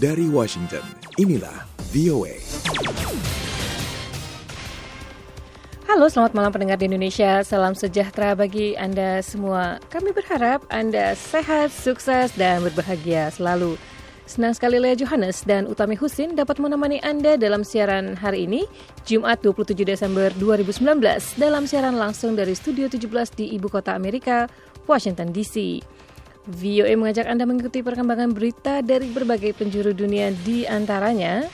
Dari 0.00 0.32
Washington, 0.32 0.80
inilah 1.20 1.68
VOA. 1.92 2.40
Halo, 5.84 6.08
selamat 6.08 6.32
malam 6.32 6.48
pendengar 6.56 6.80
di 6.80 6.88
Indonesia. 6.88 7.44
Salam 7.44 7.76
sejahtera 7.76 8.32
bagi 8.32 8.72
Anda 8.80 9.20
semua. 9.20 9.76
Kami 9.92 10.16
berharap 10.16 10.64
Anda 10.72 11.12
sehat, 11.12 11.68
sukses, 11.68 12.32
dan 12.32 12.64
berbahagia 12.64 13.28
selalu. 13.28 13.76
Senang 14.24 14.56
sekali 14.56 14.80
Lea 14.80 14.96
Johannes 14.96 15.44
dan 15.44 15.68
Utami 15.68 16.00
Husin 16.00 16.32
dapat 16.32 16.56
menemani 16.64 16.96
Anda 17.04 17.36
dalam 17.36 17.60
siaran 17.60 18.16
hari 18.16 18.48
ini, 18.48 18.64
Jumat 19.04 19.44
27 19.44 19.84
Desember 19.84 20.32
2019, 20.40 21.36
dalam 21.36 21.68
siaran 21.68 22.00
langsung 22.00 22.32
dari 22.32 22.56
Studio 22.56 22.88
17 22.88 23.36
di 23.36 23.52
Ibu 23.52 23.68
Kota 23.68 23.92
Amerika, 23.92 24.48
Washington 24.88 25.28
DC. 25.28 25.84
VOA 26.48 26.96
mengajak 26.96 27.28
Anda 27.28 27.44
mengikuti 27.44 27.84
perkembangan 27.84 28.32
berita 28.32 28.80
dari 28.80 29.12
berbagai 29.12 29.52
penjuru 29.52 29.92
dunia 29.92 30.32
di 30.32 30.64
antaranya 30.64 31.48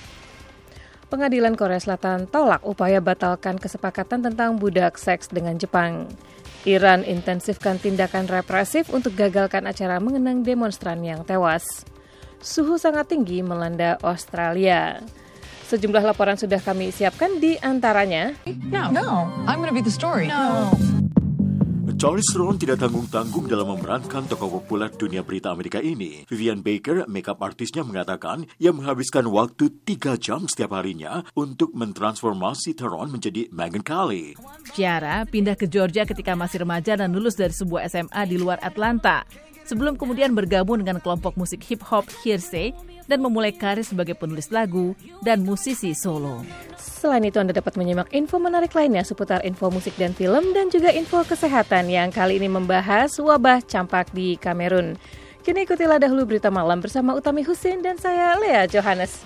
Pengadilan 1.07 1.55
Korea 1.55 1.79
Selatan 1.79 2.27
tolak 2.27 2.67
upaya 2.67 2.99
batalkan 2.99 3.63
kesepakatan 3.63 4.27
tentang 4.27 4.59
budak 4.59 4.99
seks 4.99 5.31
dengan 5.31 5.55
Jepang. 5.55 6.11
Iran 6.67 7.07
intensifkan 7.07 7.79
tindakan 7.79 8.27
represif 8.27 8.91
untuk 8.91 9.15
gagalkan 9.15 9.71
acara 9.71 10.03
mengenang 10.03 10.43
demonstran 10.43 11.07
yang 11.07 11.23
tewas. 11.23 11.87
Suhu 12.43 12.75
sangat 12.75 13.07
tinggi 13.07 13.39
melanda 13.39 14.03
Australia. 14.03 14.99
Sejumlah 15.71 16.03
laporan 16.03 16.35
sudah 16.35 16.59
kami 16.59 16.91
siapkan 16.91 17.39
di 17.39 17.55
antaranya. 17.63 18.35
No, 18.67 18.91
no, 18.91 19.31
I'm 19.47 19.63
going 19.63 19.71
to 19.71 19.79
be 19.79 19.87
the 19.87 19.95
story. 19.95 20.27
No. 20.27 20.75
Charles 21.97 22.29
Ron 22.37 22.61
tidak 22.61 22.85
tanggung-tanggung 22.85 23.49
dalam 23.49 23.73
memerankan 23.73 24.29
tokoh 24.29 24.61
populer 24.61 24.93
dunia 24.93 25.25
berita 25.25 25.49
Amerika 25.49 25.81
ini. 25.81 26.29
Vivian 26.29 26.61
Baker, 26.61 27.09
makeup 27.09 27.41
artisnya 27.41 27.89
mengatakan 27.89 28.45
ia 28.61 28.69
menghabiskan 28.69 29.25
waktu 29.33 29.73
tiga 29.89 30.21
jam 30.21 30.45
setiap 30.45 30.77
harinya 30.77 31.25
untuk 31.33 31.73
mentransformasi 31.73 32.77
Teron 32.77 33.17
menjadi 33.17 33.49
Meghan 33.49 33.81
Kelly. 33.81 34.37
Ciara 34.77 35.25
pindah 35.25 35.57
ke 35.57 35.65
Georgia 35.73 36.05
ketika 36.05 36.37
masih 36.37 36.69
remaja 36.69 37.01
dan 37.01 37.17
lulus 37.17 37.33
dari 37.33 37.57
sebuah 37.57 37.89
SMA 37.89 38.23
di 38.29 38.37
luar 38.37 38.61
Atlanta. 38.61 39.25
Sebelum 39.65 39.97
kemudian 39.97 40.37
bergabung 40.37 40.85
dengan 40.85 41.01
kelompok 41.01 41.35
musik 41.41 41.65
hip 41.65 41.81
hop 41.81 42.05
Hearsay 42.23 42.77
dan 43.07 43.23
memulai 43.23 43.55
karir 43.55 43.87
sebagai 43.87 44.15
penulis 44.15 44.51
lagu 44.51 44.95
dan 45.23 45.43
musisi 45.43 45.95
solo. 45.95 46.43
Selain 46.79 47.23
itu 47.23 47.39
Anda 47.39 47.55
dapat 47.55 47.79
menyimak 47.79 48.11
info 48.15 48.39
menarik 48.39 48.75
lainnya 48.75 49.07
seputar 49.07 49.43
info 49.47 49.71
musik 49.71 49.95
dan 49.99 50.15
film 50.15 50.55
dan 50.55 50.71
juga 50.71 50.91
info 50.91 51.23
kesehatan 51.23 51.91
yang 51.91 52.11
kali 52.11 52.39
ini 52.39 52.51
membahas 52.51 53.15
wabah 53.19 53.63
campak 53.63 54.11
di 54.15 54.35
Kamerun. 54.39 54.99
Kini 55.47 55.63
ikutilah 55.63 56.03
dahulu 56.03 56.27
berita 56.27 56.51
malam 56.51 56.83
bersama 56.83 57.15
Utami 57.15 57.47
Husin 57.47 57.79
dan 57.79 57.95
saya 58.03 58.35
Lea 58.43 58.67
Johannes. 58.67 59.23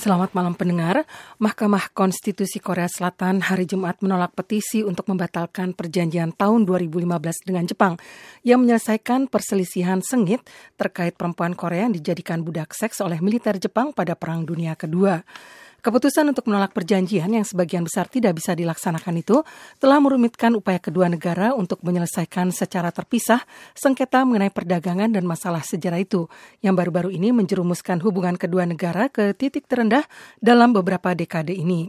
Selamat 0.00 0.32
malam 0.32 0.56
pendengar. 0.56 1.04
Mahkamah 1.36 1.92
Konstitusi 1.92 2.56
Korea 2.56 2.88
Selatan 2.88 3.44
hari 3.44 3.68
Jumat 3.68 4.00
menolak 4.00 4.32
petisi 4.32 4.80
untuk 4.80 5.04
membatalkan 5.12 5.76
perjanjian 5.76 6.32
tahun 6.32 6.64
2015 6.64 7.44
dengan 7.44 7.68
Jepang 7.68 8.00
yang 8.40 8.64
menyelesaikan 8.64 9.28
perselisihan 9.28 10.00
sengit 10.00 10.40
terkait 10.80 11.20
perempuan 11.20 11.52
Korea 11.52 11.84
yang 11.84 11.92
dijadikan 11.92 12.40
budak 12.40 12.72
seks 12.72 13.04
oleh 13.04 13.20
militer 13.20 13.60
Jepang 13.60 13.92
pada 13.92 14.16
Perang 14.16 14.48
Dunia 14.48 14.72
Kedua. 14.72 15.20
Keputusan 15.80 16.28
untuk 16.28 16.44
menolak 16.44 16.76
perjanjian 16.76 17.32
yang 17.32 17.40
sebagian 17.40 17.88
besar 17.88 18.04
tidak 18.04 18.36
bisa 18.36 18.52
dilaksanakan 18.52 19.24
itu 19.24 19.40
telah 19.80 19.96
merumitkan 19.96 20.52
upaya 20.52 20.76
kedua 20.76 21.08
negara 21.08 21.56
untuk 21.56 21.80
menyelesaikan 21.80 22.52
secara 22.52 22.92
terpisah 22.92 23.40
sengketa 23.72 24.28
mengenai 24.28 24.52
perdagangan 24.52 25.08
dan 25.08 25.24
masalah 25.24 25.64
sejarah 25.64 26.04
itu 26.04 26.28
yang 26.60 26.76
baru-baru 26.76 27.16
ini 27.16 27.32
menjerumuskan 27.32 28.04
hubungan 28.04 28.36
kedua 28.36 28.68
negara 28.68 29.08
ke 29.08 29.32
titik 29.32 29.64
terendah 29.64 30.04
dalam 30.36 30.76
beberapa 30.76 31.16
dekade 31.16 31.56
ini. 31.56 31.88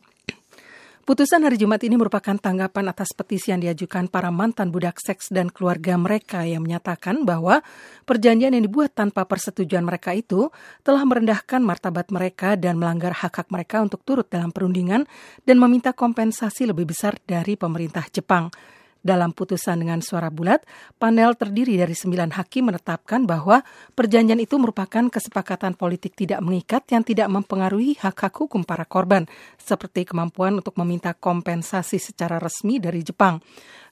Putusan 1.11 1.43
hari 1.43 1.59
Jumat 1.59 1.83
ini 1.83 1.99
merupakan 1.99 2.39
tanggapan 2.39 2.87
atas 2.87 3.11
petisi 3.11 3.51
yang 3.51 3.59
diajukan 3.59 4.07
para 4.07 4.31
mantan 4.31 4.71
budak 4.71 4.95
seks 4.95 5.27
dan 5.27 5.51
keluarga 5.51 5.99
mereka 5.99 6.47
yang 6.47 6.63
menyatakan 6.63 7.27
bahwa 7.27 7.59
perjanjian 8.07 8.55
yang 8.55 8.63
dibuat 8.63 8.95
tanpa 8.95 9.27
persetujuan 9.27 9.83
mereka 9.83 10.15
itu 10.15 10.47
telah 10.87 11.03
merendahkan 11.03 11.59
martabat 11.59 12.15
mereka 12.15 12.55
dan 12.55 12.79
melanggar 12.79 13.11
hak-hak 13.11 13.51
mereka 13.51 13.83
untuk 13.83 14.07
turut 14.07 14.31
dalam 14.31 14.55
perundingan 14.55 15.03
dan 15.43 15.59
meminta 15.59 15.91
kompensasi 15.91 16.63
lebih 16.63 16.87
besar 16.87 17.19
dari 17.27 17.59
pemerintah 17.59 18.07
Jepang. 18.07 18.47
Dalam 19.01 19.33
putusan 19.33 19.81
dengan 19.81 19.97
suara 20.05 20.29
bulat, 20.29 20.61
panel 21.01 21.33
terdiri 21.33 21.73
dari 21.73 21.97
sembilan 21.97 22.37
hakim 22.37 22.69
menetapkan 22.69 23.25
bahwa 23.25 23.65
perjanjian 23.97 24.37
itu 24.37 24.61
merupakan 24.61 25.09
kesepakatan 25.09 25.73
politik 25.73 26.13
tidak 26.13 26.37
mengikat 26.45 26.85
yang 26.93 27.01
tidak 27.01 27.25
mempengaruhi 27.33 27.97
hak-hak 27.97 28.29
hukum 28.29 28.61
para 28.61 28.85
korban, 28.85 29.25
seperti 29.57 30.05
kemampuan 30.05 30.61
untuk 30.61 30.77
meminta 30.77 31.17
kompensasi 31.17 31.97
secara 31.97 32.37
resmi 32.37 32.77
dari 32.77 33.01
Jepang. 33.01 33.41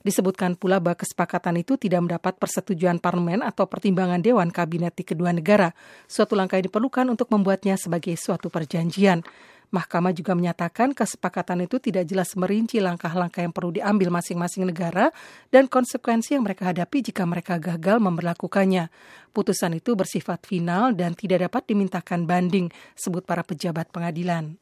Disebutkan 0.06 0.54
pula 0.54 0.78
bahwa 0.78 0.96
kesepakatan 0.96 1.58
itu 1.58 1.74
tidak 1.74 2.06
mendapat 2.06 2.38
persetujuan 2.38 3.02
parlemen 3.02 3.42
atau 3.42 3.66
pertimbangan 3.66 4.22
Dewan 4.22 4.54
Kabinet 4.54 4.94
di 4.94 5.02
kedua 5.02 5.34
negara. 5.34 5.74
Suatu 6.06 6.38
langkah 6.38 6.56
yang 6.56 6.70
diperlukan 6.70 7.10
untuk 7.10 7.28
membuatnya 7.34 7.74
sebagai 7.74 8.14
suatu 8.14 8.46
perjanjian. 8.46 9.26
Mahkamah 9.70 10.10
juga 10.10 10.34
menyatakan 10.34 10.90
kesepakatan 10.90 11.62
itu 11.62 11.78
tidak 11.78 12.02
jelas 12.10 12.34
merinci 12.34 12.82
langkah-langkah 12.82 13.38
yang 13.38 13.54
perlu 13.54 13.70
diambil 13.70 14.10
masing-masing 14.10 14.66
negara 14.66 15.14
dan 15.54 15.70
konsekuensi 15.70 16.34
yang 16.34 16.42
mereka 16.42 16.74
hadapi 16.74 17.06
jika 17.06 17.22
mereka 17.22 17.54
gagal 17.62 18.02
memperlakukannya. 18.02 18.90
Putusan 19.30 19.78
itu 19.78 19.94
bersifat 19.94 20.42
final 20.42 20.90
dan 20.98 21.14
tidak 21.14 21.46
dapat 21.46 21.70
dimintakan 21.70 22.26
banding, 22.26 22.66
sebut 22.98 23.22
para 23.22 23.46
pejabat 23.46 23.94
pengadilan. 23.94 24.58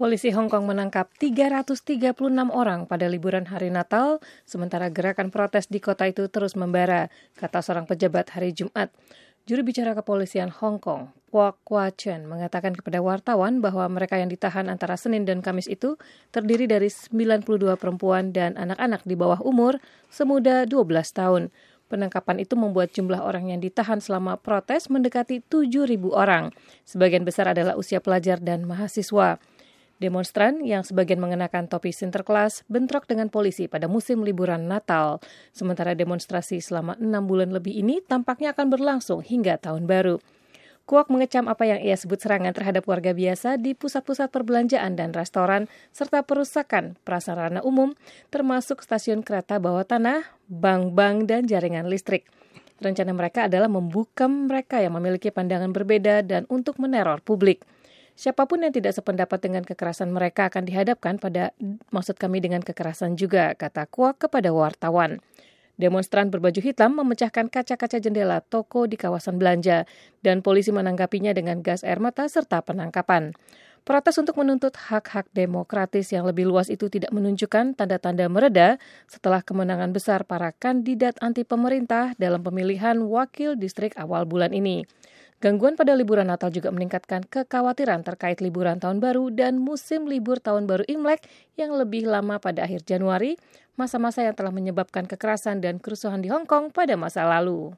Polisi 0.00 0.32
Hong 0.32 0.48
Kong 0.48 0.64
menangkap 0.64 1.12
336 1.20 2.16
orang 2.50 2.88
pada 2.88 3.04
liburan 3.04 3.44
hari 3.44 3.68
Natal, 3.68 4.16
sementara 4.48 4.88
gerakan 4.88 5.28
protes 5.28 5.68
di 5.68 5.76
kota 5.76 6.08
itu 6.08 6.24
terus 6.32 6.56
membara, 6.56 7.12
kata 7.36 7.60
seorang 7.60 7.84
pejabat 7.84 8.32
hari 8.32 8.56
Jumat. 8.56 8.88
Juru 9.48 9.64
bicara 9.64 9.96
kepolisian 9.96 10.52
Hong 10.52 10.76
Kong, 10.76 11.08
Kwok 11.32 11.56
Kwa 11.64 11.88
Chen, 11.94 12.28
mengatakan 12.28 12.76
kepada 12.76 13.00
wartawan 13.00 13.64
bahwa 13.64 13.88
mereka 13.88 14.20
yang 14.20 14.28
ditahan 14.28 14.68
antara 14.68 15.00
Senin 15.00 15.24
dan 15.24 15.40
Kamis 15.40 15.64
itu 15.64 15.96
terdiri 16.28 16.68
dari 16.68 16.92
92 16.92 17.46
perempuan 17.80 18.36
dan 18.36 18.58
anak-anak 18.60 19.00
di 19.08 19.16
bawah 19.16 19.40
umur 19.40 19.80
semuda 20.12 20.68
12 20.68 20.90
tahun. 21.16 21.42
Penangkapan 21.90 22.38
itu 22.38 22.54
membuat 22.54 22.94
jumlah 22.94 23.18
orang 23.18 23.50
yang 23.50 23.58
ditahan 23.58 23.98
selama 23.98 24.38
protes 24.38 24.86
mendekati 24.86 25.42
7.000 25.42 25.98
orang. 26.14 26.54
Sebagian 26.86 27.26
besar 27.26 27.50
adalah 27.50 27.74
usia 27.74 27.98
pelajar 27.98 28.38
dan 28.38 28.62
mahasiswa. 28.62 29.42
Demonstran 30.00 30.64
yang 30.64 30.80
sebagian 30.80 31.20
mengenakan 31.20 31.68
topi 31.68 31.92
Sinterklas 31.92 32.64
bentrok 32.72 33.04
dengan 33.04 33.28
polisi 33.28 33.68
pada 33.68 33.84
musim 33.84 34.24
liburan 34.24 34.64
Natal. 34.64 35.20
Sementara 35.52 35.92
demonstrasi 35.92 36.64
selama 36.64 36.96
enam 36.96 37.28
bulan 37.28 37.52
lebih 37.52 37.76
ini 37.76 38.00
tampaknya 38.00 38.56
akan 38.56 38.72
berlangsung 38.72 39.20
hingga 39.20 39.60
tahun 39.60 39.84
baru. 39.84 40.16
Kuak 40.88 41.12
mengecam 41.12 41.52
apa 41.52 41.68
yang 41.68 41.84
ia 41.84 42.00
sebut 42.00 42.16
serangan 42.16 42.56
terhadap 42.56 42.88
warga 42.88 43.12
biasa 43.12 43.60
di 43.60 43.76
pusat-pusat 43.76 44.32
perbelanjaan 44.32 44.96
dan 44.96 45.12
restoran, 45.12 45.68
serta 45.92 46.24
perusakan 46.24 46.96
prasarana 47.04 47.60
umum, 47.60 47.92
termasuk 48.32 48.80
stasiun 48.80 49.20
kereta 49.20 49.60
bawah 49.60 49.84
tanah, 49.84 50.24
bank-bank, 50.48 51.28
dan 51.28 51.44
jaringan 51.44 51.86
listrik. 51.86 52.24
Rencana 52.80 53.12
mereka 53.12 53.52
adalah 53.52 53.68
membuka 53.68 54.24
mereka 54.24 54.80
yang 54.80 54.96
memiliki 54.96 55.28
pandangan 55.28 55.70
berbeda 55.76 56.24
dan 56.24 56.48
untuk 56.48 56.80
meneror 56.80 57.20
publik. 57.20 57.60
Siapa 58.18 58.44
pun 58.44 58.62
yang 58.62 58.74
tidak 58.74 58.92
sependapat 58.94 59.40
dengan 59.40 59.64
kekerasan 59.64 60.12
mereka 60.12 60.52
akan 60.52 60.68
dihadapkan 60.68 61.16
pada 61.16 61.56
maksud 61.90 62.20
kami 62.20 62.38
dengan 62.44 62.60
kekerasan 62.60 63.16
juga, 63.16 63.56
kata 63.56 63.88
Kuak 63.88 64.28
kepada 64.28 64.52
wartawan. 64.52 65.18
Demonstran 65.80 66.28
berbaju 66.28 66.60
hitam 66.60 66.92
memecahkan 66.92 67.48
kaca-kaca 67.48 67.96
jendela 67.96 68.44
toko 68.44 68.84
di 68.84 69.00
kawasan 69.00 69.40
belanja 69.40 69.88
dan 70.20 70.44
polisi 70.44 70.68
menanggapinya 70.68 71.32
dengan 71.32 71.64
gas 71.64 71.80
air 71.80 71.96
mata 71.96 72.28
serta 72.28 72.60
penangkapan. 72.60 73.32
Protes 73.80 74.20
untuk 74.20 74.36
menuntut 74.36 74.76
hak-hak 74.76 75.32
demokratis 75.32 76.12
yang 76.12 76.28
lebih 76.28 76.44
luas 76.44 76.68
itu 76.68 76.92
tidak 76.92 77.08
menunjukkan 77.16 77.80
tanda-tanda 77.80 78.28
mereda 78.28 78.76
setelah 79.08 79.40
kemenangan 79.40 79.96
besar 79.96 80.28
para 80.28 80.52
kandidat 80.52 81.16
anti 81.24 81.48
pemerintah 81.48 82.12
dalam 82.20 82.44
pemilihan 82.44 83.00
wakil 83.00 83.56
distrik 83.56 83.96
awal 83.96 84.28
bulan 84.28 84.52
ini. 84.52 84.84
Gangguan 85.40 85.72
pada 85.72 85.96
liburan 85.96 86.28
Natal 86.28 86.52
juga 86.52 86.68
meningkatkan 86.68 87.24
kekhawatiran 87.24 88.04
terkait 88.04 88.44
liburan 88.44 88.76
tahun 88.76 89.00
baru 89.00 89.32
dan 89.32 89.56
musim 89.56 90.04
libur 90.04 90.36
tahun 90.36 90.68
baru 90.68 90.84
Imlek 90.84 91.24
yang 91.56 91.72
lebih 91.72 92.04
lama 92.04 92.36
pada 92.36 92.68
akhir 92.68 92.84
Januari, 92.84 93.40
masa-masa 93.72 94.20
yang 94.20 94.36
telah 94.36 94.52
menyebabkan 94.52 95.08
kekerasan 95.08 95.64
dan 95.64 95.80
kerusuhan 95.80 96.20
di 96.20 96.28
Hong 96.28 96.44
Kong 96.44 96.68
pada 96.76 96.92
masa 97.00 97.24
lalu. 97.24 97.72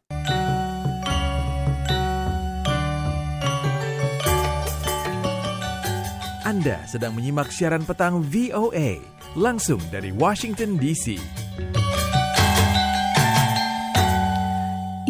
Anda 6.43 6.83
sedang 6.91 7.15
menyimak 7.15 7.55
siaran 7.55 7.87
petang 7.87 8.27
VOA 8.27 8.99
langsung 9.39 9.79
dari 9.95 10.11
Washington 10.11 10.83
DC. 10.83 11.15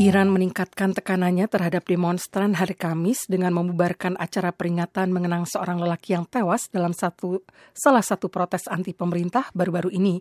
Iran 0.02 0.34
meningkatkan 0.34 0.98
tekanannya 0.98 1.46
terhadap 1.46 1.86
demonstran 1.86 2.58
hari 2.58 2.74
Kamis 2.74 3.22
dengan 3.30 3.54
membubarkan 3.54 4.18
acara 4.18 4.50
peringatan 4.50 5.14
mengenang 5.14 5.46
seorang 5.46 5.78
lelaki 5.78 6.18
yang 6.18 6.26
tewas 6.26 6.66
dalam 6.74 6.90
satu 6.90 7.38
salah 7.70 8.02
satu 8.02 8.26
protes 8.26 8.66
anti 8.66 8.98
pemerintah 8.98 9.54
baru-baru 9.54 9.94
ini. 9.94 10.18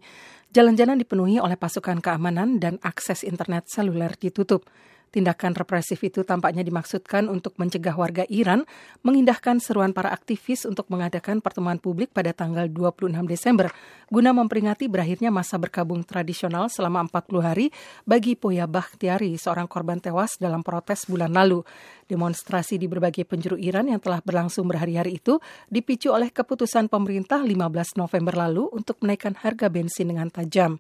Jalan-jalan 0.53 1.01
dipenuhi 1.01 1.41
oleh 1.41 1.57
pasukan 1.57 1.97
keamanan 1.97 2.61
dan 2.61 2.77
akses 2.85 3.25
internet 3.25 3.73
seluler 3.73 4.13
ditutup. 4.21 4.69
Tindakan 5.11 5.51
represif 5.59 5.99
itu 6.07 6.23
tampaknya 6.23 6.63
dimaksudkan 6.63 7.27
untuk 7.27 7.59
mencegah 7.59 7.93
warga 7.99 8.23
Iran 8.31 8.63
mengindahkan 9.03 9.59
seruan 9.59 9.91
para 9.91 10.07
aktivis 10.15 10.63
untuk 10.63 10.87
mengadakan 10.87 11.43
pertemuan 11.43 11.83
publik 11.83 12.15
pada 12.15 12.31
tanggal 12.31 12.71
26 12.71 13.27
Desember 13.27 13.67
guna 14.11 14.35
memperingati 14.35 14.91
berakhirnya 14.91 15.31
masa 15.31 15.55
berkabung 15.55 16.03
tradisional 16.03 16.67
selama 16.67 17.07
40 17.07 17.47
hari 17.47 17.67
bagi 18.03 18.35
Poya 18.35 18.67
Bakhtiari, 18.67 19.39
seorang 19.39 19.71
korban 19.71 20.03
tewas 20.03 20.35
dalam 20.35 20.59
protes 20.63 21.07
bulan 21.07 21.31
lalu. 21.31 21.63
Demonstrasi 22.11 22.75
di 22.75 22.91
berbagai 22.91 23.23
penjuru 23.23 23.55
Iran 23.55 23.87
yang 23.87 24.03
telah 24.03 24.19
berlangsung 24.19 24.67
berhari-hari 24.67 25.15
itu 25.15 25.39
dipicu 25.71 26.11
oleh 26.11 26.27
keputusan 26.27 26.91
pemerintah 26.91 27.39
15 27.39 27.95
November 27.95 28.35
lalu 28.35 28.67
untuk 28.75 28.99
menaikkan 28.99 29.31
harga 29.39 29.71
bensin 29.71 30.11
dengan 30.11 30.27
tajam. 30.27 30.75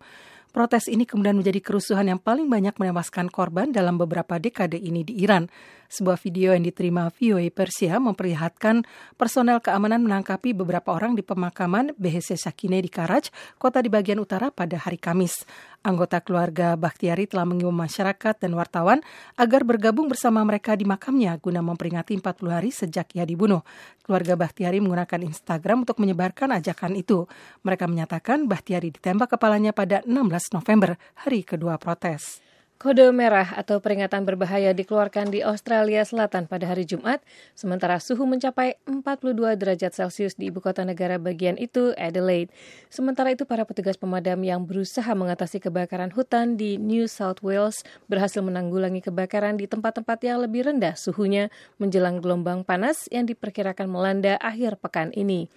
Protes 0.51 0.91
ini 0.91 1.07
kemudian 1.07 1.39
menjadi 1.39 1.63
kerusuhan 1.63 2.11
yang 2.11 2.19
paling 2.19 2.51
banyak 2.51 2.75
menewaskan 2.75 3.31
korban 3.31 3.71
dalam 3.71 3.95
beberapa 3.95 4.35
dekade 4.35 4.75
ini 4.75 5.07
di 5.07 5.23
Iran. 5.23 5.47
Sebuah 5.91 6.15
video 6.23 6.55
yang 6.55 6.63
diterima 6.63 7.11
VOA 7.11 7.51
Persia 7.51 7.99
memperlihatkan 7.99 8.87
personel 9.19 9.59
keamanan 9.59 9.99
menangkapi 9.99 10.55
beberapa 10.55 10.95
orang 10.95 11.19
di 11.19 11.23
pemakaman 11.23 11.91
BHC 11.99 12.39
Sakine 12.39 12.79
di 12.79 12.87
Karaj, 12.87 13.27
kota 13.59 13.83
di 13.83 13.91
bagian 13.91 14.15
utara 14.23 14.55
pada 14.55 14.79
hari 14.79 14.95
Kamis. 14.95 15.43
Anggota 15.83 16.23
keluarga 16.23 16.79
Bakhtiari 16.79 17.27
telah 17.27 17.43
mengimbau 17.43 17.75
masyarakat 17.75 18.39
dan 18.39 18.55
wartawan 18.55 19.03
agar 19.35 19.67
bergabung 19.67 20.07
bersama 20.07 20.39
mereka 20.47 20.79
di 20.79 20.87
makamnya 20.87 21.35
guna 21.43 21.59
memperingati 21.59 22.15
40 22.15 22.55
hari 22.55 22.71
sejak 22.71 23.11
ia 23.11 23.27
dibunuh. 23.27 23.59
Keluarga 23.99 24.39
Bakhtiari 24.39 24.79
menggunakan 24.79 25.27
Instagram 25.27 25.83
untuk 25.83 25.99
menyebarkan 25.99 26.55
ajakan 26.55 26.95
itu. 26.95 27.27
Mereka 27.67 27.91
menyatakan 27.91 28.47
Bakhtiari 28.47 28.95
ditembak 28.95 29.35
kepalanya 29.35 29.75
pada 29.75 29.99
16 30.07 30.55
November, 30.55 30.95
hari 31.19 31.43
kedua 31.43 31.75
protes. 31.75 32.50
Kode 32.81 33.13
merah 33.13 33.45
atau 33.45 33.77
peringatan 33.77 34.25
berbahaya 34.25 34.73
dikeluarkan 34.73 35.29
di 35.29 35.45
Australia 35.45 36.01
Selatan 36.01 36.49
pada 36.49 36.65
hari 36.65 36.81
Jumat, 36.81 37.21
sementara 37.53 38.01
suhu 38.01 38.25
mencapai 38.25 38.81
42 38.89 39.53
derajat 39.53 39.93
Celcius 39.93 40.33
di 40.33 40.49
ibu 40.49 40.65
kota 40.65 40.81
negara 40.81 41.21
bagian 41.21 41.61
itu, 41.61 41.93
Adelaide. 41.93 42.49
Sementara 42.89 43.37
itu, 43.37 43.45
para 43.45 43.69
petugas 43.69 44.01
pemadam 44.01 44.41
yang 44.41 44.65
berusaha 44.65 45.13
mengatasi 45.13 45.61
kebakaran 45.61 46.09
hutan 46.09 46.57
di 46.57 46.81
New 46.81 47.05
South 47.05 47.45
Wales 47.45 47.85
berhasil 48.09 48.41
menanggulangi 48.41 49.05
kebakaran 49.05 49.61
di 49.61 49.69
tempat-tempat 49.69 50.17
yang 50.25 50.41
lebih 50.41 50.73
rendah 50.73 50.97
suhunya 50.97 51.53
menjelang 51.77 52.17
gelombang 52.17 52.65
panas 52.65 53.05
yang 53.13 53.29
diperkirakan 53.29 53.93
melanda 53.93 54.41
akhir 54.41 54.81
pekan 54.81 55.13
ini. 55.13 55.53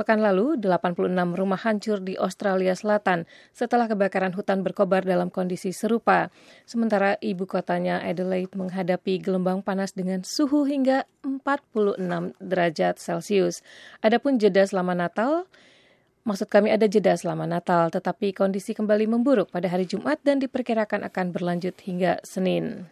Pekan 0.00 0.24
lalu, 0.24 0.56
86 0.56 1.12
rumah 1.36 1.60
hancur 1.60 2.00
di 2.00 2.16
Australia 2.16 2.72
Selatan 2.72 3.28
setelah 3.52 3.84
kebakaran 3.84 4.32
hutan 4.32 4.64
berkobar 4.64 5.04
dalam 5.04 5.28
kondisi 5.28 5.76
serupa. 5.76 6.32
Sementara 6.64 7.20
ibu 7.20 7.44
kotanya 7.44 8.00
Adelaide 8.00 8.56
menghadapi 8.56 9.20
gelombang 9.20 9.60
panas 9.60 9.92
dengan 9.92 10.24
suhu 10.24 10.64
hingga 10.64 11.04
46 11.20 12.00
derajat 12.40 12.96
Celcius. 12.96 13.60
Adapun 14.00 14.40
jeda 14.40 14.64
selama 14.64 14.96
Natal, 14.96 15.44
maksud 16.24 16.48
kami 16.48 16.72
ada 16.72 16.88
jeda 16.88 17.12
selama 17.12 17.44
Natal, 17.44 17.92
tetapi 17.92 18.32
kondisi 18.32 18.72
kembali 18.72 19.04
memburuk 19.04 19.52
pada 19.52 19.68
hari 19.68 19.84
Jumat 19.84 20.16
dan 20.24 20.40
diperkirakan 20.40 21.04
akan 21.12 21.28
berlanjut 21.28 21.76
hingga 21.84 22.24
Senin. 22.24 22.88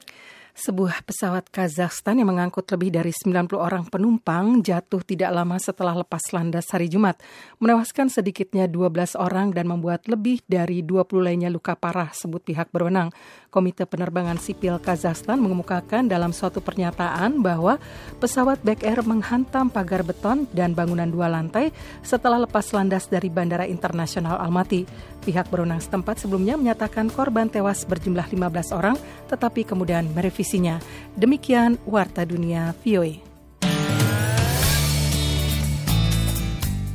Sebuah 0.59 1.07
pesawat 1.07 1.55
Kazakhstan 1.55 2.19
yang 2.19 2.35
mengangkut 2.35 2.67
lebih 2.75 2.91
dari 2.91 3.15
90 3.15 3.55
orang 3.55 3.87
penumpang 3.87 4.59
jatuh 4.59 5.07
tidak 5.07 5.31
lama 5.31 5.55
setelah 5.55 5.95
lepas 5.95 6.35
landas 6.35 6.67
hari 6.75 6.91
Jumat, 6.91 7.15
menewaskan 7.63 8.11
sedikitnya 8.11 8.67
12 8.67 9.15
orang 9.15 9.55
dan 9.55 9.71
membuat 9.71 10.11
lebih 10.11 10.43
dari 10.51 10.83
20 10.83 11.23
lainnya 11.23 11.47
luka 11.47 11.79
parah, 11.79 12.11
sebut 12.11 12.43
pihak 12.43 12.75
berwenang. 12.75 13.15
Komite 13.55 13.87
Penerbangan 13.87 14.35
Sipil 14.43 14.83
Kazakhstan 14.83 15.39
mengemukakan 15.39 16.11
dalam 16.11 16.35
suatu 16.35 16.59
pernyataan 16.59 17.39
bahwa 17.39 17.79
pesawat 18.19 18.59
Back 18.67 18.83
Air 18.83 19.07
menghantam 19.07 19.71
pagar 19.71 20.03
beton 20.03 20.51
dan 20.51 20.75
bangunan 20.75 21.07
dua 21.07 21.31
lantai 21.31 21.71
setelah 22.03 22.43
lepas 22.43 22.67
landas 22.75 23.07
dari 23.07 23.31
Bandara 23.31 23.63
Internasional 23.63 24.43
Almaty. 24.43 24.83
Pihak 25.23 25.53
berwenang 25.53 25.83
setempat 25.83 26.25
sebelumnya 26.25 26.57
menyatakan 26.57 27.13
korban 27.13 27.53
tewas 27.53 27.85
berjumlah 27.85 28.33
15 28.33 28.73
orang, 28.73 28.97
tetapi 29.29 29.61
kemudian 29.67 30.09
merevisi 30.17 30.48
isinya. 30.49 30.81
Demikian 31.13 31.77
Warta 31.85 32.25
Dunia 32.25 32.73
VOA. 32.81 33.21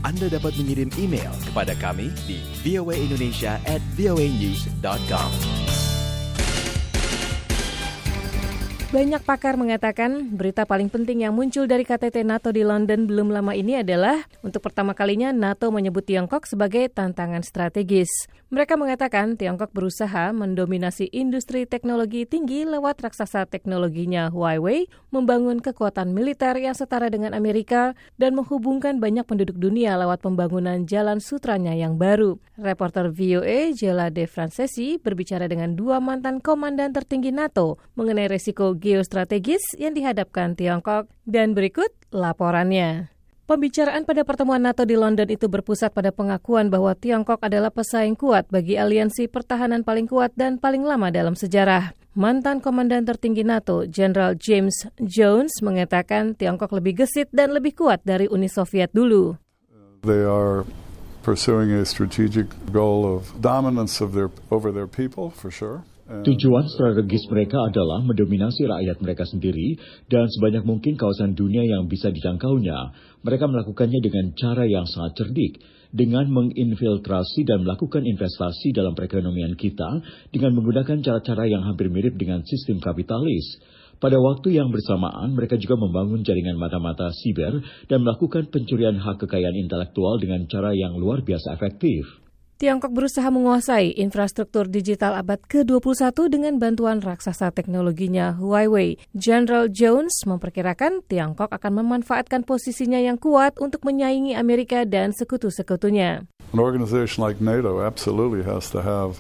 Anda 0.02 0.28
dapat 0.28 0.58
mengirim 0.58 0.90
email 0.98 1.30
kepada 1.46 1.78
kami 1.78 2.10
di 2.26 2.42
voaindonesia 2.66 3.62
Banyak 8.94 9.26
pakar 9.26 9.58
mengatakan 9.58 10.30
berita 10.38 10.70
paling 10.70 10.86
penting 10.86 11.26
yang 11.26 11.34
muncul 11.34 11.66
dari 11.66 11.82
KTT 11.82 12.22
NATO 12.22 12.54
di 12.54 12.62
London 12.62 13.10
belum 13.10 13.34
lama 13.34 13.58
ini 13.58 13.82
adalah 13.82 14.22
untuk 14.46 14.62
pertama 14.62 14.94
kalinya 14.94 15.34
NATO 15.34 15.74
menyebut 15.74 16.06
Tiongkok 16.06 16.46
sebagai 16.46 16.94
tantangan 16.94 17.42
strategis. 17.42 18.30
Mereka 18.54 18.78
mengatakan 18.78 19.34
Tiongkok 19.34 19.74
berusaha 19.74 20.30
mendominasi 20.30 21.10
industri 21.10 21.66
teknologi 21.66 22.30
tinggi 22.30 22.70
lewat 22.70 23.02
raksasa 23.02 23.50
teknologinya 23.50 24.30
Huawei, 24.30 24.86
membangun 25.10 25.58
kekuatan 25.58 26.14
militer 26.14 26.54
yang 26.62 26.78
setara 26.78 27.10
dengan 27.10 27.34
Amerika, 27.34 27.98
dan 28.22 28.38
menghubungkan 28.38 29.02
banyak 29.02 29.26
penduduk 29.26 29.58
dunia 29.58 29.98
lewat 29.98 30.22
pembangunan 30.22 30.86
jalan 30.86 31.18
sutranya 31.18 31.74
yang 31.74 31.98
baru. 31.98 32.38
Reporter 32.54 33.10
VOA 33.10 33.74
Jela 33.74 34.14
De 34.14 34.30
Francesi 34.30 35.02
berbicara 35.02 35.50
dengan 35.50 35.74
dua 35.74 35.98
mantan 35.98 36.38
komandan 36.38 36.94
tertinggi 36.94 37.34
NATO 37.34 37.82
mengenai 37.98 38.30
resiko 38.30 38.78
geostrategis 38.84 39.64
yang 39.80 39.96
dihadapkan 39.96 40.60
Tiongkok 40.60 41.08
dan 41.24 41.56
berikut 41.56 41.90
laporannya. 42.12 43.08
Pembicaraan 43.44 44.08
pada 44.08 44.24
pertemuan 44.24 44.64
NATO 44.64 44.88
di 44.88 44.96
London 44.96 45.28
itu 45.28 45.52
berpusat 45.52 45.92
pada 45.92 46.16
pengakuan 46.16 46.72
bahwa 46.72 46.96
Tiongkok 46.96 47.44
adalah 47.44 47.72
pesaing 47.72 48.16
kuat 48.16 48.48
bagi 48.48 48.80
aliansi 48.80 49.28
pertahanan 49.28 49.84
paling 49.84 50.08
kuat 50.08 50.32
dan 50.36 50.60
paling 50.60 50.84
lama 50.84 51.12
dalam 51.12 51.36
sejarah. 51.36 51.92
Mantan 52.16 52.62
Komandan 52.64 53.04
tertinggi 53.04 53.44
NATO, 53.44 53.90
Jenderal 53.90 54.40
James 54.40 54.88
Jones, 55.02 55.60
mengatakan 55.60 56.40
Tiongkok 56.40 56.72
lebih 56.72 57.04
gesit 57.04 57.28
dan 57.36 57.52
lebih 57.52 57.76
kuat 57.76 58.06
dari 58.08 58.32
Uni 58.32 58.48
Soviet 58.48 58.94
dulu. 58.96 59.36
They 60.08 60.24
are 60.24 60.64
pursuing 61.26 61.74
a 61.74 61.84
strategic 61.84 62.48
goal 62.70 63.04
of 63.04 63.34
dominance 63.42 64.00
over 64.00 64.70
their 64.72 64.88
people, 64.88 65.34
for 65.34 65.50
sure. 65.50 65.84
Tujuan 66.04 66.68
strategis 66.68 67.24
mereka 67.32 67.64
adalah 67.64 68.04
mendominasi 68.04 68.68
rakyat 68.68 69.00
mereka 69.00 69.24
sendiri 69.24 69.80
dan 70.12 70.28
sebanyak 70.28 70.68
mungkin 70.68 71.00
kawasan 71.00 71.32
dunia 71.32 71.64
yang 71.64 71.88
bisa 71.88 72.12
dijangkaunya. 72.12 72.76
Mereka 73.24 73.48
melakukannya 73.48 74.04
dengan 74.04 74.36
cara 74.36 74.68
yang 74.68 74.84
sangat 74.84 75.24
cerdik, 75.24 75.64
dengan 75.96 76.28
menginfiltrasi 76.28 77.48
dan 77.48 77.64
melakukan 77.64 78.04
investasi 78.04 78.76
dalam 78.76 79.00
perekonomian 79.00 79.56
kita 79.56 80.04
dengan 80.34 80.58
menggunakan 80.60 81.00
cara-cara 81.00 81.48
yang 81.48 81.64
hampir 81.64 81.88
mirip 81.88 82.20
dengan 82.20 82.44
sistem 82.44 82.84
kapitalis. 82.84 83.62
Pada 84.04 84.20
waktu 84.20 84.60
yang 84.60 84.76
bersamaan, 84.76 85.32
mereka 85.32 85.56
juga 85.56 85.80
membangun 85.80 86.28
jaringan 86.28 86.60
mata-mata 86.60 87.16
siber 87.16 87.64
dan 87.88 88.04
melakukan 88.04 88.52
pencurian 88.52 89.00
hak 89.00 89.24
kekayaan 89.24 89.56
intelektual 89.56 90.20
dengan 90.20 90.44
cara 90.52 90.76
yang 90.76 91.00
luar 91.00 91.24
biasa 91.24 91.56
efektif. 91.56 92.23
Tiongkok 92.64 92.96
berusaha 92.96 93.28
menguasai 93.28 93.92
infrastruktur 94.00 94.72
digital 94.72 95.20
abad 95.20 95.36
ke-21 95.52 96.16
dengan 96.32 96.56
bantuan 96.64 97.04
raksasa 97.04 97.52
teknologinya 97.52 98.40
Huawei. 98.40 98.96
General 99.12 99.68
Jones 99.68 100.24
memperkirakan 100.24 101.04
Tiongkok 101.04 101.52
akan 101.52 101.84
memanfaatkan 101.84 102.48
posisinya 102.48 103.04
yang 103.04 103.20
kuat 103.20 103.60
untuk 103.60 103.84
menyaingi 103.84 104.32
Amerika 104.40 104.88
dan 104.88 105.12
sekutu-sekutunya. 105.12 106.24
An 106.56 106.60
organization 106.64 107.20
like 107.20 107.44
NATO 107.44 107.84
absolutely 107.84 108.48
has 108.48 108.72
to 108.72 108.80
have 108.80 109.20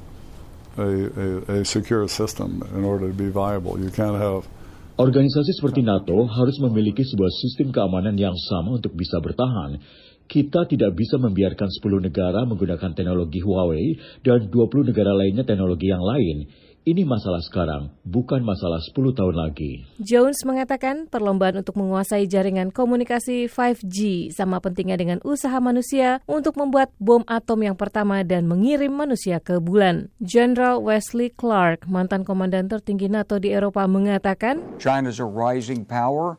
a, 0.79 1.11
a, 1.11 1.27
a 1.59 1.67
secure 1.67 2.07
system 2.07 2.63
in 2.71 2.87
order 2.87 3.11
to 3.11 3.17
be 3.19 3.27
viable. 3.27 3.75
You 3.75 3.91
can't 3.91 4.15
have 4.15 4.47
Organisasi 4.93 5.57
seperti 5.57 5.81
NATO 5.81 6.29
harus 6.29 6.61
memiliki 6.61 7.01
sebuah 7.01 7.33
sistem 7.33 7.73
keamanan 7.73 8.13
yang 8.13 8.37
sama 8.37 8.77
untuk 8.77 8.93
bisa 8.93 9.17
bertahan. 9.17 9.81
Kita 10.25 10.65
tidak 10.65 10.95
bisa 10.97 11.19
membiarkan 11.19 11.69
10 11.69 12.07
negara 12.09 12.41
menggunakan 12.47 12.91
teknologi 12.95 13.43
Huawei 13.43 13.99
dan 14.23 14.49
20 14.49 14.89
negara 14.89 15.13
lainnya 15.13 15.43
teknologi 15.45 15.91
yang 15.91 16.01
lain. 16.01 16.49
Ini 16.83 17.07
masalah 17.07 17.39
sekarang, 17.39 17.95
bukan 18.03 18.43
masalah 18.43 18.83
10 18.83 19.15
tahun 19.15 19.39
lagi. 19.39 19.87
Jones 20.03 20.43
mengatakan 20.43 21.07
perlombaan 21.07 21.63
untuk 21.63 21.79
menguasai 21.79 22.27
jaringan 22.27 22.75
komunikasi 22.75 23.47
5G 23.47 24.27
sama 24.35 24.59
pentingnya 24.59 24.99
dengan 24.99 25.23
usaha 25.23 25.55
manusia 25.63 26.19
untuk 26.27 26.59
membuat 26.59 26.91
bom 26.99 27.23
atom 27.23 27.63
yang 27.63 27.79
pertama 27.79 28.19
dan 28.27 28.51
mengirim 28.51 28.91
manusia 28.91 29.39
ke 29.39 29.63
bulan. 29.63 30.11
General 30.19 30.83
Wesley 30.83 31.31
Clark, 31.31 31.87
mantan 31.87 32.27
komandan 32.27 32.67
tertinggi 32.67 33.07
NATO 33.07 33.39
di 33.39 33.55
Eropa 33.55 33.87
mengatakan, 33.87 34.59
China's 34.75 35.23
a 35.23 35.27
rising 35.27 35.87
power. 35.87 36.35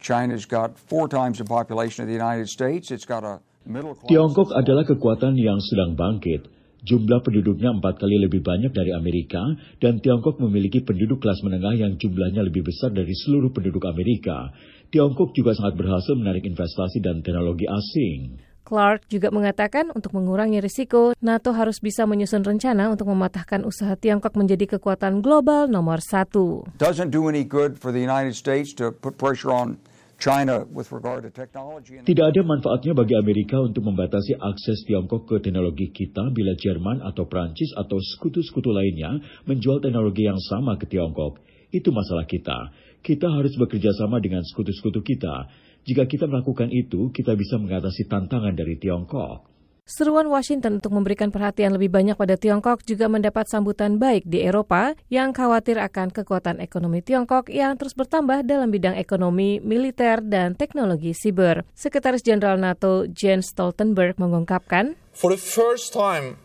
China's 0.00 0.44
got 0.44 0.76
four 0.88 1.08
times 1.08 1.38
the 1.38 1.48
population 1.48 2.04
of 2.04 2.08
the 2.08 2.16
United 2.16 2.48
States. 2.48 2.90
It's 2.90 3.08
got 3.08 3.24
a 3.24 3.40
middle 3.66 3.94
class. 3.94 4.08
Tiongkok 4.10 4.54
adalah 4.54 4.84
kekuatan 4.86 5.34
yang 5.36 5.58
sedang 5.60 5.98
bangkit. 5.98 6.52
Jumlah 6.86 7.18
penduduknya 7.26 7.74
empat 7.74 7.98
kali 7.98 8.14
lebih 8.22 8.46
banyak 8.46 8.70
dari 8.70 8.94
Amerika, 8.94 9.42
dan 9.82 9.98
Tiongkok 9.98 10.38
memiliki 10.38 10.86
penduduk 10.86 11.18
kelas 11.18 11.42
menengah 11.42 11.74
yang 11.74 11.98
jumlahnya 11.98 12.46
lebih 12.46 12.62
besar 12.62 12.94
dari 12.94 13.10
seluruh 13.10 13.50
penduduk 13.50 13.82
Amerika. 13.90 14.54
Tiongkok 14.94 15.34
juga 15.34 15.58
sangat 15.58 15.74
berhasil 15.74 16.14
menarik 16.14 16.46
investasi 16.46 17.02
dan 17.02 17.26
teknologi 17.26 17.66
asing. 17.66 18.38
Clark 18.66 19.06
juga 19.06 19.30
mengatakan 19.30 19.94
untuk 19.94 20.10
mengurangi 20.18 20.58
risiko, 20.58 21.14
NATO 21.22 21.54
harus 21.54 21.78
bisa 21.78 22.02
menyusun 22.02 22.42
rencana 22.42 22.90
untuk 22.90 23.06
mematahkan 23.14 23.62
usaha 23.62 23.94
Tiongkok 23.94 24.34
menjadi 24.34 24.74
kekuatan 24.74 25.22
global 25.22 25.70
nomor 25.70 26.02
satu. 26.02 26.66
Doesn't 26.82 27.14
do 27.14 27.30
any 27.30 27.46
good 27.46 27.78
for 27.78 27.94
the 27.94 28.02
United 28.02 28.34
States 28.34 28.74
to 28.82 28.90
put 28.90 29.14
pressure 29.14 29.54
on 29.54 29.78
China 30.18 30.64
with 30.72 30.90
regard 30.90 31.22
to 31.22 31.30
technology. 31.30 32.00
Tidak 32.00 32.26
ada 32.26 32.40
manfaatnya 32.42 32.96
bagi 32.96 33.14
Amerika 33.14 33.60
untuk 33.60 33.84
membatasi 33.84 34.34
akses 34.40 34.82
Tiongkok 34.88 35.28
ke 35.28 35.36
teknologi 35.44 35.92
kita 35.92 36.32
bila 36.32 36.56
Jerman 36.56 37.04
atau 37.04 37.28
Prancis 37.28 37.70
atau 37.76 38.00
sekutu-sekutu 38.00 38.72
lainnya 38.72 39.22
menjual 39.44 39.78
teknologi 39.84 40.24
yang 40.24 40.40
sama 40.40 40.80
ke 40.80 40.88
Tiongkok. 40.88 41.38
Itu 41.68 41.92
masalah 41.92 42.24
kita. 42.24 42.72
Kita 43.04 43.28
harus 43.28 43.54
bekerja 43.60 43.92
sama 43.94 44.18
dengan 44.18 44.40
sekutu-sekutu 44.42 45.04
kita. 45.04 45.46
Jika 45.86 46.02
kita 46.10 46.26
melakukan 46.26 46.74
itu, 46.74 47.14
kita 47.14 47.38
bisa 47.38 47.62
mengatasi 47.62 48.10
tantangan 48.10 48.58
dari 48.58 48.74
Tiongkok. 48.74 49.54
Seruan 49.86 50.26
Washington 50.26 50.82
untuk 50.82 50.90
memberikan 50.98 51.30
perhatian 51.30 51.70
lebih 51.78 51.94
banyak 51.94 52.18
pada 52.18 52.34
Tiongkok 52.34 52.82
juga 52.82 53.06
mendapat 53.06 53.46
sambutan 53.46 54.02
baik 54.02 54.26
di 54.26 54.42
Eropa 54.42 54.98
yang 55.14 55.30
khawatir 55.30 55.78
akan 55.78 56.10
kekuatan 56.10 56.58
ekonomi 56.58 57.06
Tiongkok 57.06 57.46
yang 57.54 57.78
terus 57.78 57.94
bertambah 57.94 58.42
dalam 58.42 58.74
bidang 58.74 58.98
ekonomi, 58.98 59.62
militer, 59.62 60.26
dan 60.26 60.58
teknologi 60.58 61.14
siber. 61.14 61.62
Sekretaris 61.78 62.26
Jenderal 62.26 62.58
NATO 62.58 63.06
Jens 63.06 63.54
Stoltenberg 63.54 64.18
mengungkapkan, 64.18 64.98
For 65.14 65.30
the 65.30 65.38
first 65.38 65.94
time, 65.94 66.42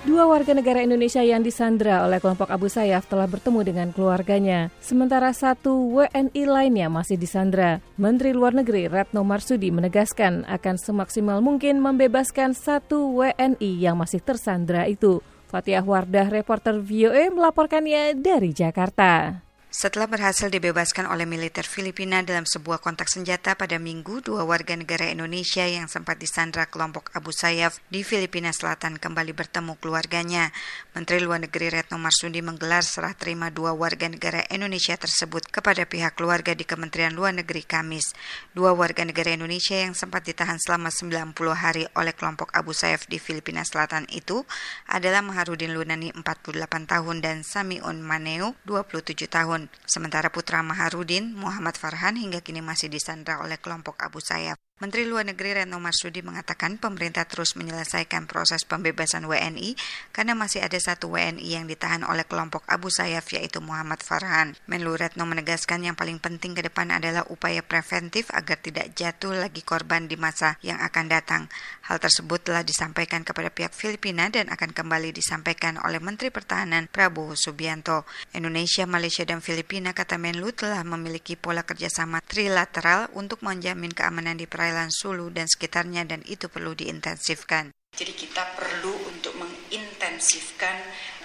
Dua 0.03 0.27
warga 0.27 0.59
negara 0.59 0.83
Indonesia 0.83 1.23
yang 1.23 1.47
disandra 1.47 2.03
oleh 2.03 2.19
kelompok 2.19 2.51
Abu 2.51 2.67
Sayyaf 2.67 3.07
telah 3.07 3.31
bertemu 3.31 3.63
dengan 3.63 3.95
keluarganya. 3.95 4.75
Sementara 4.83 5.31
satu 5.31 6.03
WNI 6.03 6.51
lainnya 6.51 6.91
masih 6.91 7.15
disandra. 7.15 7.79
Menteri 7.95 8.35
Luar 8.35 8.59
Negeri 8.59 8.91
Retno 8.91 9.23
Marsudi 9.23 9.71
menegaskan 9.71 10.51
akan 10.51 10.83
semaksimal 10.83 11.39
mungkin 11.39 11.79
membebaskan 11.79 12.59
satu 12.59 13.23
WNI 13.23 13.71
yang 13.79 13.95
masih 13.95 14.19
tersandra 14.19 14.91
itu. 14.91 15.23
Fatihah 15.47 15.87
Wardah, 15.87 16.27
reporter 16.29 16.83
VOA 16.83 17.31
melaporkannya 17.31 18.19
dari 18.19 18.51
Jakarta. 18.51 19.46
Setelah 19.77 20.09
berhasil 20.09 20.49
dibebaskan 20.49 21.05
oleh 21.05 21.29
militer 21.29 21.69
Filipina 21.69 22.25
dalam 22.25 22.49
sebuah 22.49 22.81
kontak 22.81 23.13
senjata 23.13 23.53
pada 23.61 23.77
Minggu, 23.77 24.25
dua 24.25 24.41
warga 24.49 24.73
negara 24.73 25.05
Indonesia 25.05 25.69
yang 25.69 25.85
sempat 25.85 26.17
disandra 26.17 26.65
kelompok 26.65 27.13
Abu 27.13 27.29
Sayyaf 27.29 27.77
di 27.93 28.01
Filipina 28.01 28.57
Selatan 28.57 28.97
kembali 28.97 29.37
bertemu 29.37 29.77
keluarganya. 29.77 30.49
Menteri 30.97 31.21
Luar 31.21 31.45
Negeri 31.45 31.69
Retno 31.69 32.01
Marsudi 32.01 32.41
menggelar 32.41 32.89
serah 32.89 33.13
terima 33.13 33.53
dua 33.53 33.77
warga 33.77 34.09
negara 34.09 34.49
Indonesia 34.49 34.97
tersebut 34.97 35.45
kepada 35.53 35.85
pihak 35.85 36.17
keluarga 36.17 36.57
di 36.57 36.65
Kementerian 36.65 37.13
Luar 37.13 37.37
Negeri 37.37 37.61
Kamis. 37.61 38.17
Dua 38.57 38.73
warga 38.73 39.05
negara 39.05 39.37
Indonesia 39.37 39.77
yang 39.77 39.93
sempat 39.93 40.25
ditahan 40.25 40.57
selama 40.57 40.89
90 40.89 41.37
hari 41.53 41.85
oleh 41.93 42.17
kelompok 42.17 42.49
Abu 42.57 42.73
Sayyaf 42.73 43.13
di 43.13 43.21
Filipina 43.21 43.61
Selatan 43.61 44.09
itu 44.09 44.41
adalah 44.89 45.21
Maharudin 45.21 45.77
Lunani 45.77 46.17
48 46.17 46.65
tahun 46.65 47.17
dan 47.21 47.45
Samiun 47.45 48.01
Maneo 48.01 48.57
27 48.65 49.29
tahun. 49.29 49.66
Sementara 49.87 50.35
putra 50.35 50.61
Maharudin, 50.67 51.33
Muhammad 51.33 51.79
Farhan 51.79 52.19
hingga 52.19 52.43
kini 52.43 52.61
masih 52.61 52.91
disandra 52.91 53.39
oleh 53.41 53.57
kelompok 53.63 53.95
Abu 54.03 54.19
Sayyaf. 54.19 54.66
Menteri 54.77 55.09
Luar 55.09 55.25
Negeri 55.25 55.57
Retno 55.57 55.81
Marsudi 55.81 56.21
mengatakan 56.21 56.77
pemerintah 56.77 57.25
terus 57.25 57.57
menyelesaikan 57.57 58.29
proses 58.29 58.61
pembebasan 58.69 59.25
WNI 59.25 59.73
karena 60.13 60.37
masih 60.37 60.61
ada 60.61 60.77
satu 60.77 61.17
WNI 61.17 61.49
yang 61.49 61.65
ditahan 61.65 62.05
oleh 62.05 62.29
kelompok 62.29 62.61
Abu 62.69 62.93
Sayyaf 62.93 63.25
yaitu 63.33 63.65
Muhammad 63.65 64.05
Farhan. 64.05 64.53
Menlu 64.69 64.93
Retno 65.01 65.25
menegaskan 65.25 65.81
yang 65.81 65.97
paling 65.97 66.21
penting 66.21 66.53
ke 66.53 66.61
depan 66.61 66.93
adalah 66.93 67.25
upaya 67.33 67.65
preventif 67.65 68.29
agar 68.37 68.61
tidak 68.61 68.93
jatuh 68.93 69.33
lagi 69.33 69.65
korban 69.65 70.13
di 70.13 70.21
masa 70.21 70.61
yang 70.61 70.77
akan 70.85 71.09
datang. 71.09 71.49
Hal 71.89 71.97
tersebut 71.97 72.45
telah 72.45 72.61
disampaikan 72.61 73.25
kepada 73.25 73.49
pihak 73.49 73.73
Filipina 73.73 74.29
dan 74.29 74.53
akan 74.53 74.77
kembali 74.77 75.09
disampaikan 75.09 75.81
oleh 75.89 76.05
Menteri 76.05 76.29
Pertahanan 76.29 76.85
Prabowo 76.93 77.33
Subianto. 77.33 78.05
Indonesia, 78.37 78.85
Malaysia, 78.85 79.25
dan 79.25 79.41
Filipina 79.41 79.97
kata 79.97 80.21
Menlu 80.21 80.53
telah 80.53 80.85
memiliki 80.85 81.33
pola 81.33 81.65
kerjasama 81.65 82.21
trilateral 82.21 83.09
untuk 83.17 83.41
menjamin 83.41 83.89
keamanan 83.89 84.37
di 84.37 84.45
perairan 84.45 84.66
perairan 84.67 84.91
Sulu 84.91 85.31
dan 85.31 85.47
sekitarnya 85.47 86.03
dan 86.11 86.27
itu 86.27 86.51
perlu 86.51 86.75
diintensifkan. 86.75 87.71
Jadi 87.95 88.19
kita 88.19 88.59
perlu 88.59 88.91
untuk 89.07 89.39
mengintensifkan 89.39 90.75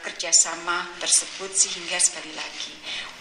kerjasama 0.06 0.86
tersebut 1.02 1.50
sehingga 1.50 1.98
sekali 1.98 2.30
lagi 2.38 2.70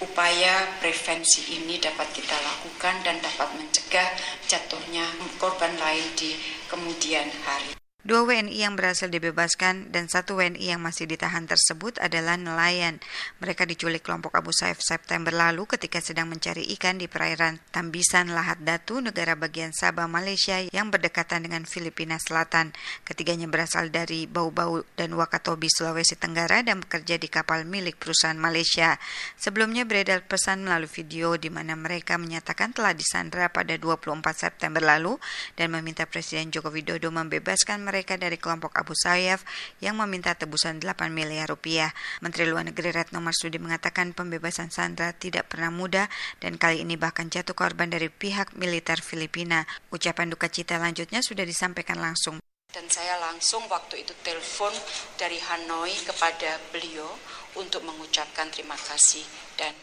upaya 0.05 0.77
prevensi 0.77 1.57
ini 1.57 1.81
dapat 1.81 2.12
kita 2.12 2.37
lakukan 2.37 3.00
dan 3.00 3.17
dapat 3.25 3.49
mencegah 3.57 4.12
jatuhnya 4.45 5.09
korban 5.41 5.73
lain 5.81 6.05
di 6.21 6.37
kemudian 6.69 7.33
hari. 7.49 7.81
Dua 8.00 8.25
WNI 8.25 8.64
yang 8.64 8.80
berhasil 8.80 9.12
dibebaskan 9.12 9.92
dan 9.92 10.09
satu 10.09 10.40
WNI 10.40 10.73
yang 10.73 10.80
masih 10.80 11.04
ditahan 11.04 11.45
tersebut 11.45 12.00
adalah 12.00 12.40
nelayan. 12.40 12.97
Mereka 13.45 13.69
diculik 13.69 14.09
kelompok 14.09 14.40
Abu 14.40 14.57
Sayyaf 14.57 14.80
September 14.80 15.28
lalu 15.28 15.69
ketika 15.69 16.00
sedang 16.00 16.33
mencari 16.33 16.64
ikan 16.80 16.97
di 16.97 17.12
perairan 17.12 17.61
Tambisan 17.69 18.33
Lahat 18.33 18.57
Datu, 18.64 19.04
negara 19.04 19.37
bagian 19.37 19.76
Sabah, 19.76 20.09
Malaysia 20.09 20.64
yang 20.73 20.88
berdekatan 20.88 21.45
dengan 21.45 21.69
Filipina 21.69 22.16
Selatan. 22.16 22.73
Ketiganya 23.04 23.45
berasal 23.52 23.92
dari 23.92 24.25
Bau-Bau 24.25 24.80
dan 24.97 25.12
Wakatobi, 25.12 25.69
Sulawesi 25.69 26.16
Tenggara 26.16 26.64
dan 26.64 26.80
bekerja 26.80 27.21
di 27.21 27.28
kapal 27.28 27.69
milik 27.69 28.00
perusahaan 28.00 28.40
Malaysia. 28.40 28.97
Sebelumnya 29.37 29.85
beredar 29.85 30.25
pesan 30.25 30.64
melalui 30.64 30.88
video 30.88 31.37
di 31.37 31.52
mana 31.52 31.76
mereka 31.76 32.16
menyatakan 32.16 32.73
telah 32.73 32.97
disandra 32.97 33.52
pada 33.52 33.76
24 33.76 34.25
September 34.33 34.80
lalu 34.80 35.21
dan 35.52 35.69
meminta 35.69 36.09
Presiden 36.09 36.49
Joko 36.49 36.73
Widodo 36.73 37.12
membebaskan 37.12 37.89
mereka 37.90 38.14
dari 38.14 38.38
kelompok 38.38 38.78
Abu 38.78 38.94
Sayyaf 38.94 39.42
yang 39.82 39.99
meminta 39.99 40.30
tebusan 40.38 40.78
8 40.78 41.11
miliar 41.11 41.50
rupiah. 41.50 41.90
Menteri 42.23 42.47
Luar 42.47 42.62
Negeri 42.62 42.94
Retno 42.94 43.18
Marsudi 43.18 43.59
mengatakan 43.59 44.14
pembebasan 44.14 44.70
Sandra 44.70 45.11
tidak 45.11 45.50
pernah 45.50 45.75
mudah 45.75 46.06
dan 46.38 46.54
kali 46.54 46.87
ini 46.87 46.94
bahkan 46.94 47.26
jatuh 47.26 47.59
korban 47.59 47.90
dari 47.90 48.06
pihak 48.06 48.54
militer 48.54 49.02
Filipina. 49.02 49.66
Ucapan 49.90 50.30
duka 50.30 50.47
cita 50.47 50.78
lanjutnya 50.78 51.18
sudah 51.26 51.42
disampaikan 51.42 51.99
langsung 51.99 52.38
dan 52.70 52.87
saya 52.87 53.18
langsung 53.18 53.66
waktu 53.66 54.06
itu 54.06 54.14
telepon 54.23 54.70
dari 55.18 55.42
Hanoi 55.42 55.90
kepada 56.06 56.54
beliau 56.70 57.11
untuk 57.59 57.82
mengucapkan 57.82 58.47
terima 58.54 58.78
kasih 58.78 59.26
dan 59.59 59.75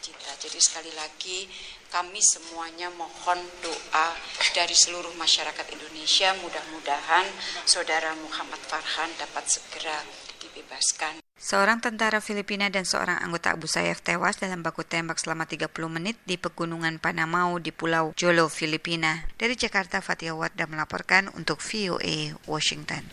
cita. 0.00 0.30
Jadi 0.38 0.58
sekali 0.62 0.92
lagi 0.94 1.48
kami 1.88 2.20
semuanya 2.20 2.92
mohon 2.94 3.40
doa 3.64 4.08
dari 4.52 4.76
seluruh 4.76 5.12
masyarakat 5.16 5.66
Indonesia. 5.72 6.36
Mudah-mudahan 6.44 7.24
saudara 7.64 8.12
Muhammad 8.20 8.60
Farhan 8.68 9.08
dapat 9.16 9.48
segera 9.48 9.96
dibebaskan. 10.38 11.24
Seorang 11.38 11.78
tentara 11.80 12.18
Filipina 12.18 12.68
dan 12.68 12.82
seorang 12.84 13.22
anggota 13.22 13.54
Abu 13.54 13.70
Sayyaf 13.70 14.02
tewas 14.02 14.36
dalam 14.36 14.60
baku 14.60 14.82
tembak 14.84 15.16
selama 15.22 15.46
30 15.46 15.70
menit 15.88 16.18
di 16.26 16.36
pegunungan 16.36 17.00
Panamau 17.00 17.56
di 17.62 17.70
Pulau 17.72 18.12
Jolo, 18.18 18.50
Filipina. 18.50 19.24
Dari 19.38 19.54
Jakarta, 19.54 20.02
Fatia 20.02 20.34
Wardah 20.34 20.66
melaporkan 20.66 21.30
untuk 21.38 21.62
VOA 21.62 22.36
Washington. 22.44 23.06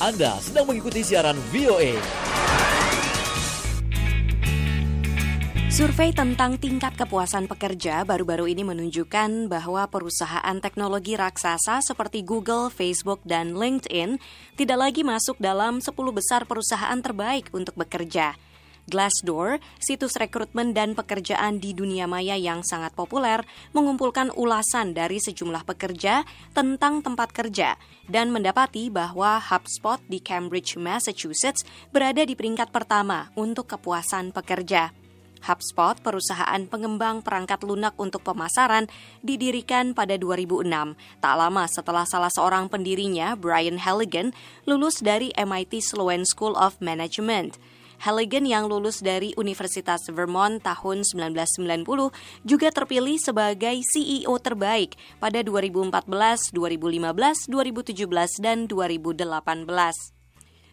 Anda 0.00 0.40
sedang 0.40 0.64
mengikuti 0.64 1.04
siaran 1.04 1.36
VOA. 1.52 2.00
Survei 5.70 6.10
tentang 6.10 6.58
tingkat 6.58 6.98
kepuasan 6.98 7.46
pekerja 7.46 8.02
baru-baru 8.02 8.50
ini 8.50 8.66
menunjukkan 8.66 9.46
bahwa 9.46 9.86
perusahaan 9.86 10.58
teknologi 10.58 11.14
raksasa 11.14 11.78
seperti 11.78 12.26
Google, 12.26 12.74
Facebook, 12.74 13.22
dan 13.22 13.54
LinkedIn 13.54 14.18
tidak 14.58 14.78
lagi 14.82 15.06
masuk 15.06 15.38
dalam 15.38 15.78
10 15.78 15.94
besar 16.10 16.42
perusahaan 16.50 16.98
terbaik 16.98 17.54
untuk 17.54 17.78
bekerja. 17.78 18.34
Glassdoor, 18.90 19.62
situs 19.78 20.18
rekrutmen 20.18 20.74
dan 20.74 20.98
pekerjaan 20.98 21.62
di 21.62 21.70
dunia 21.70 22.10
maya 22.10 22.34
yang 22.34 22.66
sangat 22.66 22.90
populer, 22.98 23.46
mengumpulkan 23.70 24.34
ulasan 24.34 24.90
dari 24.90 25.22
sejumlah 25.22 25.62
pekerja 25.62 26.26
tentang 26.50 26.98
tempat 26.98 27.30
kerja 27.30 27.78
dan 28.10 28.34
mendapati 28.34 28.90
bahwa 28.90 29.38
HubSpot 29.38 30.02
di 30.10 30.18
Cambridge, 30.18 30.74
Massachusetts 30.74 31.62
berada 31.94 32.26
di 32.26 32.34
peringkat 32.34 32.74
pertama 32.74 33.30
untuk 33.38 33.70
kepuasan 33.70 34.34
pekerja. 34.34 34.99
HubSpot, 35.44 35.96
perusahaan 35.98 36.62
pengembang 36.68 37.24
perangkat 37.24 37.64
lunak 37.64 37.96
untuk 37.96 38.20
pemasaran, 38.24 38.86
didirikan 39.24 39.96
pada 39.96 40.20
2006, 40.20 40.96
tak 41.20 41.34
lama 41.36 41.64
setelah 41.66 42.04
salah 42.04 42.32
seorang 42.32 42.68
pendirinya, 42.68 43.34
Brian 43.36 43.80
Halligan, 43.80 44.36
lulus 44.68 45.00
dari 45.00 45.32
MIT 45.36 45.80
Sloan 45.80 46.28
School 46.28 46.56
of 46.56 46.76
Management. 46.84 47.56
Halligan 48.00 48.48
yang 48.48 48.64
lulus 48.64 49.04
dari 49.04 49.36
Universitas 49.36 50.08
Vermont 50.08 50.64
tahun 50.64 51.04
1990 51.04 51.84
juga 52.48 52.72
terpilih 52.72 53.20
sebagai 53.20 53.76
CEO 53.84 54.40
terbaik 54.40 54.96
pada 55.20 55.44
2014, 55.44 56.08
2015, 56.56 57.52
2017, 57.52 58.40
dan 58.40 58.64
2018 58.64 60.19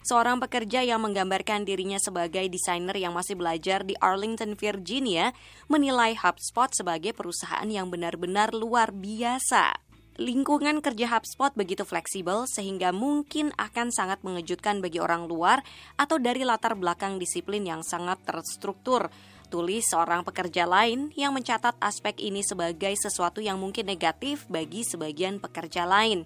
seorang 0.08 0.40
pekerja 0.40 0.88
yang 0.88 1.04
menggambarkan 1.04 1.68
dirinya 1.68 2.00
sebagai 2.00 2.48
desainer 2.48 2.96
yang 2.96 3.12
masih 3.12 3.36
belajar 3.36 3.84
di 3.84 3.92
Arlington, 4.00 4.56
Virginia, 4.56 5.36
menilai 5.68 6.16
HubSpot 6.16 6.72
sebagai 6.72 7.12
perusahaan 7.12 7.68
yang 7.68 7.92
benar-benar 7.92 8.56
luar 8.56 8.96
biasa. 8.96 9.76
Lingkungan 10.18 10.82
kerja 10.82 11.12
HubSpot 11.14 11.54
begitu 11.54 11.86
fleksibel 11.86 12.50
sehingga 12.50 12.90
mungkin 12.90 13.54
akan 13.54 13.94
sangat 13.94 14.24
mengejutkan 14.26 14.82
bagi 14.82 14.98
orang 14.98 15.30
luar 15.30 15.62
atau 15.94 16.18
dari 16.18 16.42
latar 16.42 16.74
belakang 16.74 17.22
disiplin 17.22 17.68
yang 17.68 17.86
sangat 17.86 18.18
terstruktur. 18.26 19.14
Tulis 19.48 19.86
seorang 19.86 20.26
pekerja 20.26 20.66
lain 20.66 21.14
yang 21.14 21.38
mencatat 21.38 21.78
aspek 21.84 22.18
ini 22.24 22.42
sebagai 22.42 22.92
sesuatu 22.98 23.46
yang 23.46 23.62
mungkin 23.62 23.86
negatif 23.86 24.44
bagi 24.50 24.82
sebagian 24.82 25.38
pekerja 25.38 25.86
lain. 25.86 26.26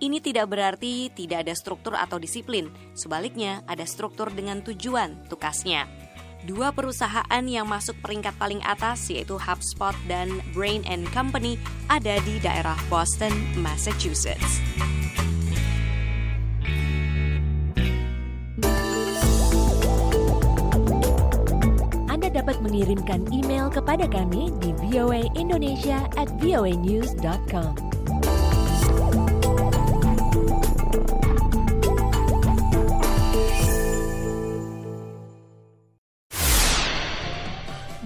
Ini 0.00 0.16
tidak 0.24 0.48
berarti 0.48 1.12
tidak 1.12 1.44
ada 1.44 1.52
struktur 1.52 1.92
atau 1.92 2.16
disiplin. 2.16 2.72
Sebaliknya, 2.96 3.60
ada 3.68 3.84
struktur 3.84 4.32
dengan 4.32 4.64
tujuan, 4.64 5.28
tukasnya. 5.28 5.84
Dua 6.48 6.72
perusahaan 6.72 7.44
yang 7.44 7.68
masuk 7.68 8.00
peringkat 8.00 8.32
paling 8.40 8.64
atas 8.64 9.12
yaitu 9.12 9.36
HubSpot 9.36 9.92
dan 10.08 10.40
Brain 10.56 10.80
and 10.88 11.04
Company 11.12 11.60
ada 11.92 12.16
di 12.24 12.40
daerah 12.40 12.80
Boston, 12.88 13.28
Massachusetts. 13.60 14.64
Anda 22.08 22.32
dapat 22.32 22.56
mengirimkan 22.64 23.28
email 23.28 23.68
kepada 23.68 24.08
kami 24.08 24.48
di 24.64 24.72
voaindonesia 24.88 26.08
at. 26.16 26.32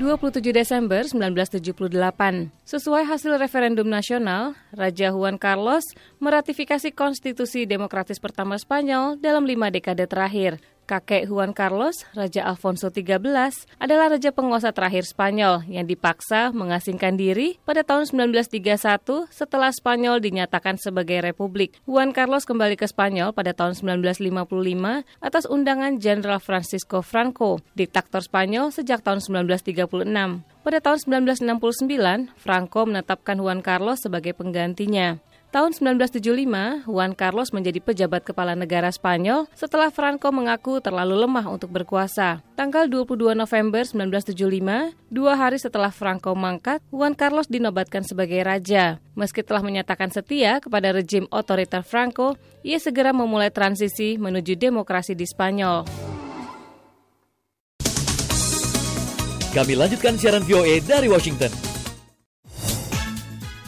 27 0.04 0.52
Desember 0.52 1.08
1978, 1.08 2.52
sesuai 2.68 3.08
hasil 3.08 3.40
referendum 3.40 3.88
nasional, 3.88 4.52
Raja 4.76 5.08
Juan 5.16 5.40
Carlos 5.40 5.80
meratifikasi 6.20 6.92
konstitusi 6.92 7.64
demokratis 7.64 8.20
pertama 8.20 8.60
Spanyol 8.60 9.16
dalam 9.16 9.48
lima 9.48 9.72
dekade 9.72 10.04
terakhir. 10.04 10.60
Kakek 10.84 11.32
Juan 11.32 11.56
Carlos, 11.56 12.04
Raja 12.12 12.44
Alfonso 12.44 12.92
XIII, 12.92 13.64
adalah 13.80 14.12
raja 14.12 14.30
penguasa 14.36 14.70
terakhir 14.70 15.08
Spanyol 15.08 15.64
yang 15.64 15.88
dipaksa 15.88 16.52
mengasingkan 16.52 17.16
diri 17.16 17.56
pada 17.64 17.80
tahun 17.80 18.04
1931 18.04 19.32
setelah 19.32 19.72
Spanyol 19.72 20.20
dinyatakan 20.20 20.76
sebagai 20.76 21.24
republik. 21.24 21.72
Juan 21.88 22.12
Carlos 22.12 22.44
kembali 22.44 22.76
ke 22.76 22.84
Spanyol 22.84 23.32
pada 23.32 23.56
tahun 23.56 23.76
1955 24.04 24.44
atas 25.24 25.44
undangan 25.48 25.96
Jenderal 25.96 26.40
Francisco 26.40 27.00
Franco, 27.00 27.64
diktator 27.72 28.20
Spanyol 28.20 28.68
sejak 28.68 29.00
tahun 29.00 29.24
1936. 29.24 30.04
Pada 30.64 30.78
tahun 30.80 30.98
1969, 31.28 32.32
Franco 32.40 32.80
menetapkan 32.88 33.36
Juan 33.36 33.60
Carlos 33.60 34.00
sebagai 34.00 34.32
penggantinya. 34.32 35.20
Tahun 35.54 35.70
1975, 35.70 36.82
Juan 36.90 37.14
Carlos 37.14 37.54
menjadi 37.54 37.78
pejabat 37.78 38.26
kepala 38.26 38.58
negara 38.58 38.90
Spanyol 38.90 39.46
setelah 39.54 39.86
Franco 39.94 40.34
mengaku 40.34 40.82
terlalu 40.82 41.14
lemah 41.14 41.46
untuk 41.46 41.70
berkuasa. 41.70 42.42
Tanggal 42.58 42.90
22 42.90 43.38
November 43.38 43.86
1975, 43.86 44.98
dua 45.14 45.38
hari 45.38 45.62
setelah 45.62 45.94
Franco 45.94 46.34
mangkat, 46.34 46.82
Juan 46.90 47.14
Carlos 47.14 47.46
dinobatkan 47.46 48.02
sebagai 48.02 48.42
raja. 48.42 48.98
Meski 49.14 49.46
telah 49.46 49.62
menyatakan 49.62 50.10
setia 50.10 50.58
kepada 50.58 50.90
rejim 50.90 51.30
otoriter 51.30 51.86
Franco, 51.86 52.34
ia 52.66 52.82
segera 52.82 53.14
memulai 53.14 53.54
transisi 53.54 54.18
menuju 54.18 54.58
demokrasi 54.58 55.14
di 55.14 55.22
Spanyol. 55.22 55.86
Kami 59.54 59.78
lanjutkan 59.78 60.18
siaran 60.18 60.42
VOA 60.42 60.82
dari 60.82 61.06
Washington. 61.06 61.73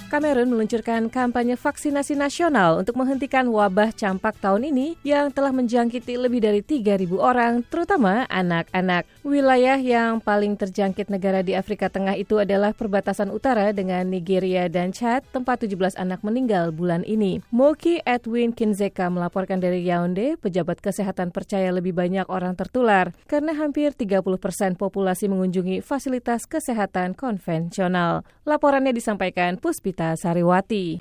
Kamerun 0.07 0.47
meluncurkan 0.55 1.11
kampanye 1.11 1.59
vaksinasi 1.59 2.15
nasional 2.15 2.79
untuk 2.79 2.95
menghentikan 2.95 3.43
wabah 3.51 3.91
campak 3.91 4.39
tahun 4.39 4.71
ini 4.71 4.95
yang 5.03 5.35
telah 5.35 5.51
menjangkiti 5.51 6.15
lebih 6.15 6.39
dari 6.39 6.63
3.000 6.63 7.11
orang, 7.19 7.67
terutama 7.67 8.23
anak-anak. 8.31 9.03
Wilayah 9.27 9.75
yang 9.83 10.23
paling 10.23 10.55
terjangkit 10.55 11.11
negara 11.11 11.43
di 11.43 11.59
Afrika 11.59 11.91
Tengah 11.91 12.15
itu 12.15 12.39
adalah 12.39 12.71
perbatasan 12.71 13.35
utara 13.35 13.75
dengan 13.75 14.07
Nigeria 14.07 14.71
dan 14.71 14.95
Chad, 14.95 15.27
tempat 15.35 15.67
17 15.67 15.99
anak 15.99 16.23
meninggal 16.23 16.71
bulan 16.71 17.03
ini. 17.03 17.43
Moki 17.51 17.99
Edwin 18.07 18.55
Kinzeka 18.55 19.11
melaporkan 19.11 19.59
dari 19.59 19.83
Yaounde, 19.91 20.39
pejabat 20.39 20.87
kesehatan 20.87 21.35
percaya 21.35 21.75
lebih 21.75 21.99
banyak 21.99 22.31
orang 22.31 22.55
tertular 22.55 23.11
karena 23.27 23.59
hampir 23.59 23.91
30 23.91 24.23
persen 24.39 24.79
populasi 24.79 25.27
mengunjungi 25.27 25.83
fasilitas 25.83 26.47
kesehatan 26.47 27.19
konvensional. 27.19 28.23
Laporannya 28.47 28.95
disampaikan 28.95 29.59
Puspita 29.59 29.96
Sariwati. 29.97 31.01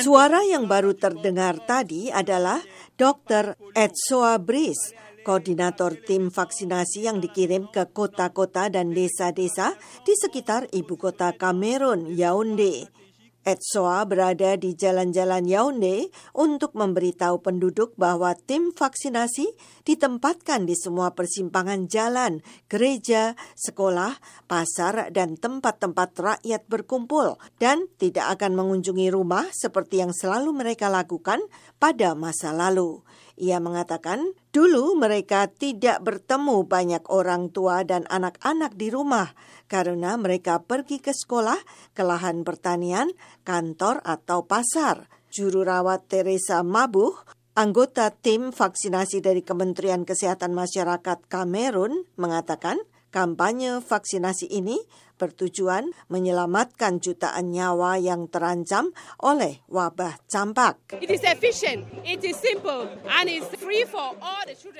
Suara 0.00 0.40
yang 0.48 0.64
baru 0.64 0.96
terdengar 0.96 1.60
tadi 1.68 2.08
adalah 2.08 2.64
Dr. 2.96 3.60
Etsoa 3.76 4.40
Bris, 4.40 4.96
koordinator 5.20 5.92
tim 6.00 6.32
vaksinasi 6.32 7.04
yang 7.04 7.20
dikirim 7.20 7.68
ke 7.68 7.84
kota-kota 7.92 8.72
dan 8.72 8.96
desa-desa 8.96 9.76
di 10.06 10.16
sekitar 10.16 10.72
ibu 10.72 10.96
kota 10.96 11.36
Kamerun, 11.36 12.16
Yaounde. 12.16 13.05
Etsoa 13.46 14.02
berada 14.10 14.58
di 14.58 14.74
jalan-jalan 14.74 15.46
Yaounde 15.46 16.10
untuk 16.34 16.74
memberitahu 16.74 17.38
penduduk 17.46 17.94
bahwa 17.94 18.34
tim 18.34 18.74
vaksinasi 18.74 19.54
ditempatkan 19.86 20.66
di 20.66 20.74
semua 20.74 21.14
persimpangan 21.14 21.86
jalan, 21.86 22.42
gereja, 22.66 23.38
sekolah, 23.54 24.18
pasar, 24.50 25.14
dan 25.14 25.38
tempat-tempat 25.38 26.10
rakyat 26.18 26.66
berkumpul 26.66 27.38
dan 27.62 27.86
tidak 28.02 28.34
akan 28.34 28.58
mengunjungi 28.58 29.14
rumah 29.14 29.46
seperti 29.54 30.02
yang 30.02 30.10
selalu 30.10 30.50
mereka 30.50 30.90
lakukan 30.90 31.38
pada 31.78 32.18
masa 32.18 32.50
lalu. 32.50 33.06
Ia 33.36 33.60
mengatakan, 33.60 34.32
dulu 34.48 34.96
mereka 34.96 35.48
tidak 35.52 36.00
bertemu 36.00 36.64
banyak 36.64 37.04
orang 37.12 37.52
tua 37.52 37.84
dan 37.84 38.08
anak-anak 38.08 38.72
di 38.80 38.88
rumah 38.88 39.36
karena 39.68 40.16
mereka 40.16 40.64
pergi 40.64 41.04
ke 41.04 41.12
sekolah, 41.12 41.60
ke 41.92 42.00
lahan 42.00 42.48
pertanian, 42.48 43.12
kantor, 43.44 44.00
atau 44.08 44.48
pasar. 44.48 45.12
Juru 45.28 45.68
rawat 45.68 46.08
Teresa 46.08 46.64
Mabuh 46.64 47.36
Anggota 47.56 48.12
tim 48.12 48.52
vaksinasi 48.52 49.24
dari 49.24 49.40
Kementerian 49.40 50.04
Kesehatan 50.04 50.52
Masyarakat 50.52 51.24
Kamerun 51.24 52.04
mengatakan 52.20 52.76
kampanye 53.08 53.80
vaksinasi 53.80 54.52
ini 54.52 54.76
bertujuan 55.16 55.90
menyelamatkan 56.12 57.00
jutaan 57.00 57.50
nyawa 57.52 57.96
yang 58.00 58.28
terancam 58.28 58.92
oleh 59.20 59.64
wabah 59.66 60.20
campak. 60.28 60.78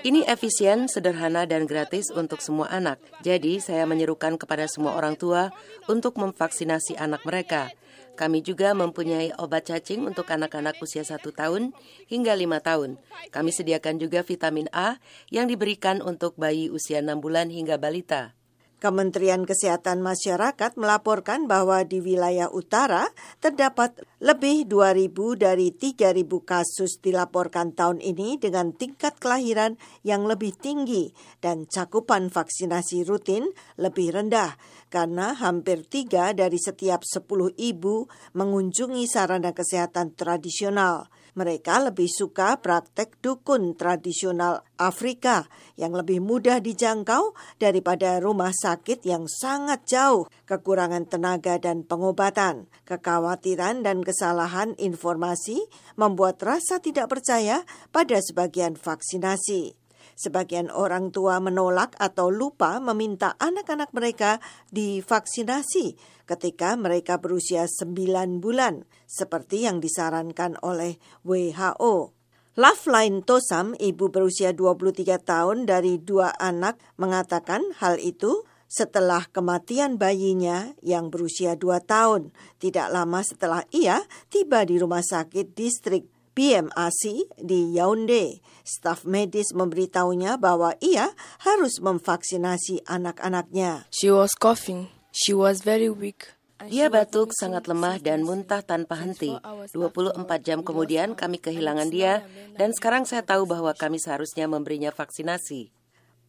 Ini 0.06 0.20
efisien, 0.28 0.78
sederhana, 0.86 1.42
dan 1.48 1.66
gratis 1.66 2.12
untuk 2.14 2.38
semua 2.44 2.70
anak. 2.70 3.00
Jadi, 3.24 3.58
saya 3.58 3.88
menyerukan 3.88 4.38
kepada 4.38 4.68
semua 4.70 4.94
orang 4.94 5.16
tua 5.18 5.50
untuk 5.90 6.20
memvaksinasi 6.20 6.94
anak 7.00 7.24
mereka. 7.24 7.72
Kami 8.16 8.40
juga 8.40 8.72
mempunyai 8.72 9.36
obat 9.36 9.68
cacing 9.68 10.08
untuk 10.08 10.32
anak-anak 10.32 10.80
usia 10.80 11.04
satu 11.04 11.36
tahun 11.36 11.76
hingga 12.08 12.32
lima 12.32 12.64
tahun. 12.64 12.96
Kami 13.28 13.52
sediakan 13.52 14.00
juga 14.00 14.24
vitamin 14.24 14.72
A 14.72 14.96
yang 15.28 15.44
diberikan 15.44 16.00
untuk 16.00 16.32
bayi 16.40 16.72
usia 16.72 17.04
enam 17.04 17.20
bulan 17.20 17.52
hingga 17.52 17.76
balita. 17.76 18.32
Kementerian 18.76 19.48
Kesehatan 19.48 20.04
Masyarakat 20.04 20.76
melaporkan 20.76 21.48
bahwa 21.48 21.80
di 21.80 22.04
wilayah 22.04 22.52
utara 22.52 23.08
terdapat 23.40 23.96
lebih 24.20 24.68
2.000 24.68 25.16
dari 25.40 25.72
3.000 25.72 26.28
kasus 26.44 27.00
dilaporkan 27.00 27.72
tahun 27.72 28.04
ini 28.04 28.36
dengan 28.36 28.76
tingkat 28.76 29.16
kelahiran 29.16 29.80
yang 30.04 30.28
lebih 30.28 30.52
tinggi 30.52 31.16
dan 31.40 31.64
cakupan 31.64 32.28
vaksinasi 32.28 33.08
rutin 33.08 33.48
lebih 33.80 34.12
rendah 34.12 34.60
karena 34.92 35.32
hampir 35.32 35.80
tiga 35.88 36.36
dari 36.36 36.60
setiap 36.60 37.00
10 37.00 37.56
ibu 37.56 38.04
mengunjungi 38.36 39.08
sarana 39.08 39.56
kesehatan 39.56 40.12
tradisional. 40.12 41.08
Mereka 41.36 41.92
lebih 41.92 42.08
suka 42.08 42.56
praktek 42.56 43.20
dukun 43.20 43.76
tradisional 43.76 44.64
Afrika 44.80 45.44
yang 45.76 45.92
lebih 45.92 46.24
mudah 46.24 46.64
dijangkau 46.64 47.36
daripada 47.60 48.16
rumah 48.24 48.56
sakit 48.56 49.04
yang 49.04 49.28
sangat 49.28 49.84
jauh, 49.84 50.32
kekurangan 50.48 51.04
tenaga 51.04 51.60
dan 51.60 51.84
pengobatan, 51.84 52.72
kekhawatiran 52.88 53.84
dan 53.84 54.00
kesalahan 54.00 54.72
informasi 54.80 55.60
membuat 56.00 56.40
rasa 56.40 56.80
tidak 56.80 57.12
percaya 57.12 57.68
pada 57.92 58.16
sebagian 58.16 58.72
vaksinasi. 58.72 59.85
Sebagian 60.16 60.72
orang 60.72 61.12
tua 61.12 61.44
menolak 61.44 61.92
atau 62.00 62.32
lupa 62.32 62.80
meminta 62.80 63.36
anak-anak 63.36 63.92
mereka 63.92 64.40
divaksinasi 64.72 65.92
ketika 66.24 66.72
mereka 66.80 67.20
berusia 67.20 67.68
9 67.68 68.40
bulan, 68.40 68.88
seperti 69.04 69.68
yang 69.68 69.84
disarankan 69.84 70.56
oleh 70.64 70.96
WHO. 71.20 72.16
Loveline 72.56 73.20
Tosam, 73.20 73.76
ibu 73.76 74.08
berusia 74.08 74.56
23 74.56 75.20
tahun 75.20 75.68
dari 75.68 76.00
dua 76.00 76.32
anak, 76.40 76.80
mengatakan 76.96 77.60
hal 77.76 78.00
itu 78.00 78.48
setelah 78.64 79.28
kematian 79.28 80.00
bayinya 80.00 80.72
yang 80.80 81.12
berusia 81.12 81.54
2 81.60 81.84
tahun, 81.84 82.32
tidak 82.56 82.88
lama 82.88 83.20
setelah 83.20 83.62
ia 83.76 84.00
tiba 84.32 84.64
di 84.64 84.80
rumah 84.80 85.04
sakit 85.04 85.52
distrik 85.52 86.08
BMAC 86.36 87.32
di 87.36 87.76
Yaounde. 87.76 88.40
Staf 88.66 89.06
medis 89.06 89.54
memberitahunya 89.54 90.42
bahwa 90.42 90.74
ia 90.82 91.14
harus 91.38 91.78
memvaksinasi 91.78 92.82
anak-anaknya. 92.82 93.86
She 93.94 94.10
was 94.10 94.34
coughing. 94.34 94.90
She 95.14 95.30
was 95.30 95.62
very 95.62 95.86
weak. 95.86 96.34
Dia 96.66 96.90
batuk 96.90 97.30
sangat 97.30 97.70
lemah 97.70 98.02
dan 98.02 98.26
muntah 98.26 98.66
tanpa 98.66 98.98
henti. 98.98 99.30
24 99.70 100.18
jam 100.42 100.66
kemudian 100.66 101.14
kami 101.14 101.38
kehilangan 101.38 101.94
dia 101.94 102.26
dan 102.58 102.74
sekarang 102.74 103.06
saya 103.06 103.22
tahu 103.22 103.46
bahwa 103.46 103.70
kami 103.76 104.02
seharusnya 104.02 104.50
memberinya 104.50 104.90
vaksinasi. 104.90 105.70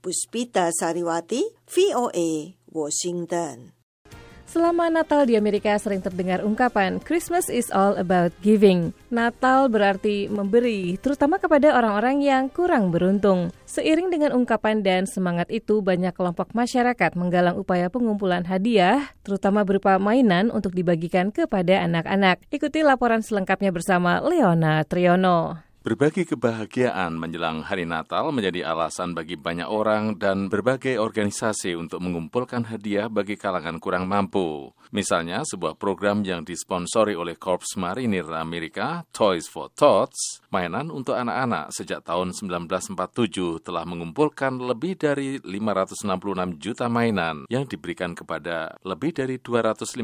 Puspita 0.03 0.69
Sariwati, 0.69 1.41
VOA, 1.65 2.53
Washington. 2.69 3.76
Selama 4.47 4.87
Natal 4.87 5.27
di 5.27 5.35
Amerika 5.35 5.75
sering 5.75 5.99
terdengar 5.99 6.39
ungkapan 6.39 7.03
Christmas 7.03 7.51
is 7.51 7.67
all 7.67 7.99
about 7.99 8.31
giving. 8.39 8.95
Natal 9.11 9.67
berarti 9.67 10.31
memberi, 10.31 10.95
terutama 11.03 11.35
kepada 11.35 11.75
orang-orang 11.75 12.23
yang 12.23 12.47
kurang 12.47 12.87
beruntung. 12.87 13.51
Seiring 13.67 14.07
dengan 14.07 14.31
ungkapan 14.31 14.79
dan 14.79 15.03
semangat 15.03 15.51
itu, 15.51 15.83
banyak 15.83 16.15
kelompok 16.15 16.55
masyarakat 16.55 17.19
menggalang 17.19 17.59
upaya 17.59 17.91
pengumpulan 17.91 18.47
hadiah, 18.47 19.11
terutama 19.27 19.67
berupa 19.67 19.99
mainan 19.99 20.47
untuk 20.47 20.71
dibagikan 20.71 21.27
kepada 21.27 21.83
anak-anak. 21.83 22.39
Ikuti 22.47 22.87
laporan 22.87 23.19
selengkapnya 23.19 23.75
bersama 23.75 24.23
Leona 24.23 24.79
Triono. 24.87 25.66
Berbagi 25.87 26.27
kebahagiaan 26.27 27.15
menjelang 27.15 27.63
hari 27.63 27.87
Natal 27.87 28.35
menjadi 28.35 28.75
alasan 28.75 29.15
bagi 29.15 29.39
banyak 29.39 29.71
orang 29.71 30.19
dan 30.19 30.51
berbagai 30.51 30.99
organisasi 30.99 31.79
untuk 31.79 32.03
mengumpulkan 32.03 32.67
hadiah 32.67 33.07
bagi 33.07 33.39
kalangan 33.39 33.79
kurang 33.79 34.03
mampu. 34.03 34.75
Misalnya, 34.91 35.47
sebuah 35.47 35.79
program 35.79 36.27
yang 36.27 36.43
disponsori 36.43 37.15
oleh 37.15 37.39
Korps 37.39 37.79
Marinir 37.79 38.27
Amerika, 38.35 39.07
Toys 39.15 39.47
for 39.47 39.71
Tots, 39.71 40.43
mainan 40.51 40.91
untuk 40.91 41.15
anak-anak 41.15 41.71
sejak 41.71 42.03
tahun 42.03 42.35
1947 42.35 43.63
telah 43.63 43.87
mengumpulkan 43.87 44.59
lebih 44.59 44.99
dari 44.99 45.39
566 45.39 46.03
juta 46.59 46.91
mainan 46.91 47.47
yang 47.47 47.63
diberikan 47.63 48.11
kepada 48.11 48.75
lebih 48.83 49.15
dari 49.15 49.39
258 49.39 50.03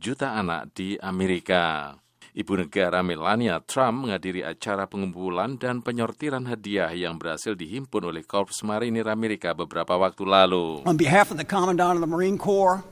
juta 0.00 0.40
anak 0.40 0.72
di 0.72 0.96
Amerika. 1.04 2.00
Ibu 2.36 2.68
negara 2.68 3.00
Melania 3.00 3.64
Trump 3.64 4.04
menghadiri 4.04 4.44
acara 4.44 4.84
pengumpulan 4.84 5.56
dan 5.56 5.80
penyortiran 5.80 6.44
hadiah 6.44 6.92
yang 6.92 7.16
berhasil 7.16 7.56
dihimpun 7.56 8.04
oleh 8.04 8.20
Korps 8.28 8.60
Marinir 8.60 9.08
Amerika 9.08 9.56
beberapa 9.56 9.96
waktu 9.96 10.28
lalu. 10.28 10.84
On 10.84 11.00
behalf 11.00 11.32
of 11.32 11.40
the 11.40 11.48
Commandant 11.48 11.96
of 11.96 12.04
the 12.04 12.12
Marine 12.12 12.36
Corps, 12.36 12.84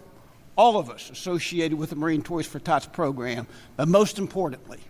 all 0.57 0.81
of 0.81 0.89
us 0.89 1.13
associated 1.13 1.77
with 1.77 1.93
the 1.93 1.99
Marine 2.01 2.25
Toys 2.25 2.49
for 2.49 2.57
Tots 2.57 2.89
program, 2.89 3.45
but 3.77 3.85
most 3.85 4.17
importantly, 4.17 4.81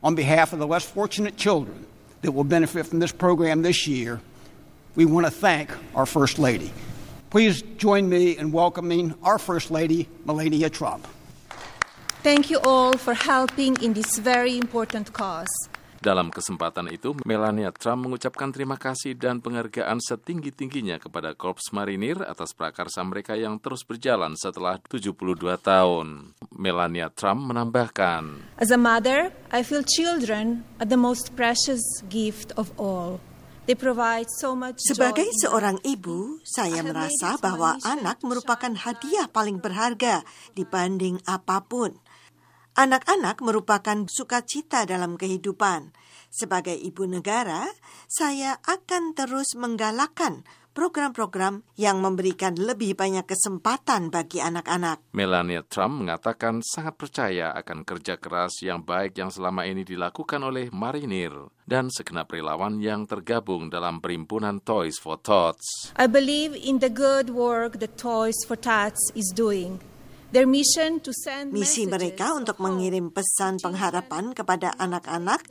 on 0.00 0.16
behalf 0.16 0.56
of 0.56 0.64
the 0.64 0.66
less 0.66 0.88
fortunate 0.88 1.36
children 1.36 1.84
that 2.24 2.32
will 2.32 2.48
benefit 2.48 2.88
from 2.88 3.04
this 3.04 3.12
program 3.12 3.60
this 3.60 3.84
year, 3.84 4.24
we 4.96 5.04
want 5.04 5.28
to 5.28 5.30
thank 5.30 5.68
our 5.92 6.08
First 6.08 6.40
Lady. 6.40 6.72
Please 7.28 7.60
join 7.76 8.08
me 8.08 8.32
in 8.32 8.48
welcoming 8.48 9.12
our 9.20 9.36
First 9.36 9.68
Lady, 9.68 10.08
Melania 10.24 10.72
Trump. 10.72 11.04
Thank 12.20 12.52
you 12.52 12.60
all 12.68 13.00
for 13.00 13.16
helping 13.16 13.80
in 13.80 13.96
this 13.96 14.20
very 14.20 14.60
important 14.60 15.08
cause. 15.16 15.48
Dalam 16.04 16.28
kesempatan 16.28 16.92
itu, 16.92 17.16
Melania 17.24 17.72
Trump 17.72 18.04
mengucapkan 18.04 18.52
terima 18.52 18.76
kasih 18.76 19.16
dan 19.16 19.40
penghargaan 19.40 19.96
setinggi-tingginya 20.04 21.00
kepada 21.00 21.32
Korps 21.32 21.72
Marinir 21.72 22.20
atas 22.20 22.52
prakarsa 22.52 23.00
mereka 23.08 23.40
yang 23.40 23.56
terus 23.56 23.88
berjalan 23.88 24.36
setelah 24.36 24.76
72 24.92 25.16
tahun. 25.64 26.36
Melania 26.52 27.08
Trump 27.08 27.48
menambahkan, 27.48 28.52
As 28.60 28.68
a 28.68 28.76
mother, 28.76 29.32
I 29.48 29.64
feel 29.64 29.80
children 29.80 30.68
are 30.76 30.84
the 30.84 31.00
most 31.00 31.32
precious 31.32 31.80
gift 32.12 32.52
of 32.60 32.68
all. 32.76 33.24
Sebagai 34.76 35.28
seorang 35.40 35.78
ibu, 35.86 36.42
saya 36.42 36.82
merasa 36.82 37.38
bahwa 37.38 37.78
anak 37.86 38.18
merupakan 38.24 38.72
hadiah 38.74 39.30
paling 39.30 39.62
berharga 39.62 40.26
dibanding 40.58 41.22
apa 41.24 41.62
pun. 41.64 42.09
Anak-anak 42.80 43.44
merupakan 43.44 44.08
sukacita 44.08 44.88
dalam 44.88 45.20
kehidupan. 45.20 45.92
Sebagai 46.32 46.72
ibu 46.72 47.04
negara, 47.04 47.68
saya 48.08 48.56
akan 48.64 49.12
terus 49.12 49.52
menggalakkan 49.52 50.48
program-program 50.72 51.60
yang 51.76 52.00
memberikan 52.00 52.56
lebih 52.56 52.96
banyak 52.96 53.28
kesempatan 53.28 54.08
bagi 54.08 54.40
anak-anak. 54.40 55.12
Melania 55.12 55.60
Trump 55.60 56.00
mengatakan 56.08 56.64
sangat 56.64 56.96
percaya 56.96 57.52
akan 57.52 57.84
kerja 57.84 58.16
keras 58.16 58.64
yang 58.64 58.80
baik 58.80 59.12
yang 59.12 59.28
selama 59.28 59.68
ini 59.68 59.84
dilakukan 59.84 60.40
oleh 60.40 60.72
marinir 60.72 61.36
dan 61.68 61.92
segenap 61.92 62.32
relawan 62.32 62.80
yang 62.80 63.04
tergabung 63.04 63.68
dalam 63.68 64.00
perimpunan 64.00 64.56
Toys 64.56 64.96
for 64.96 65.20
Tots. 65.20 65.92
I 66.00 66.08
believe 66.08 66.56
in 66.56 66.80
the 66.80 66.88
good 66.88 67.28
work 67.28 67.76
that 67.84 68.00
Toys 68.00 68.40
for 68.48 68.56
Tots 68.56 69.12
is 69.12 69.28
doing. 69.36 69.84
Misi 71.50 71.90
mereka 71.90 72.38
untuk 72.38 72.62
mengirim 72.62 73.10
pesan 73.10 73.58
pengharapan 73.58 74.30
kepada 74.30 74.78
anak-anak 74.78 75.42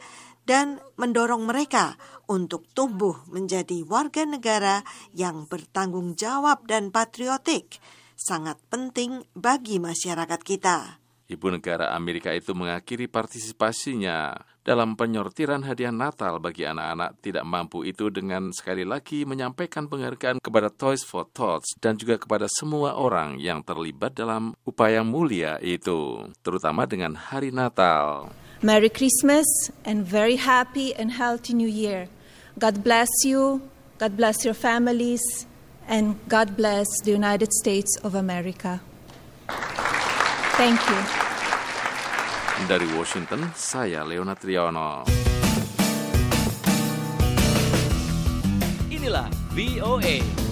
dan 0.48 0.80
mendorong 0.96 1.44
mereka 1.44 2.00
untuk 2.32 2.64
tumbuh 2.72 3.20
menjadi 3.28 3.84
warga 3.84 4.24
negara 4.24 4.80
yang 5.12 5.52
bertanggung 5.52 6.16
jawab 6.16 6.64
dan 6.64 6.96
patriotik 6.96 7.76
sangat 8.16 8.56
penting 8.72 9.28
bagi 9.36 9.84
masyarakat 9.84 10.40
kita. 10.48 11.04
Ibu 11.30 11.54
negara 11.54 11.94
Amerika 11.94 12.34
itu 12.34 12.58
mengakhiri 12.58 13.06
partisipasinya 13.06 14.34
dalam 14.66 14.98
penyortiran 14.98 15.62
hadiah 15.62 15.94
Natal 15.94 16.42
bagi 16.42 16.66
anak-anak 16.66 17.22
tidak 17.22 17.46
mampu 17.46 17.86
itu 17.86 18.10
dengan 18.10 18.50
sekali 18.50 18.82
lagi 18.82 19.30
menyampaikan 19.30 19.86
penghargaan 19.86 20.42
kepada 20.42 20.74
Toys 20.74 21.06
for 21.06 21.30
Tots 21.30 21.78
dan 21.78 22.02
juga 22.02 22.18
kepada 22.18 22.50
semua 22.50 22.98
orang 22.98 23.38
yang 23.38 23.62
terlibat 23.62 24.18
dalam 24.18 24.58
upaya 24.66 25.06
mulia 25.06 25.62
itu, 25.62 26.26
terutama 26.42 26.90
dengan 26.90 27.14
hari 27.14 27.54
Natal. 27.54 28.34
Merry 28.66 28.90
Christmas 28.90 29.46
and 29.86 30.10
very 30.10 30.42
happy 30.42 30.98
and 30.98 31.14
healthy 31.14 31.54
New 31.54 31.70
Year. 31.70 32.10
God 32.58 32.82
bless 32.82 33.10
you, 33.22 33.62
God 34.02 34.18
bless 34.18 34.42
your 34.42 34.58
families, 34.58 35.22
and 35.86 36.18
God 36.26 36.58
bless 36.58 36.90
the 37.06 37.14
United 37.14 37.54
States 37.54 38.02
of 38.02 38.18
America. 38.18 38.82
Thank 40.60 40.84
you. 40.92 41.00
Dari 42.68 42.84
Washington, 42.92 43.48
saya 43.56 44.04
Leona 44.04 44.36
Triano. 44.36 45.08
Inilah 48.92 49.32
VOA. 49.56 50.49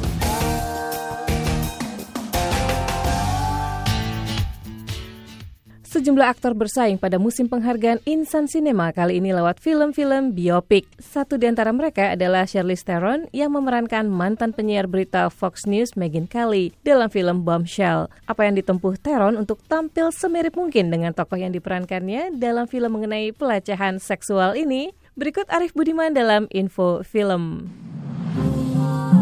Sejumlah 5.88 6.36
aktor 6.36 6.52
bersaing 6.52 7.00
pada 7.00 7.16
musim 7.16 7.48
penghargaan 7.48 8.04
Insan 8.04 8.44
Cinema 8.52 8.92
kali 8.92 9.24
ini 9.24 9.32
lewat 9.32 9.64
film-film 9.64 10.36
biopik. 10.36 10.84
Satu 11.00 11.40
di 11.40 11.48
antara 11.48 11.72
mereka 11.72 12.12
adalah 12.12 12.44
Charlize 12.44 12.84
Theron 12.84 13.32
yang 13.32 13.56
memerankan 13.56 14.12
mantan 14.12 14.52
penyiar 14.52 14.84
berita 14.92 15.32
Fox 15.32 15.64
News 15.64 15.96
Megyn 15.96 16.28
Kelly 16.28 16.76
dalam 16.84 17.08
film 17.08 17.48
Bombshell. 17.48 18.12
Apa 18.28 18.52
yang 18.52 18.60
ditempuh 18.60 19.00
Theron 19.00 19.40
untuk 19.40 19.64
tampil 19.72 20.12
semirip 20.12 20.60
mungkin 20.60 20.92
dengan 20.92 21.16
tokoh 21.16 21.40
yang 21.40 21.56
diperankannya 21.56 22.36
dalam 22.36 22.68
film 22.68 23.00
mengenai 23.00 23.32
pelecehan 23.32 24.04
seksual 24.04 24.60
ini? 24.60 24.92
Berikut 25.16 25.48
Arif 25.48 25.72
Budiman 25.72 26.12
dalam 26.12 26.52
Info 26.52 27.00
Film. 27.08 27.72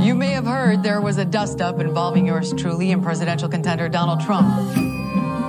You 0.01 0.17
may 0.17 0.33
have 0.33 0.49
heard 0.49 0.81
there 0.81 0.97
was 0.97 1.21
a 1.21 1.25
dust-up 1.29 1.77
involving 1.77 2.25
yours 2.25 2.57
truly 2.57 2.89
and 2.89 3.05
presidential 3.05 3.53
contender 3.53 3.85
Donald 3.85 4.17
Trump. 4.17 4.49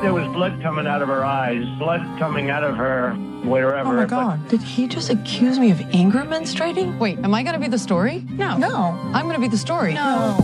There 0.04 0.12
was 0.12 0.28
blood 0.28 0.60
coming 0.60 0.86
out 0.86 1.00
of 1.00 1.08
her 1.08 1.24
eyes, 1.24 1.64
blood 1.80 2.04
coming 2.18 2.50
out 2.50 2.62
of 2.62 2.76
her 2.76 3.16
wherever. 3.48 3.96
Oh 3.96 3.96
my 3.96 4.04
God. 4.04 4.44
Did 4.48 4.60
he 4.60 4.86
just 4.86 5.08
accuse 5.08 5.58
me 5.58 5.72
of 5.72 5.80
anger 5.96 6.20
menstruating? 6.20 6.98
Wait, 7.00 7.16
am 7.24 7.32
I 7.32 7.42
going 7.42 7.56
to 7.56 7.60
be 7.60 7.68
the 7.68 7.80
story? 7.80 8.22
No. 8.36 8.60
No. 8.60 8.92
I'm 9.16 9.24
going 9.24 9.40
to 9.40 9.44
be 9.44 9.48
the 9.48 9.58
story. 9.58 9.94
No. 9.96 10.36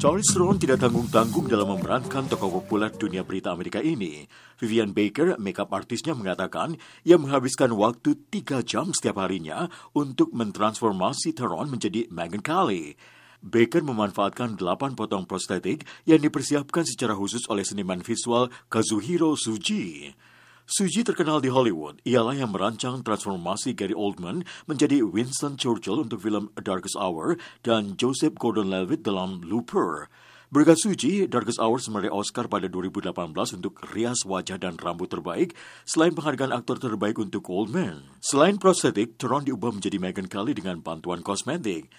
Charles 0.00 0.32
Theron 0.32 0.56
tidak 0.56 0.80
tanggung-tanggung 0.80 1.44
dalam 1.44 1.76
memerankan 1.76 2.24
tokoh 2.24 2.48
populer 2.48 2.88
dunia 2.88 3.20
berita 3.20 3.52
Amerika 3.52 3.84
ini. 3.84 4.24
Vivian 4.56 4.96
Baker, 4.96 5.36
makeup 5.36 5.68
artisnya 5.76 6.16
mengatakan 6.16 6.80
ia 7.04 7.20
menghabiskan 7.20 7.76
waktu 7.76 8.16
tiga 8.32 8.64
jam 8.64 8.96
setiap 8.96 9.20
harinya 9.20 9.68
untuk 9.92 10.32
mentransformasi 10.32 11.36
Theron 11.36 11.68
menjadi 11.68 12.08
Megyn 12.08 12.40
Kelly. 12.40 12.96
Baker 13.40 13.80
memanfaatkan 13.80 14.60
delapan 14.60 14.92
potong 14.92 15.24
prostetik 15.24 15.88
yang 16.04 16.20
dipersiapkan 16.20 16.84
secara 16.84 17.16
khusus 17.16 17.48
oleh 17.48 17.64
seniman 17.64 18.04
visual 18.04 18.52
Kazuhiro 18.68 19.32
Suji. 19.32 20.12
Suji 20.70 21.02
terkenal 21.02 21.42
di 21.42 21.50
Hollywood. 21.50 21.98
Ialah 22.06 22.38
yang 22.38 22.54
merancang 22.54 23.02
transformasi 23.02 23.74
Gary 23.74 23.96
Oldman 23.96 24.46
menjadi 24.70 25.02
Winston 25.02 25.58
Churchill 25.58 26.06
untuk 26.06 26.22
film 26.22 26.54
A 26.54 26.62
Darkest 26.62 26.94
Hour 26.94 27.40
dan 27.66 27.98
Joseph 27.98 28.38
Gordon-Levitt 28.38 29.02
dalam 29.02 29.42
Looper. 29.42 30.06
Berkat 30.50 30.82
Suji, 30.82 31.26
Darkest 31.30 31.62
Hour 31.62 31.78
meraih 31.90 32.10
Oscar 32.10 32.50
pada 32.50 32.66
2018 32.66 33.14
untuk 33.54 33.82
rias 33.94 34.22
wajah 34.26 34.58
dan 34.58 34.74
rambut 34.78 35.06
terbaik, 35.06 35.54
selain 35.86 36.10
penghargaan 36.10 36.50
aktor 36.50 36.78
terbaik 36.78 37.22
untuk 37.22 37.46
Oldman. 37.50 38.06
Selain 38.18 38.58
prostetik, 38.58 39.14
Teron 39.14 39.46
diubah 39.46 39.74
menjadi 39.74 39.98
Meghan 40.02 40.26
Kelly 40.26 40.54
dengan 40.54 40.82
bantuan 40.82 41.22
kosmetik. 41.22 41.90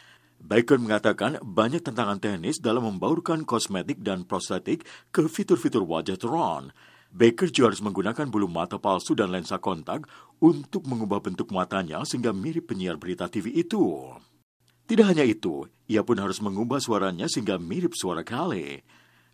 Baker 0.41 0.81
mengatakan 0.81 1.37
banyak 1.45 1.85
tantangan 1.85 2.17
teknis 2.17 2.57
dalam 2.57 2.89
membaurkan 2.89 3.45
kosmetik 3.45 4.01
dan 4.01 4.25
prostetik 4.25 4.81
ke 5.13 5.29
fitur-fitur 5.29 5.85
wajah 5.85 6.17
Teron. 6.17 6.73
Baker 7.13 7.51
juga 7.53 7.71
harus 7.71 7.83
menggunakan 7.83 8.25
bulu 8.25 8.49
mata 8.49 8.81
palsu 8.81 9.13
dan 9.13 9.29
lensa 9.29 9.61
kontak 9.61 10.09
untuk 10.41 10.89
mengubah 10.89 11.21
bentuk 11.21 11.53
matanya 11.53 12.01
sehingga 12.07 12.33
mirip 12.33 12.73
penyiar 12.73 12.97
berita 12.97 13.29
TV 13.29 13.53
itu. 13.53 14.09
Tidak 14.89 15.05
hanya 15.05 15.21
itu, 15.21 15.69
ia 15.85 16.01
pun 16.01 16.17
harus 16.17 16.41
mengubah 16.41 16.81
suaranya 16.81 17.29
sehingga 17.29 17.61
mirip 17.61 17.93
suara 17.93 18.25
Kale. 18.25 18.81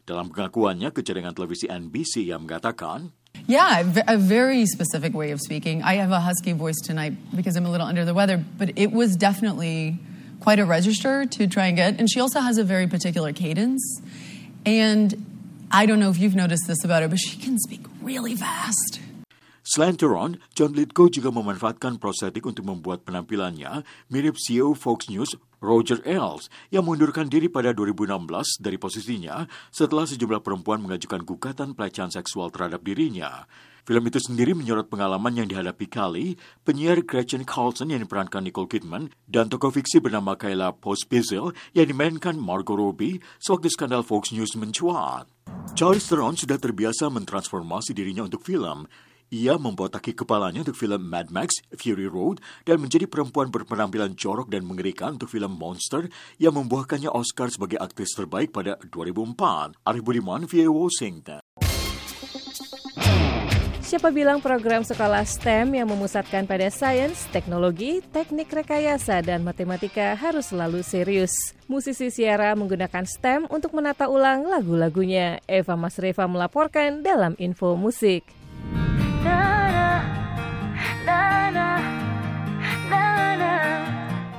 Dalam 0.04 0.28
pengakuannya 0.28 0.92
ke 0.92 1.06
jaringan 1.06 1.32
televisi 1.32 1.72
NBC 1.72 2.28
yang 2.28 2.44
mengatakan, 2.44 3.16
Yeah, 3.46 3.86
a 4.10 4.18
very 4.18 4.66
specific 4.66 5.14
way 5.14 5.32
of 5.32 5.40
speaking. 5.40 5.86
I 5.86 6.02
have 6.02 6.12
a 6.12 6.20
husky 6.20 6.52
voice 6.58 6.82
tonight 6.82 7.16
because 7.32 7.56
I'm 7.56 7.70
a 7.70 7.72
little 7.72 7.88
under 7.88 8.04
the 8.04 8.18
weather, 8.18 8.42
but 8.58 8.74
it 8.76 8.92
was 8.92 9.16
definitely 9.16 10.02
quite 10.48 10.64
a 10.64 10.70
register 10.80 11.28
to 11.28 11.44
try 11.44 11.68
and 11.68 11.76
get. 11.76 12.00
And 12.00 12.08
she 12.08 12.24
also 12.24 12.40
has 12.40 12.56
a 12.56 12.64
very 12.64 12.88
particular 12.88 13.36
cadence. 13.36 13.84
And 14.64 15.12
I 15.68 15.84
don't 15.84 16.00
know 16.00 16.08
if 16.08 16.16
you've 16.16 16.40
noticed 16.40 16.72
this 16.72 16.88
about 16.88 17.04
her, 17.04 17.12
but 17.12 17.20
she 17.20 17.36
can 17.36 17.60
speak 17.60 17.84
really 18.00 18.32
fast. 18.32 19.04
Selain 19.68 20.00
Teron, 20.00 20.40
John 20.56 20.72
Lithgow 20.72 21.12
juga 21.12 21.36
memanfaatkan 21.36 22.00
prostetik 22.00 22.48
untuk 22.48 22.64
membuat 22.64 23.04
penampilannya 23.04 23.84
mirip 24.08 24.40
CEO 24.40 24.72
Fox 24.72 25.12
News 25.12 25.36
Roger 25.60 26.00
Ailes 26.08 26.48
yang 26.72 26.88
mengundurkan 26.88 27.28
diri 27.28 27.52
pada 27.52 27.76
2016 27.76 28.64
dari 28.64 28.80
posisinya 28.80 29.52
setelah 29.68 30.08
sejumlah 30.08 30.40
perempuan 30.40 30.80
mengajukan 30.80 31.28
gugatan 31.28 31.76
pelecehan 31.76 32.16
seksual 32.16 32.48
terhadap 32.56 32.88
dirinya. 32.88 33.44
Film 33.88 34.04
itu 34.04 34.20
sendiri 34.20 34.52
menyorot 34.52 34.92
pengalaman 34.92 35.32
yang 35.32 35.48
dihadapi 35.48 35.88
Kali, 35.88 36.36
penyiar 36.68 37.08
Gretchen 37.08 37.48
Carlson 37.48 37.88
yang 37.88 38.04
diperankan 38.04 38.44
Nicole 38.44 38.68
Kidman, 38.68 39.16
dan 39.32 39.48
tokoh 39.48 39.72
fiksi 39.72 40.04
bernama 40.04 40.36
Kayla 40.36 40.76
Pospisil 40.76 41.56
yang 41.72 41.88
dimainkan 41.88 42.36
Margot 42.36 42.76
Robbie 42.76 43.24
sewaktu 43.40 43.72
skandal 43.72 44.04
Fox 44.04 44.36
News 44.36 44.60
mencuat. 44.60 45.32
Charles 45.72 46.04
Theron 46.04 46.36
sudah 46.36 46.60
terbiasa 46.60 47.08
mentransformasi 47.08 47.96
dirinya 47.96 48.28
untuk 48.28 48.44
film. 48.44 48.92
Ia 49.32 49.56
membotaki 49.56 50.12
kepalanya 50.12 50.68
untuk 50.68 50.76
film 50.76 51.08
Mad 51.08 51.32
Max, 51.32 51.64
Fury 51.72 52.12
Road, 52.12 52.44
dan 52.68 52.84
menjadi 52.84 53.08
perempuan 53.08 53.48
berpenampilan 53.56 54.20
jorok 54.20 54.52
dan 54.52 54.68
mengerikan 54.68 55.16
untuk 55.16 55.32
film 55.32 55.56
Monster 55.56 56.12
yang 56.44 56.60
membuahkannya 56.60 57.08
Oscar 57.08 57.48
sebagai 57.48 57.80
aktris 57.80 58.12
terbaik 58.12 58.52
pada 58.52 58.76
2004. 58.84 59.80
Arif 59.88 60.04
Budiman, 60.04 60.44
via 60.44 60.68
Washington. 60.68 61.47
Siapa 63.88 64.12
bilang 64.12 64.44
program 64.44 64.84
sekolah 64.84 65.24
STEM 65.24 65.72
yang 65.80 65.88
memusatkan 65.88 66.44
pada 66.44 66.68
sains, 66.68 67.24
teknologi, 67.32 68.04
teknik 68.12 68.52
rekayasa, 68.52 69.24
dan 69.24 69.48
matematika 69.48 70.12
harus 70.12 70.52
selalu 70.52 70.84
serius. 70.84 71.32
Musisi 71.72 72.12
Siara 72.12 72.52
menggunakan 72.60 73.08
STEM 73.08 73.48
untuk 73.48 73.72
menata 73.72 74.12
ulang 74.12 74.44
lagu-lagunya. 74.44 75.40
Eva 75.48 75.80
Masreva 75.80 76.28
melaporkan 76.28 77.00
dalam 77.00 77.40
Info 77.40 77.80
Musik. 77.80 78.28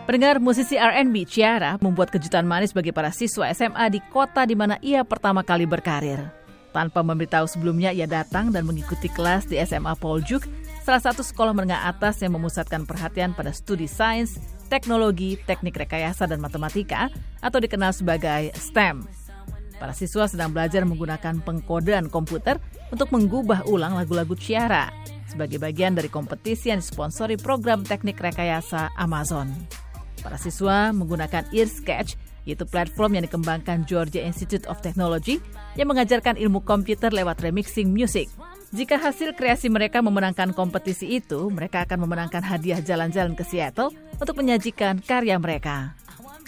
Pendengar 0.05 0.45
musisi 0.45 0.77
R&B 0.77 1.25
Ciara 1.25 1.81
membuat 1.81 2.13
kejutan 2.13 2.45
manis 2.45 2.77
bagi 2.77 2.93
para 2.93 3.09
siswa 3.17 3.49
SMA 3.57 3.89
di 3.89 4.05
kota 4.13 4.45
di 4.45 4.53
mana 4.53 4.77
ia 4.85 5.09
pertama 5.09 5.41
kali 5.41 5.65
berkarir. 5.65 6.48
Tanpa 6.71 7.01
memberitahu 7.01 7.49
sebelumnya, 7.49 7.91
ia 7.91 8.05
datang 8.05 8.53
dan 8.53 8.69
mengikuti 8.69 9.09
kelas 9.09 9.49
di 9.49 9.57
SMA 9.65 9.97
Poljuk, 9.97 10.45
salah 10.85 11.01
satu 11.01 11.25
sekolah 11.25 11.57
menengah 11.57 11.89
atas 11.89 12.21
yang 12.21 12.37
memusatkan 12.37 12.85
perhatian 12.85 13.33
pada 13.33 13.51
studi 13.57 13.89
sains, 13.89 14.37
teknologi, 14.69 15.41
teknik 15.49 15.81
rekayasa, 15.81 16.29
dan 16.29 16.45
matematika, 16.45 17.09
atau 17.41 17.59
dikenal 17.59 17.97
sebagai 17.97 18.53
STEM. 18.53 19.09
Para 19.79 19.95
siswa 19.95 20.27
sedang 20.27 20.51
belajar 20.51 20.83
menggunakan 20.83 21.41
pengkodean 21.41 22.11
komputer 22.11 22.59
untuk 22.91 23.15
menggubah 23.15 23.65
ulang 23.71 23.95
lagu-lagu 23.95 24.35
Ciara 24.35 24.91
sebagai 25.29 25.61
bagian 25.61 25.95
dari 25.95 26.09
kompetisi 26.09 26.73
yang 26.73 26.81
disponsori 26.81 27.37
program 27.39 27.85
teknik 27.85 28.19
rekayasa 28.19 28.91
Amazon. 28.97 29.53
Para 30.19 30.35
siswa 30.35 30.91
menggunakan 30.91 31.47
EarSketch, 31.55 32.19
yaitu 32.49 32.65
platform 32.65 33.21
yang 33.21 33.25
dikembangkan 33.29 33.85
Georgia 33.85 34.25
Institute 34.25 34.65
of 34.73 34.81
Technology 34.81 35.37
yang 35.77 35.93
mengajarkan 35.93 36.41
ilmu 36.41 36.65
komputer 36.65 37.13
lewat 37.13 37.45
remixing 37.45 37.93
music. 37.93 38.33
Jika 38.73 38.97
hasil 38.97 39.37
kreasi 39.37 39.69
mereka 39.69 40.01
memenangkan 40.01 40.57
kompetisi 40.57 41.21
itu, 41.21 41.53
mereka 41.53 41.85
akan 41.85 42.09
memenangkan 42.09 42.41
hadiah 42.41 42.81
jalan-jalan 42.81 43.37
ke 43.37 43.45
Seattle 43.45 43.93
untuk 44.17 44.41
menyajikan 44.41 45.05
karya 45.05 45.37
mereka. 45.37 45.93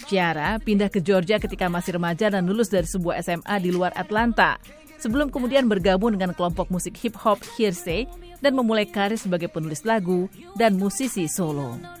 Ciara 0.09 0.57
pindah 0.57 0.89
ke 0.89 0.97
Georgia 1.01 1.37
ketika 1.37 1.69
masih 1.69 2.01
remaja 2.01 2.33
dan 2.33 2.49
lulus 2.49 2.73
dari 2.73 2.89
sebuah 2.89 3.21
SMA 3.21 3.55
di 3.61 3.69
luar 3.69 3.93
Atlanta. 3.93 4.57
Sebelum 5.01 5.33
kemudian 5.33 5.65
bergabung 5.65 6.13
dengan 6.13 6.33
kelompok 6.37 6.69
musik 6.69 6.93
hip 7.01 7.17
hop 7.17 7.41
Hearsay 7.57 8.05
dan 8.37 8.53
memulai 8.53 8.85
karir 8.85 9.17
sebagai 9.17 9.49
penulis 9.49 9.81
lagu 9.81 10.29
dan 10.57 10.77
musisi 10.77 11.25
solo. 11.25 12.00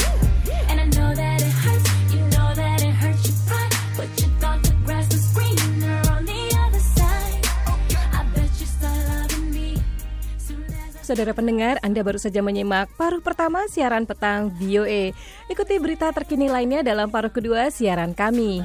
Saudara 11.01 11.33
pendengar, 11.33 11.81
Anda 11.81 12.05
baru 12.05 12.21
saja 12.21 12.45
menyimak 12.45 12.93
paruh 12.93 13.25
pertama 13.25 13.65
siaran 13.65 14.05
petang 14.05 14.53
VOA. 14.53 15.17
Ikuti 15.49 15.81
berita 15.81 16.13
terkini 16.13 16.45
lainnya 16.45 16.85
dalam 16.85 17.09
paruh 17.09 17.33
kedua 17.33 17.73
siaran 17.73 18.13
kami. 18.13 18.61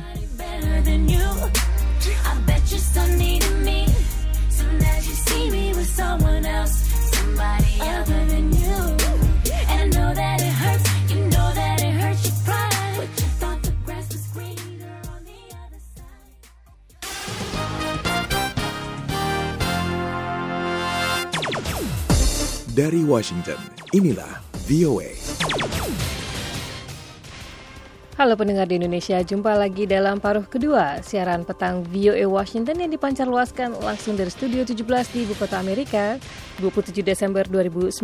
Washington, 23.07 23.55
inilah 23.95 24.43
VOA. 24.67 25.15
Halo 28.19 28.35
pendengar 28.35 28.67
di 28.67 28.83
Indonesia, 28.83 29.23
jumpa 29.23 29.55
lagi 29.55 29.87
dalam 29.87 30.19
paruh 30.19 30.43
kedua 30.43 30.99
siaran 31.07 31.47
petang 31.47 31.87
VOA 31.87 32.27
Washington 32.27 32.83
yang 32.83 32.91
dipancar 32.91 33.31
luaskan 33.31 33.79
langsung 33.79 34.19
dari 34.19 34.35
Studio 34.35 34.67
17 34.67 34.83
di 35.15 35.23
Ibu 35.23 35.39
Kota 35.39 35.63
Amerika, 35.63 36.19
27 36.59 37.07
Desember 37.07 37.47
2019. 37.47 37.95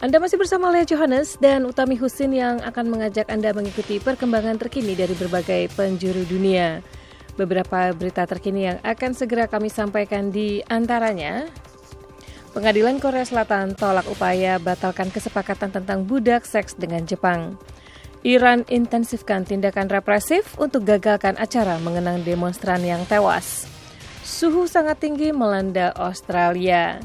Anda 0.00 0.16
masih 0.16 0.40
bersama 0.40 0.72
Lea 0.72 0.88
Johannes 0.88 1.36
dan 1.36 1.68
Utami 1.68 2.00
Husin 2.00 2.32
yang 2.32 2.64
akan 2.64 2.88
mengajak 2.88 3.28
Anda 3.28 3.52
mengikuti 3.52 4.00
perkembangan 4.00 4.56
terkini 4.56 4.96
dari 4.96 5.12
berbagai 5.12 5.68
penjuru 5.76 6.24
dunia. 6.24 6.80
Beberapa 7.36 7.92
berita 7.92 8.24
terkini 8.24 8.72
yang 8.72 8.78
akan 8.80 9.12
segera 9.12 9.48
kami 9.48 9.68
sampaikan 9.68 10.32
di 10.32 10.64
antaranya 10.68 11.48
Pengadilan 12.52 13.00
Korea 13.00 13.24
Selatan 13.24 13.72
tolak 13.72 14.04
upaya 14.12 14.60
batalkan 14.60 15.08
kesepakatan 15.08 15.72
tentang 15.72 16.04
budak 16.04 16.44
seks 16.44 16.76
dengan 16.76 17.08
Jepang. 17.08 17.56
Iran 18.28 18.68
intensifkan 18.68 19.48
tindakan 19.48 19.88
represif 19.88 20.52
untuk 20.60 20.84
gagalkan 20.84 21.32
acara 21.40 21.80
mengenang 21.80 22.20
demonstran 22.20 22.84
yang 22.84 23.08
tewas. 23.08 23.64
Suhu 24.20 24.68
sangat 24.68 25.00
tinggi 25.00 25.32
melanda 25.32 25.96
Australia. 25.96 27.00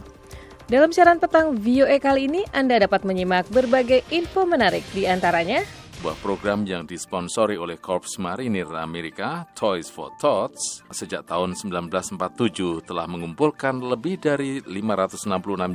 Dalam 0.67 0.91
siaran 0.91 1.15
petang 1.15 1.55
VOA 1.55 1.95
kali 2.03 2.27
ini, 2.27 2.43
Anda 2.51 2.83
dapat 2.83 3.07
menyimak 3.07 3.47
berbagai 3.47 4.03
info 4.12 4.43
menarik 4.43 4.83
di 4.91 5.07
antaranya 5.07 5.63
sebuah 5.97 6.21
program 6.21 6.62
yang 6.62 6.86
disponsori 6.86 7.57
oleh 7.57 7.81
Korps 7.81 8.21
Marinir 8.21 8.69
Amerika, 8.77 9.49
Toys 9.57 9.89
for 9.89 10.13
Tots, 10.21 10.86
sejak 10.93 11.25
tahun 11.25 11.57
1947 11.57 12.86
telah 12.86 13.10
mengumpulkan 13.10 13.81
lebih 13.81 14.21
dari 14.21 14.62
566 14.62 15.25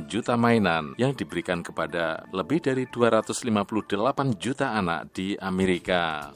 juta 0.07 0.39
mainan 0.39 0.95
yang 0.95 1.11
diberikan 1.11 1.59
kepada 1.59 2.23
lebih 2.31 2.63
dari 2.63 2.87
258 2.87 4.39
juta 4.39 4.71
anak 4.71 5.11
di 5.11 5.35
Amerika. 5.35 6.31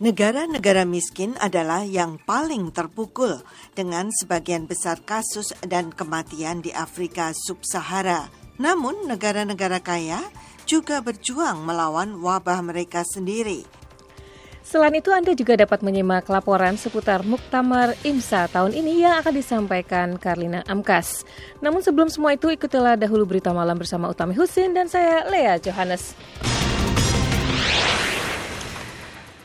Negara-negara 0.00 0.88
miskin 0.88 1.36
adalah 1.44 1.84
yang 1.84 2.16
paling 2.24 2.72
terpukul 2.72 3.44
dengan 3.76 4.08
sebagian 4.16 4.64
besar 4.64 4.96
kasus 5.04 5.52
dan 5.68 5.92
kematian 5.92 6.64
di 6.64 6.72
Afrika 6.72 7.36
Sub-Sahara. 7.36 8.32
Namun, 8.56 9.04
negara-negara 9.04 9.84
kaya 9.84 10.24
juga 10.70 11.02
berjuang 11.02 11.66
melawan 11.66 12.22
wabah 12.22 12.62
mereka 12.62 13.02
sendiri. 13.02 13.66
Selain 14.62 14.94
itu, 14.94 15.10
Anda 15.10 15.34
juga 15.34 15.58
dapat 15.58 15.82
menyimak 15.82 16.30
laporan 16.30 16.78
seputar 16.78 17.26
Muktamar 17.26 17.98
IMSA 18.06 18.46
tahun 18.54 18.78
ini 18.78 19.02
yang 19.02 19.18
akan 19.18 19.34
disampaikan 19.34 20.14
Karlina 20.14 20.62
Amkas. 20.70 21.26
Namun 21.58 21.82
sebelum 21.82 22.06
semua 22.06 22.38
itu, 22.38 22.46
ikutilah 22.46 22.94
dahulu 22.94 23.26
berita 23.26 23.50
malam 23.50 23.74
bersama 23.74 24.06
Utami 24.06 24.38
Husin 24.38 24.70
dan 24.70 24.86
saya, 24.86 25.26
Lea 25.26 25.58
Johannes. 25.58 26.14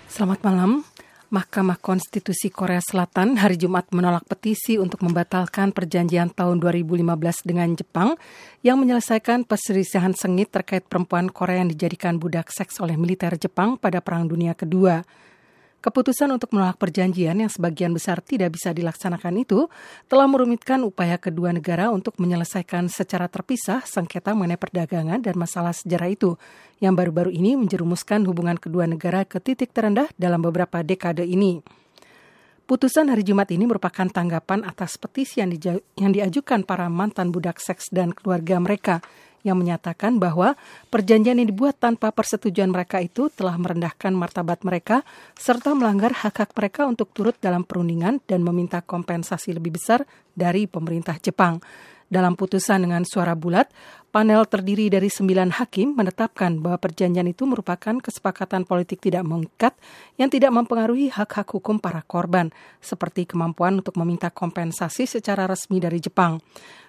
Selamat 0.05 0.45
malam. 0.45 0.94
Mahkamah 1.33 1.81
Konstitusi 1.81 2.53
Korea 2.53 2.77
Selatan 2.77 3.41
hari 3.41 3.57
Jumat 3.57 3.89
menolak 3.89 4.29
petisi 4.29 4.77
untuk 4.77 5.01
membatalkan 5.01 5.73
perjanjian 5.73 6.29
tahun 6.29 6.61
2015 6.61 7.01
dengan 7.41 7.73
Jepang 7.73 8.13
yang 8.61 8.77
menyelesaikan 8.77 9.41
perselisihan 9.41 10.13
sengit 10.13 10.53
terkait 10.53 10.85
perempuan 10.85 11.33
Korea 11.33 11.65
yang 11.65 11.73
dijadikan 11.73 12.21
budak 12.21 12.53
seks 12.53 12.77
oleh 12.77 12.93
militer 12.93 13.33
Jepang 13.41 13.73
pada 13.73 14.05
Perang 14.05 14.29
Dunia 14.29 14.53
Kedua. 14.53 15.01
Keputusan 15.85 16.33
untuk 16.33 16.49
menolak 16.49 16.81
perjanjian 16.81 17.37
yang 17.37 17.45
sebagian 17.45 17.93
besar 17.93 18.17
tidak 18.17 18.57
bisa 18.57 18.73
dilaksanakan 18.73 19.45
itu 19.45 19.69
telah 20.09 20.25
merumitkan 20.25 20.81
upaya 20.81 21.21
kedua 21.21 21.53
negara 21.53 21.93
untuk 21.93 22.17
menyelesaikan 22.17 22.89
secara 22.89 23.29
terpisah 23.29 23.85
sengketa 23.85 24.33
mengenai 24.33 24.57
perdagangan 24.57 25.21
dan 25.21 25.37
masalah 25.37 25.77
sejarah 25.77 26.09
itu 26.09 26.41
yang 26.81 26.97
baru-baru 26.97 27.29
ini 27.29 27.53
menjerumuskan 27.53 28.25
hubungan 28.25 28.57
kedua 28.57 28.89
negara 28.89 29.29
ke 29.29 29.37
titik 29.37 29.77
terendah 29.77 30.09
dalam 30.17 30.41
beberapa 30.41 30.81
dekade 30.81 31.21
ini. 31.21 31.61
Putusan 32.65 33.13
hari 33.13 33.21
Jumat 33.21 33.53
ini 33.53 33.69
merupakan 33.69 34.09
tanggapan 34.09 34.65
atas 34.65 34.97
petisi 34.97 35.37
yang, 35.37 35.53
yang 36.01 36.09
diajukan 36.09 36.65
para 36.65 36.89
mantan 36.89 37.29
budak 37.29 37.61
seks 37.61 37.93
dan 37.93 38.09
keluarga 38.09 38.57
mereka 38.57 39.05
yang 39.45 39.61
menyatakan 39.61 40.17
bahwa 40.17 40.57
perjanjian 40.89 41.37
yang 41.37 41.45
dibuat 41.45 41.77
tanpa 41.77 42.09
persetujuan 42.09 42.73
mereka 42.73 42.97
itu 42.97 43.29
telah 43.29 43.53
merendahkan 43.61 44.11
martabat 44.11 44.65
mereka 44.65 45.05
serta 45.37 45.77
melanggar 45.77 46.11
hak-hak 46.11 46.49
mereka 46.57 46.89
untuk 46.89 47.13
turut 47.13 47.37
dalam 47.37 47.61
perundingan 47.61 48.25
dan 48.25 48.41
meminta 48.41 48.81
kompensasi 48.81 49.53
lebih 49.53 49.77
besar 49.77 50.01
dari 50.33 50.65
pemerintah 50.65 51.21
Jepang. 51.21 51.61
Dalam 52.05 52.37
putusan 52.37 52.85
dengan 52.85 53.01
suara 53.01 53.33
bulat, 53.33 53.65
panel 54.13 54.45
terdiri 54.45 54.93
dari 54.93 55.09
sembilan 55.09 55.57
hakim 55.57 55.97
menetapkan 55.97 56.61
bahwa 56.61 56.77
perjanjian 56.77 57.25
itu 57.25 57.49
merupakan 57.49 57.97
kesepakatan 57.97 58.61
politik 58.61 59.01
tidak 59.01 59.25
mengikat 59.25 59.73
yang 60.21 60.29
tidak 60.29 60.53
mempengaruhi 60.53 61.09
hak-hak 61.09 61.49
hukum 61.49 61.81
para 61.81 62.05
korban, 62.05 62.53
seperti 62.77 63.25
kemampuan 63.25 63.81
untuk 63.81 63.97
meminta 63.97 64.29
kompensasi 64.29 65.09
secara 65.09 65.49
resmi 65.49 65.81
dari 65.81 65.97
Jepang. 65.97 66.37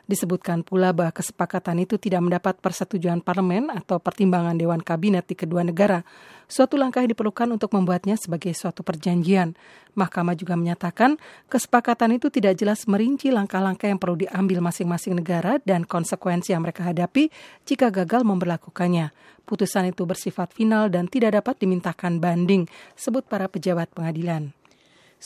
Disebutkan 0.06 0.62
pula 0.62 0.94
bahwa 0.94 1.10
kesepakatan 1.10 1.82
itu 1.82 1.98
tidak 1.98 2.22
mendapat 2.22 2.54
persetujuan 2.62 3.18
parlemen 3.26 3.74
atau 3.74 3.98
pertimbangan 3.98 4.54
Dewan 4.54 4.78
Kabinet 4.78 5.26
di 5.26 5.34
kedua 5.34 5.66
negara. 5.66 6.06
Suatu 6.46 6.78
langkah 6.78 7.02
yang 7.02 7.10
diperlukan 7.10 7.50
untuk 7.50 7.74
membuatnya 7.74 8.14
sebagai 8.14 8.54
suatu 8.54 8.86
perjanjian. 8.86 9.58
Mahkamah 9.98 10.38
juga 10.38 10.54
menyatakan 10.54 11.18
kesepakatan 11.50 12.22
itu 12.22 12.30
tidak 12.30 12.54
jelas 12.54 12.86
merinci 12.86 13.34
langkah-langkah 13.34 13.90
yang 13.90 13.98
perlu 13.98 14.14
diambil 14.14 14.62
masing-masing 14.62 15.18
negara 15.18 15.58
dan 15.66 15.82
konsekuensi 15.82 16.54
yang 16.54 16.62
mereka 16.62 16.86
hadapi 16.86 17.34
jika 17.66 17.90
gagal 17.90 18.22
memperlakukannya. 18.22 19.10
Putusan 19.42 19.90
itu 19.90 20.06
bersifat 20.06 20.54
final 20.54 20.90
dan 20.90 21.10
tidak 21.10 21.38
dapat 21.42 21.58
dimintakan 21.58 22.22
banding, 22.22 22.70
sebut 22.94 23.26
para 23.26 23.50
pejabat 23.50 23.90
pengadilan. 23.94 24.55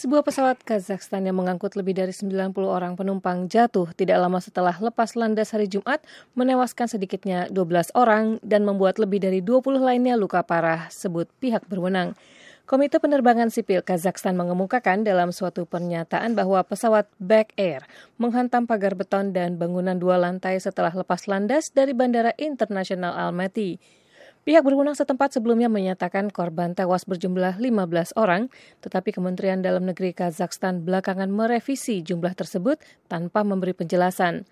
Sebuah 0.01 0.25
pesawat 0.25 0.65
Kazakhstan 0.65 1.29
yang 1.29 1.37
mengangkut 1.37 1.77
lebih 1.77 1.93
dari 1.93 2.09
90 2.09 2.57
orang 2.65 2.97
penumpang 2.97 3.53
jatuh 3.53 3.93
tidak 3.93 4.17
lama 4.17 4.41
setelah 4.41 4.73
lepas 4.81 5.13
landas 5.13 5.53
hari 5.53 5.69
Jumat, 5.69 6.01
menewaskan 6.33 6.89
sedikitnya 6.89 7.53
12 7.53 7.93
orang 7.93 8.41
dan 8.41 8.65
membuat 8.65 8.97
lebih 8.97 9.21
dari 9.21 9.45
20 9.45 9.77
lainnya 9.77 10.17
luka 10.17 10.41
parah, 10.41 10.89
sebut 10.89 11.29
pihak 11.37 11.69
berwenang. 11.69 12.17
Komite 12.65 12.97
Penerbangan 12.97 13.53
Sipil 13.53 13.85
Kazakhstan 13.85 14.41
mengemukakan 14.41 15.05
dalam 15.05 15.37
suatu 15.37 15.69
pernyataan 15.69 16.33
bahwa 16.33 16.65
pesawat 16.65 17.05
Back 17.21 17.53
Air 17.61 17.85
menghantam 18.17 18.65
pagar 18.65 18.97
beton 18.97 19.37
dan 19.37 19.61
bangunan 19.61 20.01
dua 20.01 20.17
lantai 20.17 20.57
setelah 20.65 20.97
lepas 20.97 21.29
landas 21.29 21.77
dari 21.77 21.93
Bandara 21.93 22.33
Internasional 22.41 23.13
Almaty. 23.21 24.00
Pihak 24.41 24.65
berwenang 24.65 24.97
setempat 24.97 25.37
sebelumnya 25.37 25.69
menyatakan 25.69 26.33
korban 26.33 26.73
tewas 26.73 27.05
berjumlah 27.05 27.61
15 27.61 28.17
orang, 28.17 28.49
tetapi 28.81 29.13
Kementerian 29.13 29.61
Dalam 29.61 29.85
Negeri 29.85 30.17
Kazakhstan 30.17 30.81
belakangan 30.81 31.29
merevisi 31.29 32.01
jumlah 32.01 32.33
tersebut 32.33 32.81
tanpa 33.05 33.45
memberi 33.45 33.77
penjelasan. 33.77 34.49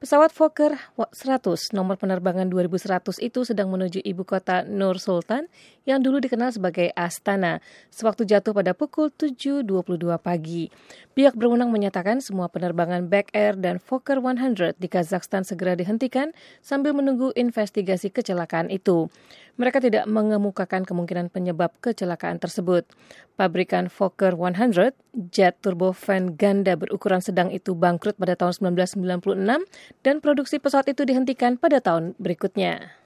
Pesawat 0.00 0.32
Fokker 0.32 0.80
100 0.96 1.76
nomor 1.76 2.00
penerbangan 2.00 2.48
2100 2.48 3.20
itu 3.20 3.44
sedang 3.44 3.68
menuju 3.68 4.00
ibu 4.00 4.24
kota 4.24 4.64
Nur 4.64 4.96
Sultan 4.96 5.44
yang 5.84 6.00
dulu 6.00 6.24
dikenal 6.24 6.56
sebagai 6.56 6.88
Astana 6.96 7.60
sewaktu 7.92 8.24
jatuh 8.24 8.56
pada 8.56 8.72
pukul 8.72 9.12
7.22 9.12 10.00
pagi. 10.16 10.72
Pihak 11.12 11.36
berwenang 11.36 11.68
menyatakan 11.68 12.24
semua 12.24 12.48
penerbangan 12.48 13.12
Back 13.12 13.36
Air 13.36 13.60
dan 13.60 13.76
Fokker 13.76 14.24
100 14.24 14.80
di 14.80 14.88
Kazakhstan 14.88 15.44
segera 15.44 15.76
dihentikan 15.76 16.32
sambil 16.64 16.96
menunggu 16.96 17.36
investigasi 17.36 18.08
kecelakaan 18.08 18.72
itu. 18.72 19.12
Mereka 19.60 19.84
tidak 19.84 20.08
mengemukakan 20.08 20.88
kemungkinan 20.88 21.28
penyebab 21.28 21.76
kecelakaan 21.84 22.40
tersebut. 22.40 22.88
Pabrikan 23.36 23.92
Fokker 23.92 24.32
100, 24.32 24.96
jet 25.28 25.60
turbofan 25.60 26.40
ganda 26.40 26.72
berukuran 26.80 27.20
sedang 27.20 27.52
itu 27.52 27.76
bangkrut 27.76 28.16
pada 28.16 28.40
tahun 28.40 28.72
1996 28.72 29.60
dan 30.00 30.22
produksi 30.22 30.62
pesawat 30.62 30.88
itu 30.92 31.06
dihentikan 31.06 31.56
pada 31.58 31.80
tahun 31.82 32.14
berikutnya. 32.16 32.96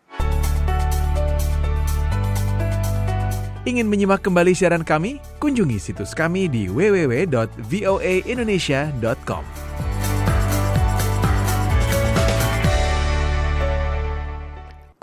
Ingin 3.64 3.88
menyimak 3.88 4.20
kembali 4.20 4.52
siaran 4.52 4.84
kami? 4.84 5.24
Kunjungi 5.40 5.80
situs 5.80 6.12
kami 6.12 6.52
di 6.52 6.68
www.voaindonesia.com. 6.68 9.44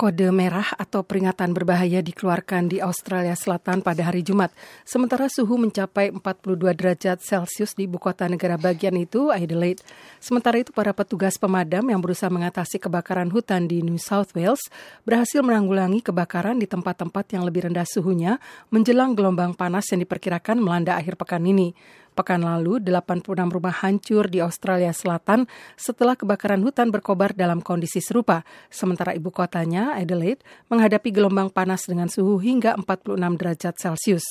Kode 0.01 0.33
merah 0.33 0.65
atau 0.81 1.05
peringatan 1.05 1.53
berbahaya 1.53 2.01
dikeluarkan 2.01 2.73
di 2.73 2.81
Australia 2.81 3.37
Selatan 3.37 3.85
pada 3.85 4.09
hari 4.09 4.25
Jumat, 4.25 4.49
sementara 4.81 5.29
suhu 5.29 5.61
mencapai 5.61 6.09
42 6.09 6.73
derajat 6.73 7.21
Celcius 7.21 7.77
di 7.77 7.85
ibu 7.85 8.01
kota 8.01 8.25
negara 8.25 8.57
bagian 8.57 8.97
itu, 8.97 9.29
Adelaide. 9.29 9.85
Sementara 10.17 10.57
itu, 10.57 10.73
para 10.73 10.89
petugas 10.89 11.37
pemadam 11.37 11.85
yang 11.85 12.01
berusaha 12.01 12.33
mengatasi 12.33 12.81
kebakaran 12.81 13.29
hutan 13.29 13.69
di 13.69 13.85
New 13.85 14.01
South 14.01 14.33
Wales 14.33 14.73
berhasil 15.05 15.45
menanggulangi 15.45 16.01
kebakaran 16.01 16.57
di 16.57 16.65
tempat-tempat 16.65 17.37
yang 17.37 17.45
lebih 17.45 17.69
rendah 17.69 17.85
suhunya 17.85 18.41
menjelang 18.73 19.13
gelombang 19.13 19.53
panas 19.53 19.85
yang 19.93 20.01
diperkirakan 20.01 20.57
melanda 20.57 20.97
akhir 20.97 21.13
pekan 21.13 21.45
ini. 21.45 21.77
Pekan 22.11 22.43
lalu, 22.43 22.83
86 22.83 23.31
rumah 23.47 23.71
hancur 23.71 24.27
di 24.27 24.43
Australia 24.43 24.91
Selatan 24.91 25.47
setelah 25.79 26.19
kebakaran 26.19 26.59
hutan 26.59 26.91
berkobar 26.91 27.31
dalam 27.31 27.63
kondisi 27.63 28.03
serupa, 28.03 28.43
sementara 28.67 29.15
ibu 29.15 29.31
kotanya, 29.31 29.95
Adelaide, 29.95 30.43
menghadapi 30.67 31.07
gelombang 31.15 31.47
panas 31.47 31.87
dengan 31.87 32.11
suhu 32.11 32.43
hingga 32.43 32.75
46 32.75 33.15
derajat 33.39 33.73
Celcius. 33.79 34.25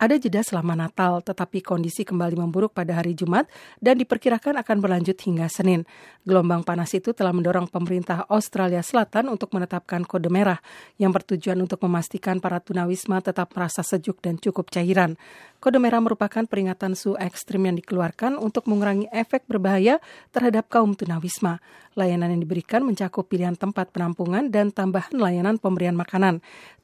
Ada 0.00 0.16
jeda 0.16 0.40
selama 0.40 0.72
Natal, 0.72 1.20
tetapi 1.20 1.60
kondisi 1.60 2.08
kembali 2.08 2.32
memburuk 2.32 2.72
pada 2.72 2.96
hari 2.96 3.12
Jumat 3.12 3.44
dan 3.84 4.00
diperkirakan 4.00 4.56
akan 4.64 4.80
berlanjut 4.80 5.12
hingga 5.20 5.44
Senin. 5.52 5.84
Gelombang 6.24 6.64
panas 6.64 6.96
itu 6.96 7.12
telah 7.12 7.36
mendorong 7.36 7.68
pemerintah 7.68 8.24
Australia 8.32 8.80
Selatan 8.80 9.28
untuk 9.28 9.52
menetapkan 9.52 10.08
kode 10.08 10.32
merah 10.32 10.56
yang 10.96 11.12
bertujuan 11.12 11.60
untuk 11.60 11.84
memastikan 11.84 12.40
para 12.40 12.64
tunawisma 12.64 13.20
tetap 13.20 13.52
merasa 13.52 13.84
sejuk 13.84 14.24
dan 14.24 14.40
cukup 14.40 14.72
cairan. 14.72 15.20
Kode 15.60 15.76
merah 15.76 16.00
merupakan 16.00 16.48
peringatan 16.48 16.96
suhu 16.96 17.20
ekstrim 17.20 17.68
yang 17.68 17.76
dikeluarkan 17.76 18.40
untuk 18.40 18.72
mengurangi 18.72 19.04
efek 19.12 19.44
berbahaya 19.44 20.00
terhadap 20.32 20.72
kaum 20.72 20.96
tunawisma. 20.96 21.60
Layanan 21.92 22.32
yang 22.32 22.40
diberikan 22.40 22.80
mencakup 22.88 23.28
pilihan 23.28 23.52
tempat 23.52 23.92
penampungan 23.92 24.48
dan 24.48 24.72
tambahan 24.72 25.12
layanan 25.12 25.60
pemberian 25.60 25.92
makanan. 25.92 26.40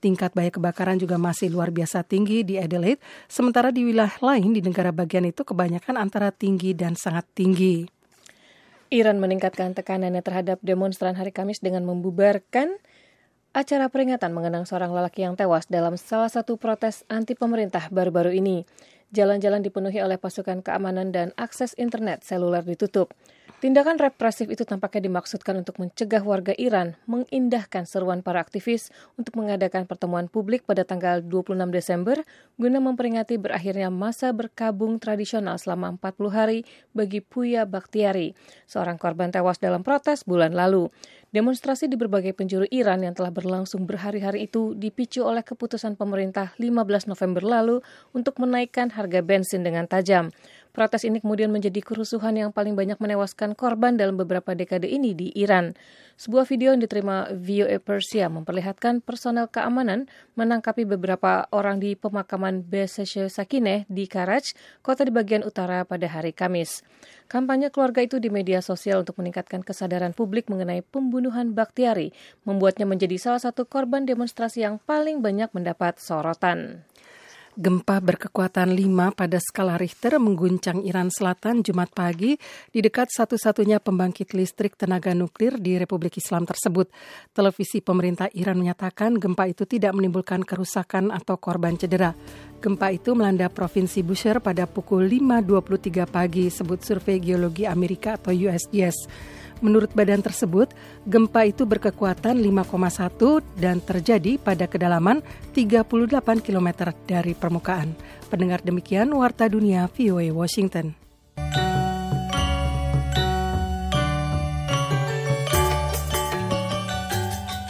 Tingkat 0.07 0.39
bahaya 0.39 0.55
kebakaran 0.55 1.03
juga 1.03 1.19
masih 1.19 1.51
luar 1.51 1.75
biasa 1.75 2.07
tinggi 2.07 2.47
di 2.47 2.63
Adelaide, 2.63 3.03
sementara 3.27 3.75
di 3.75 3.83
wilayah 3.83 4.15
lain 4.23 4.55
di 4.55 4.63
negara 4.63 4.95
bagian 4.95 5.27
itu 5.27 5.43
kebanyakan 5.43 5.99
antara 5.99 6.31
tinggi 6.31 6.79
dan 6.79 6.95
sangat 6.95 7.27
tinggi. 7.35 7.91
Iran 8.95 9.19
meningkatkan 9.19 9.75
tekanannya 9.75 10.23
terhadap 10.23 10.63
demonstran 10.63 11.19
hari 11.19 11.35
Kamis 11.35 11.59
dengan 11.59 11.83
membubarkan 11.83 12.79
acara 13.51 13.91
peringatan 13.91 14.31
mengenang 14.31 14.63
seorang 14.63 14.95
lelaki 14.95 15.27
yang 15.27 15.35
tewas 15.35 15.67
dalam 15.67 15.99
salah 15.99 16.31
satu 16.31 16.55
protes 16.55 17.03
anti 17.11 17.35
pemerintah 17.35 17.91
baru-baru 17.91 18.31
ini. 18.31 18.63
Jalan-jalan 19.11 19.59
dipenuhi 19.59 19.99
oleh 19.99 20.23
pasukan 20.23 20.63
keamanan 20.63 21.11
dan 21.11 21.35
akses 21.35 21.75
internet 21.83 22.23
seluler 22.23 22.63
ditutup. 22.63 23.11
Tindakan 23.57 23.97
represif 23.97 24.53
itu 24.53 24.69
tampaknya 24.69 25.09
dimaksudkan 25.09 25.57
untuk 25.57 25.81
mencegah 25.81 26.21
warga 26.21 26.53
Iran 26.61 26.93
mengindahkan 27.09 27.89
seruan 27.89 28.21
para 28.21 28.37
aktivis 28.37 28.93
untuk 29.17 29.33
mengadakan 29.41 29.89
pertemuan 29.89 30.29
publik 30.29 30.69
pada 30.69 30.85
tanggal 30.85 31.25
26 31.25 31.57
Desember 31.73 32.21
guna 32.61 32.85
memperingati 32.85 33.41
berakhirnya 33.41 33.89
masa 33.89 34.37
berkabung 34.37 35.01
tradisional 35.01 35.57
selama 35.57 35.97
40 35.97 36.37
hari 36.37 36.59
bagi 36.93 37.25
Puya 37.25 37.65
Bakhtiari, 37.65 38.37
seorang 38.69 39.01
korban 39.01 39.33
tewas 39.33 39.57
dalam 39.57 39.81
protes 39.81 40.29
bulan 40.29 40.53
lalu. 40.53 40.93
Demonstrasi 41.33 41.89
di 41.89 41.97
berbagai 41.97 42.37
penjuru 42.37 42.65
Iran 42.69 43.05
yang 43.05 43.17
telah 43.17 43.33
berlangsung 43.33 43.89
berhari-hari 43.89 44.49
itu 44.49 44.77
dipicu 44.77 45.25
oleh 45.25 45.41
keputusan 45.41 45.97
pemerintah 45.97 46.53
15 46.61 47.09
November 47.09 47.41
lalu 47.45 47.77
untuk 48.13 48.37
menaikkan 48.37 48.93
harga 48.93 49.21
bensin 49.25 49.65
dengan 49.65 49.89
tajam. 49.89 50.29
Protes 50.77 51.09
ini 51.09 51.25
kemudian 51.25 51.49
menjadi 51.49 51.81
kerusuhan 51.81 52.37
yang 52.37 52.53
paling 52.53 52.77
banyak 52.77 53.01
menewaskan 53.01 53.57
korban 53.57 53.97
dalam 53.97 54.21
beberapa 54.21 54.53
dekade 54.53 54.85
ini 54.85 55.17
di 55.17 55.33
Iran. 55.33 55.73
Sebuah 56.21 56.45
video 56.45 56.77
yang 56.77 56.85
diterima 56.85 57.33
VOA 57.33 57.81
Persia 57.81 58.29
memperlihatkan 58.29 59.01
personel 59.01 59.49
keamanan 59.49 60.05
menangkapi 60.37 60.85
beberapa 60.85 61.49
orang 61.49 61.81
di 61.81 61.97
pemakaman 61.97 62.61
Beseshe 62.61 63.33
Sakineh 63.33 63.89
di 63.89 64.05
Karaj, 64.05 64.53
kota 64.85 65.09
di 65.09 65.17
bagian 65.17 65.49
utara 65.49 65.81
pada 65.89 66.13
hari 66.13 66.37
Kamis. 66.37 66.85
Kampanye 67.25 67.73
keluarga 67.73 68.05
itu 68.05 68.21
di 68.21 68.29
media 68.29 68.61
sosial 68.61 69.01
untuk 69.01 69.17
meningkatkan 69.17 69.65
kesadaran 69.65 70.13
publik 70.13 70.53
mengenai 70.53 70.85
pembunuhan 70.85 71.57
Bakhtiari 71.57 72.13
membuatnya 72.45 72.85
menjadi 72.85 73.17
salah 73.17 73.41
satu 73.41 73.65
korban 73.65 74.05
demonstrasi 74.05 74.61
yang 74.61 74.77
paling 74.85 75.25
banyak 75.25 75.49
mendapat 75.57 75.97
sorotan. 75.97 76.85
Gempa 77.57 78.05
berkekuatan 78.05 78.69
5 78.69 79.17
pada 79.17 79.41
skala 79.41 79.81
Richter 79.81 80.21
mengguncang 80.21 80.85
Iran 80.85 81.09
Selatan 81.09 81.65
Jumat 81.65 81.89
pagi 81.89 82.37
di 82.69 82.85
dekat 82.85 83.09
satu-satunya 83.09 83.81
pembangkit 83.81 84.37
listrik 84.37 84.77
tenaga 84.77 85.17
nuklir 85.17 85.57
di 85.57 85.81
Republik 85.81 86.21
Islam 86.21 86.45
tersebut. 86.45 86.93
Televisi 87.33 87.81
pemerintah 87.81 88.29
Iran 88.37 88.61
menyatakan 88.61 89.17
gempa 89.17 89.49
itu 89.49 89.65
tidak 89.65 89.97
menimbulkan 89.97 90.45
kerusakan 90.45 91.09
atau 91.09 91.41
korban 91.41 91.81
cedera. 91.81 92.13
Gempa 92.61 92.93
itu 92.93 93.17
melanda 93.17 93.49
Provinsi 93.49 94.05
Bushehr 94.05 94.37
pada 94.45 94.69
pukul 94.69 95.09
5.23 95.09 96.05
pagi, 96.05 96.53
sebut 96.53 96.85
survei 96.85 97.25
geologi 97.25 97.65
Amerika 97.65 98.21
atau 98.21 98.37
USGS. 98.37 99.09
Menurut 99.65 99.89
badan 99.97 100.21
tersebut, 100.21 100.73
gempa 101.09 101.49
itu 101.49 101.65
berkekuatan 101.65 102.37
5,1 102.37 103.41
dan 103.57 103.81
terjadi 103.81 104.37
pada 104.37 104.69
kedalaman 104.69 105.25
38 105.57 106.45
km 106.45 106.69
dari 107.09 107.33
permukaan. 107.33 107.97
Pendengar 108.29 108.61
demikian 108.61 109.09
Warta 109.17 109.49
Dunia 109.49 109.89
VOA 109.89 110.29
Washington. 110.35 111.07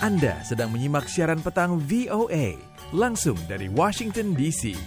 Anda 0.06 0.38
sedang 0.46 0.70
menyimak 0.70 1.10
siaran 1.10 1.42
petang 1.42 1.82
VOA 1.82 2.54
langsung 2.94 3.34
dari 3.50 3.66
Washington 3.66 4.38
DC. 4.38 4.78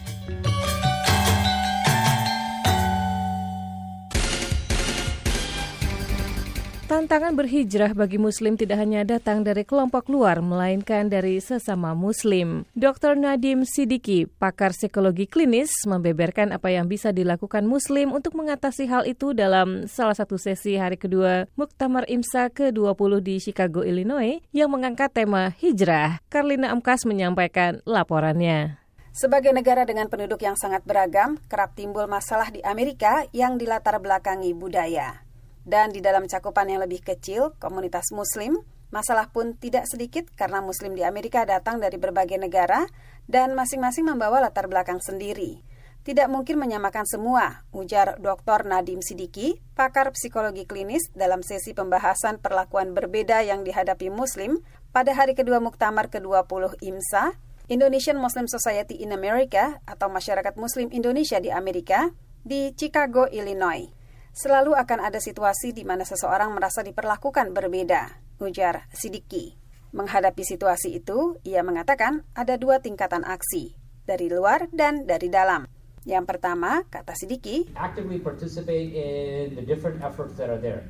Tantangan 6.90 7.38
berhijrah 7.38 7.94
bagi 7.94 8.18
Muslim 8.18 8.58
tidak 8.58 8.82
hanya 8.82 9.06
datang 9.06 9.46
dari 9.46 9.62
kelompok 9.62 10.10
luar, 10.10 10.42
melainkan 10.42 11.06
dari 11.06 11.38
sesama 11.38 11.94
Muslim. 11.94 12.66
Dr. 12.74 13.14
Nadim 13.14 13.62
Sidiki, 13.62 14.26
pakar 14.26 14.74
psikologi 14.74 15.30
klinis, 15.30 15.70
membeberkan 15.86 16.50
apa 16.50 16.74
yang 16.74 16.90
bisa 16.90 17.14
dilakukan 17.14 17.70
Muslim 17.70 18.10
untuk 18.10 18.34
mengatasi 18.34 18.90
hal 18.90 19.06
itu 19.06 19.38
dalam 19.38 19.86
salah 19.86 20.18
satu 20.18 20.42
sesi 20.42 20.82
hari 20.82 20.98
kedua 20.98 21.46
Muktamar 21.54 22.10
IMSA 22.10 22.50
ke-20 22.58 23.12
di 23.22 23.38
Chicago, 23.38 23.86
Illinois, 23.86 24.42
yang 24.50 24.74
mengangkat 24.74 25.14
tema 25.14 25.54
hijrah. 25.62 26.18
Karlina 26.26 26.74
Amkas 26.74 27.06
menyampaikan 27.06 27.86
laporannya. 27.86 28.82
Sebagai 29.14 29.54
negara 29.54 29.86
dengan 29.86 30.10
penduduk 30.10 30.42
yang 30.42 30.58
sangat 30.58 30.82
beragam, 30.90 31.38
kerap 31.54 31.78
timbul 31.78 32.10
masalah 32.10 32.50
di 32.50 32.66
Amerika 32.66 33.30
yang 33.30 33.62
dilatar 33.62 34.02
belakangi 34.02 34.58
budaya. 34.58 35.29
Dan 35.70 35.94
di 35.94 36.02
dalam 36.02 36.26
cakupan 36.26 36.66
yang 36.66 36.82
lebih 36.82 37.06
kecil, 37.06 37.54
komunitas 37.62 38.10
Muslim, 38.10 38.58
masalah 38.90 39.30
pun 39.30 39.54
tidak 39.54 39.86
sedikit 39.86 40.26
karena 40.34 40.66
Muslim 40.66 40.98
di 40.98 41.06
Amerika 41.06 41.46
datang 41.46 41.78
dari 41.78 42.02
berbagai 42.02 42.42
negara 42.42 42.90
dan 43.30 43.54
masing-masing 43.54 44.10
membawa 44.10 44.42
latar 44.42 44.66
belakang 44.66 44.98
sendiri. 44.98 45.62
Tidak 46.02 46.26
mungkin 46.26 46.58
menyamakan 46.58 47.06
semua, 47.06 47.62
ujar 47.70 48.18
Dr. 48.18 48.66
Nadim 48.66 49.06
Sidiki, 49.06 49.62
pakar 49.78 50.10
psikologi 50.18 50.66
klinis 50.66 51.06
dalam 51.14 51.46
sesi 51.46 51.78
pembahasan 51.78 52.42
perlakuan 52.42 52.98
berbeda 52.98 53.46
yang 53.46 53.62
dihadapi 53.62 54.10
Muslim 54.10 54.66
pada 54.90 55.14
hari 55.14 55.38
kedua 55.38 55.62
Muktamar 55.62 56.10
ke-20 56.10 56.82
IMSA, 56.82 57.38
Indonesian 57.70 58.18
Muslim 58.18 58.50
Society 58.50 59.06
in 59.06 59.14
America 59.14 59.78
atau 59.86 60.10
Masyarakat 60.10 60.58
Muslim 60.58 60.90
Indonesia 60.90 61.38
di 61.38 61.54
Amerika, 61.54 62.10
di 62.42 62.74
Chicago, 62.74 63.30
Illinois. 63.30 63.99
Selalu 64.34 64.78
akan 64.78 65.00
ada 65.04 65.18
situasi 65.18 65.74
di 65.74 65.82
mana 65.84 66.06
seseorang 66.06 66.54
merasa 66.54 66.86
diperlakukan 66.86 67.52
berbeda, 67.52 68.22
ujar 68.40 68.88
Sidiki. 68.94 69.58
Menghadapi 69.90 70.46
situasi 70.46 71.02
itu, 71.02 71.42
ia 71.42 71.66
mengatakan 71.66 72.22
ada 72.38 72.62
dua 72.62 72.78
tingkatan 72.78 73.26
aksi, 73.26 73.74
dari 74.06 74.30
luar 74.30 74.70
dan 74.70 75.10
dari 75.10 75.34
dalam. 75.34 75.66
Yang 76.08 76.26
pertama, 76.30 76.86
kata 76.88 77.12
Sidiki, 77.18 77.74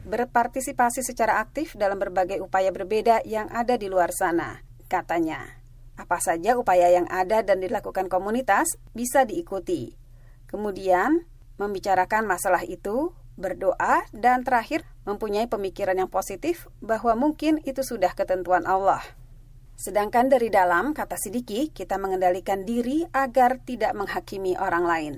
berpartisipasi 0.05 1.01
secara 1.01 1.41
aktif 1.41 1.73
dalam 1.73 1.97
berbagai 1.97 2.43
upaya 2.43 2.69
berbeda 2.69 3.25
yang 3.25 3.49
ada 3.49 3.79
di 3.79 3.89
luar 3.89 4.13
sana. 4.13 4.61
Katanya, 4.85 5.59
apa 5.97 6.21
saja 6.21 6.55
upaya 6.55 6.93
yang 6.93 7.09
ada 7.09 7.41
dan 7.41 7.59
dilakukan 7.59 8.07
komunitas 8.07 8.79
bisa 8.93 9.25
diikuti. 9.25 9.97
Kemudian, 10.45 11.25
membicarakan 11.59 12.23
masalah 12.29 12.63
itu, 12.63 13.11
berdoa, 13.39 14.03
dan 14.11 14.43
terakhir 14.43 14.83
mempunyai 15.07 15.47
pemikiran 15.47 15.95
yang 15.95 16.11
positif 16.11 16.67
bahwa 16.83 17.15
mungkin 17.15 17.63
itu 17.63 17.81
sudah 17.81 18.11
ketentuan 18.11 18.67
Allah. 18.67 19.01
Sedangkan 19.79 20.27
dari 20.27 20.51
dalam, 20.51 20.91
kata 20.91 21.15
Sidiki, 21.15 21.71
kita 21.71 21.95
mengendalikan 21.95 22.67
diri 22.67 23.07
agar 23.15 23.63
tidak 23.63 23.95
menghakimi 23.95 24.59
orang 24.59 24.83
lain. 24.83 25.13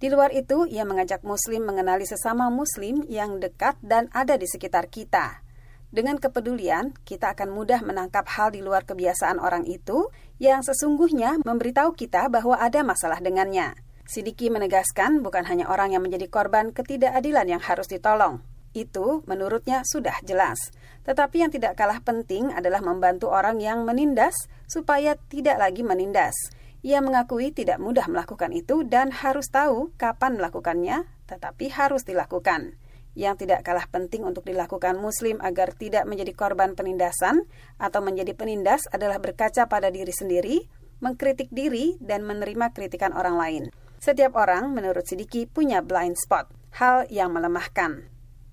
Di 0.00 0.08
luar 0.08 0.32
itu, 0.32 0.64
ia 0.64 0.88
mengajak 0.88 1.20
Muslim 1.28 1.68
mengenali 1.68 2.08
sesama 2.08 2.48
Muslim 2.48 3.04
yang 3.04 3.36
dekat 3.36 3.76
dan 3.84 4.08
ada 4.16 4.40
di 4.40 4.48
sekitar 4.48 4.88
kita. 4.88 5.44
Dengan 5.88 6.20
kepedulian, 6.20 6.96
kita 7.04 7.32
akan 7.32 7.48
mudah 7.52 7.80
menangkap 7.80 8.24
hal 8.28 8.52
di 8.52 8.60
luar 8.60 8.84
kebiasaan 8.84 9.40
orang 9.40 9.64
itu 9.64 10.12
yang 10.36 10.60
sesungguhnya 10.60 11.40
memberitahu 11.44 11.96
kita 11.96 12.28
bahwa 12.28 12.60
ada 12.60 12.84
masalah 12.84 13.20
dengannya. 13.24 13.72
Sidiki 14.08 14.48
menegaskan 14.48 15.20
bukan 15.20 15.44
hanya 15.44 15.68
orang 15.68 15.92
yang 15.92 16.00
menjadi 16.00 16.32
korban 16.32 16.72
ketidakadilan 16.72 17.44
yang 17.44 17.60
harus 17.60 17.92
ditolong. 17.92 18.40
Itu 18.72 19.20
menurutnya 19.28 19.84
sudah 19.84 20.24
jelas. 20.24 20.56
Tetapi 21.04 21.44
yang 21.44 21.52
tidak 21.52 21.76
kalah 21.76 22.00
penting 22.00 22.48
adalah 22.56 22.80
membantu 22.80 23.28
orang 23.28 23.60
yang 23.60 23.84
menindas 23.84 24.32
supaya 24.64 25.20
tidak 25.28 25.60
lagi 25.60 25.84
menindas. 25.84 26.32
Ia 26.80 27.04
mengakui 27.04 27.52
tidak 27.52 27.84
mudah 27.84 28.08
melakukan 28.08 28.48
itu 28.56 28.80
dan 28.80 29.12
harus 29.12 29.52
tahu 29.52 29.92
kapan 30.00 30.40
melakukannya, 30.40 31.04
tetapi 31.28 31.68
harus 31.68 32.08
dilakukan. 32.08 32.80
Yang 33.12 33.44
tidak 33.44 33.60
kalah 33.60 33.92
penting 33.92 34.24
untuk 34.24 34.48
dilakukan 34.48 34.96
Muslim 34.96 35.36
agar 35.44 35.76
tidak 35.76 36.08
menjadi 36.08 36.32
korban 36.32 36.72
penindasan 36.72 37.44
atau 37.76 38.00
menjadi 38.00 38.32
penindas 38.32 38.88
adalah 38.88 39.20
berkaca 39.20 39.68
pada 39.68 39.92
diri 39.92 40.16
sendiri, 40.16 40.64
mengkritik 41.04 41.52
diri, 41.52 42.00
dan 42.00 42.24
menerima 42.24 42.72
kritikan 42.72 43.12
orang 43.12 43.36
lain. 43.36 43.64
Setiap 43.98 44.38
orang, 44.38 44.70
menurut 44.70 45.02
Sidiki, 45.02 45.50
punya 45.50 45.82
blind 45.82 46.14
spot, 46.14 46.46
hal 46.78 47.10
yang 47.10 47.34
melemahkan. 47.34 48.06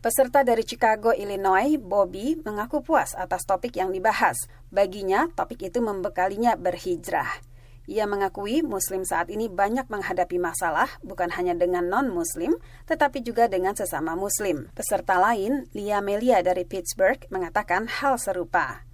Peserta 0.05 0.45
dari 0.45 0.61
Chicago, 0.61 1.09
Illinois, 1.13 1.81
Bobby, 1.81 2.37
mengaku 2.45 2.85
puas 2.85 3.17
atas 3.17 3.41
topik 3.41 3.73
yang 3.73 3.89
dibahas. 3.89 4.37
Baginya, 4.69 5.25
topik 5.33 5.65
itu 5.65 5.81
membekalinya 5.81 6.53
berhijrah. 6.53 7.41
Ia 7.85 8.05
mengakui 8.09 8.61
Muslim 8.61 9.01
saat 9.01 9.29
ini 9.29 9.49
banyak 9.49 9.89
menghadapi 9.89 10.41
masalah 10.41 10.89
bukan 11.01 11.29
hanya 11.33 11.57
dengan 11.57 11.85
non-Muslim, 11.89 12.57
tetapi 12.89 13.21
juga 13.21 13.45
dengan 13.45 13.77
sesama 13.77 14.13
Muslim. 14.17 14.69
Peserta 14.73 15.17
lain, 15.17 15.69
Lia 15.73 16.01
Melia 16.05 16.41
dari 16.41 16.69
Pittsburgh, 16.69 17.21
mengatakan 17.29 17.85
hal 17.89 18.17
serupa. 18.21 18.84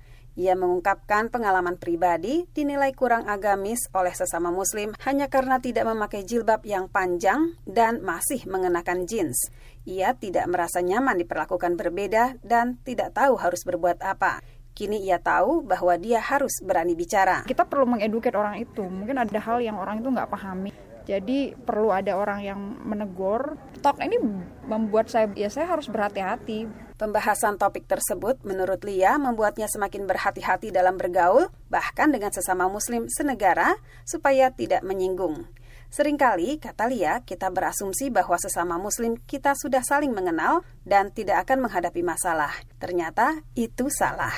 Ia 0.41 0.57
mengungkapkan 0.57 1.29
pengalaman 1.29 1.77
pribadi 1.77 2.49
dinilai 2.49 2.97
kurang 2.97 3.29
agamis 3.29 3.85
oleh 3.93 4.09
sesama 4.09 4.49
muslim 4.49 4.89
hanya 5.05 5.29
karena 5.29 5.61
tidak 5.61 5.85
memakai 5.85 6.25
jilbab 6.25 6.65
yang 6.65 6.89
panjang 6.89 7.53
dan 7.69 8.01
masih 8.01 8.41
mengenakan 8.49 9.05
jeans. 9.05 9.37
Ia 9.85 10.17
tidak 10.17 10.49
merasa 10.49 10.81
nyaman 10.81 11.21
diperlakukan 11.21 11.77
berbeda 11.77 12.41
dan 12.41 12.81
tidak 12.81 13.13
tahu 13.13 13.37
harus 13.37 13.61
berbuat 13.61 14.01
apa. 14.01 14.41
Kini 14.73 15.05
ia 15.05 15.21
tahu 15.21 15.61
bahwa 15.61 15.93
dia 16.01 16.17
harus 16.17 16.57
berani 16.65 16.97
bicara. 16.97 17.45
Kita 17.45 17.69
perlu 17.69 17.85
mengeduket 17.85 18.33
orang 18.33 18.57
itu. 18.57 18.81
Mungkin 18.81 19.21
ada 19.21 19.37
hal 19.37 19.61
yang 19.61 19.77
orang 19.77 20.01
itu 20.01 20.09
nggak 20.09 20.25
pahami. 20.25 20.73
Jadi 21.05 21.53
perlu 21.53 21.93
ada 21.93 22.17
orang 22.17 22.41
yang 22.41 22.57
menegur. 22.81 23.61
Talk 23.85 24.01
ini 24.01 24.17
membuat 24.65 25.05
saya 25.05 25.29
ya 25.37 25.53
saya 25.53 25.69
harus 25.69 25.85
berhati-hati. 25.85 26.65
Pembahasan 27.01 27.57
topik 27.57 27.89
tersebut 27.89 28.45
menurut 28.45 28.85
Lia 28.85 29.17
membuatnya 29.17 29.65
semakin 29.65 30.05
berhati-hati 30.05 30.69
dalam 30.69 31.01
bergaul 31.01 31.49
bahkan 31.65 32.13
dengan 32.13 32.29
sesama 32.29 32.69
muslim 32.69 33.09
senegara 33.09 33.73
supaya 34.05 34.53
tidak 34.53 34.85
menyinggung. 34.85 35.49
Seringkali, 35.89 36.61
kata 36.61 36.85
Lia, 36.85 37.25
kita 37.25 37.49
berasumsi 37.49 38.13
bahwa 38.13 38.37
sesama 38.37 38.77
muslim 38.77 39.17
kita 39.17 39.57
sudah 39.57 39.81
saling 39.81 40.13
mengenal 40.13 40.61
dan 40.85 41.09
tidak 41.09 41.49
akan 41.49 41.65
menghadapi 41.65 42.05
masalah. 42.05 42.53
Ternyata 42.77 43.41
itu 43.57 43.89
salah. 43.89 44.37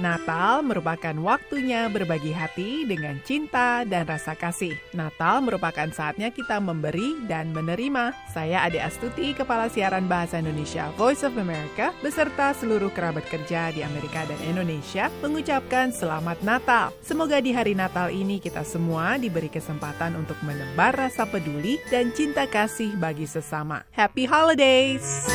Natal 0.00 0.64
merupakan 0.64 1.12
waktunya 1.20 1.86
berbagi 1.92 2.32
hati 2.32 2.88
dengan 2.88 3.20
cinta 3.20 3.84
dan 3.84 4.08
rasa 4.08 4.32
kasih. 4.32 4.72
Natal 4.96 5.44
merupakan 5.44 5.86
saatnya 5.92 6.32
kita 6.32 6.56
memberi 6.58 7.20
dan 7.28 7.52
menerima. 7.52 8.16
Saya 8.32 8.64
Ade 8.64 8.80
Astuti, 8.80 9.36
Kepala 9.36 9.68
Siaran 9.68 10.08
Bahasa 10.08 10.40
Indonesia 10.40 10.88
Voice 10.96 11.20
of 11.22 11.36
America, 11.36 11.92
beserta 12.00 12.56
seluruh 12.56 12.88
kerabat 12.90 13.28
kerja 13.28 13.70
di 13.76 13.84
Amerika 13.84 14.24
dan 14.24 14.40
Indonesia, 14.48 15.12
mengucapkan 15.20 15.92
Selamat 15.92 16.40
Natal. 16.40 16.96
Semoga 17.04 17.38
di 17.44 17.52
hari 17.52 17.76
Natal 17.76 18.08
ini 18.08 18.40
kita 18.40 18.64
semua 18.64 19.20
diberi 19.20 19.52
kesempatan 19.52 20.16
untuk 20.16 20.40
menebar 20.40 20.96
rasa 20.96 21.28
peduli 21.28 21.76
dan 21.92 22.10
cinta 22.16 22.48
kasih 22.48 22.96
bagi 22.96 23.28
sesama. 23.28 23.84
Happy 23.92 24.24
Holidays! 24.24 25.28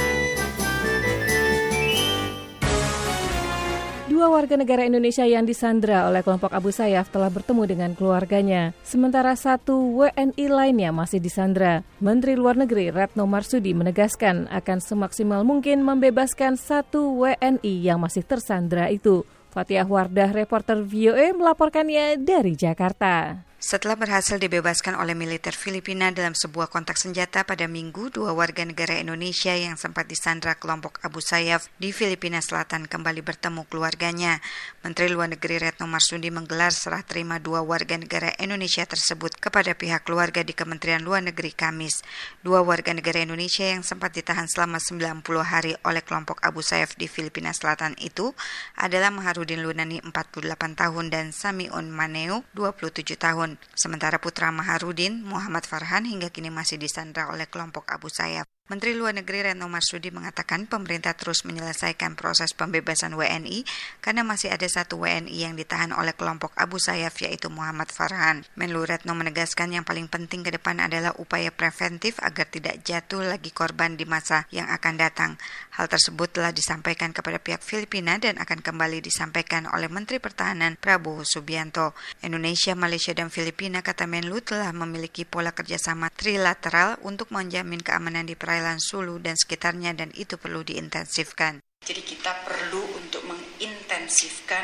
Dua 4.05 4.29
warga 4.29 4.53
negara 4.53 4.85
Indonesia 4.85 5.25
yang 5.25 5.49
disandra 5.49 6.05
oleh 6.05 6.21
kelompok 6.21 6.53
Abu 6.53 6.69
Sayyaf 6.69 7.09
telah 7.09 7.33
bertemu 7.33 7.65
dengan 7.65 7.91
keluarganya. 7.97 8.69
Sementara 8.85 9.33
satu 9.33 9.73
WNI 9.97 10.45
lainnya 10.45 10.93
masih 10.93 11.17
disandra. 11.17 11.81
Menteri 11.97 12.37
Luar 12.37 12.53
Negeri 12.53 12.93
Retno 12.93 13.25
Marsudi 13.25 13.73
menegaskan 13.73 14.45
akan 14.53 14.77
semaksimal 14.77 15.41
mungkin 15.41 15.81
membebaskan 15.81 16.53
satu 16.53 17.17
WNI 17.17 17.81
yang 17.81 17.97
masih 17.97 18.21
tersandra 18.21 18.93
itu. 18.93 19.25
Fatihah 19.49 19.89
Wardah, 19.89 20.37
reporter 20.37 20.85
VOA 20.85 21.33
melaporkannya 21.33 22.21
dari 22.21 22.53
Jakarta. 22.53 23.41
Setelah 23.65 23.97
berhasil 23.97 24.37
dibebaskan 24.37 24.93
oleh 24.93 25.17
militer 25.17 25.49
Filipina 25.49 26.13
dalam 26.13 26.37
sebuah 26.37 26.69
kontak 26.69 27.01
senjata 27.01 27.41
pada 27.41 27.65
Minggu, 27.65 28.13
dua 28.13 28.29
warga 28.29 28.61
negara 28.61 28.93
Indonesia 28.93 29.57
yang 29.57 29.73
sempat 29.73 30.05
disandra 30.05 30.53
kelompok 30.53 31.01
Abu 31.01 31.17
Sayyaf 31.17 31.65
di 31.81 31.89
Filipina 31.89 32.45
Selatan 32.45 32.85
kembali 32.85 33.25
bertemu 33.25 33.65
keluarganya. 33.65 34.37
Menteri 34.85 35.09
Luar 35.09 35.33
Negeri 35.33 35.57
Retno 35.57 35.89
Marsudi 35.89 36.29
menggelar 36.29 36.77
serah 36.77 37.01
terima 37.01 37.41
dua 37.41 37.65
warga 37.65 37.97
negara 37.97 38.37
Indonesia 38.37 38.85
tersebut 38.85 39.33
kepada 39.41 39.73
pihak 39.73 40.05
keluarga 40.05 40.45
di 40.45 40.53
Kementerian 40.53 41.01
Luar 41.01 41.25
Negeri 41.25 41.49
Kamis. 41.49 42.05
Dua 42.45 42.61
warga 42.61 42.93
negara 42.93 43.25
Indonesia 43.25 43.65
yang 43.65 43.81
sempat 43.81 44.13
ditahan 44.13 44.45
selama 44.45 44.77
90 44.77 45.25
hari 45.41 45.73
oleh 45.81 46.05
kelompok 46.05 46.37
Abu 46.45 46.61
Sayyaf 46.61 46.93
di 47.01 47.09
Filipina 47.09 47.49
Selatan 47.49 47.97
itu 47.97 48.29
adalah 48.77 49.09
Maharudin 49.09 49.65
Lunani 49.65 50.05
48 50.05 50.53
tahun 50.53 51.05
dan 51.09 51.33
Samiun 51.33 51.89
Maneo 51.89 52.45
27 52.53 53.17
tahun. 53.17 53.54
Sementara 53.75 54.17
putra 54.23 54.49
Maharudin, 54.49 55.21
Muhammad 55.21 55.67
Farhan 55.67 56.07
hingga 56.07 56.31
kini 56.31 56.47
masih 56.47 56.79
disandra 56.79 57.27
oleh 57.27 57.45
kelompok 57.51 57.83
Abu 57.91 58.07
Sayyaf. 58.07 58.54
Menteri 58.65 58.97
Luar 58.97 59.13
Negeri 59.13 59.45
Retno 59.45 59.69
Marsudi 59.69 60.09
mengatakan 60.09 60.65
pemerintah 60.65 61.13
terus 61.13 61.45
menyelesaikan 61.45 62.17
proses 62.17 62.49
pembebasan 62.57 63.13
WNI 63.13 63.61
karena 64.01 64.25
masih 64.25 64.49
ada 64.49 64.65
satu 64.65 65.05
WNI 65.05 65.37
yang 65.37 65.53
ditahan 65.53 65.93
oleh 65.93 66.17
kelompok 66.17 66.49
Abu 66.57 66.81
Sayyaf 66.81 67.13
yaitu 67.21 67.53
Muhammad 67.53 67.93
Farhan. 67.93 68.41
Menlu 68.57 68.81
Retno 68.81 69.13
menegaskan 69.13 69.69
yang 69.69 69.85
paling 69.85 70.09
penting 70.09 70.41
ke 70.41 70.49
depan 70.49 70.81
adalah 70.81 71.13
upaya 71.21 71.53
preventif 71.53 72.17
agar 72.25 72.49
tidak 72.49 72.81
jatuh 72.81 73.21
lagi 73.21 73.53
korban 73.53 74.01
di 74.01 74.09
masa 74.09 74.49
yang 74.49 74.65
akan 74.73 74.97
datang. 74.97 75.37
Hal 75.77 75.85
tersebut 75.85 76.33
telah 76.33 76.49
disampaikan 76.49 77.13
kepada 77.13 77.37
pihak 77.37 77.61
Filipina 77.61 78.17
dan 78.17 78.41
akan 78.41 78.65
kembali 78.65 78.97
disampaikan 78.97 79.69
oleh 79.69 79.93
Menteri 79.93 80.17
Pertahanan 80.17 80.73
Prabowo 80.73 81.21
Subianto. 81.21 81.93
Indonesia, 82.25 82.73
Malaysia, 82.73 83.13
dan 83.13 83.29
Filipina 83.29 83.85
kata 83.85 84.09
Menlu 84.09 84.41
telah 84.41 84.73
memiliki 84.73 85.21
pola 85.21 85.53
kerjasama 85.53 86.09
trilateral 86.09 86.97
untuk 87.05 87.29
menjamin 87.29 87.77
keamanan 87.85 88.25
di 88.25 88.33
perairan 88.33 88.54
perairan 88.55 88.79
Sulu 88.79 89.19
dan 89.19 89.35
sekitarnya 89.35 89.91
dan 89.91 90.15
itu 90.15 90.39
perlu 90.39 90.63
diintensifkan. 90.63 91.59
Jadi 91.83 92.01
kita 92.07 92.31
perlu 92.47 92.87
untuk 92.95 93.27
mengintensifkan 93.27 94.63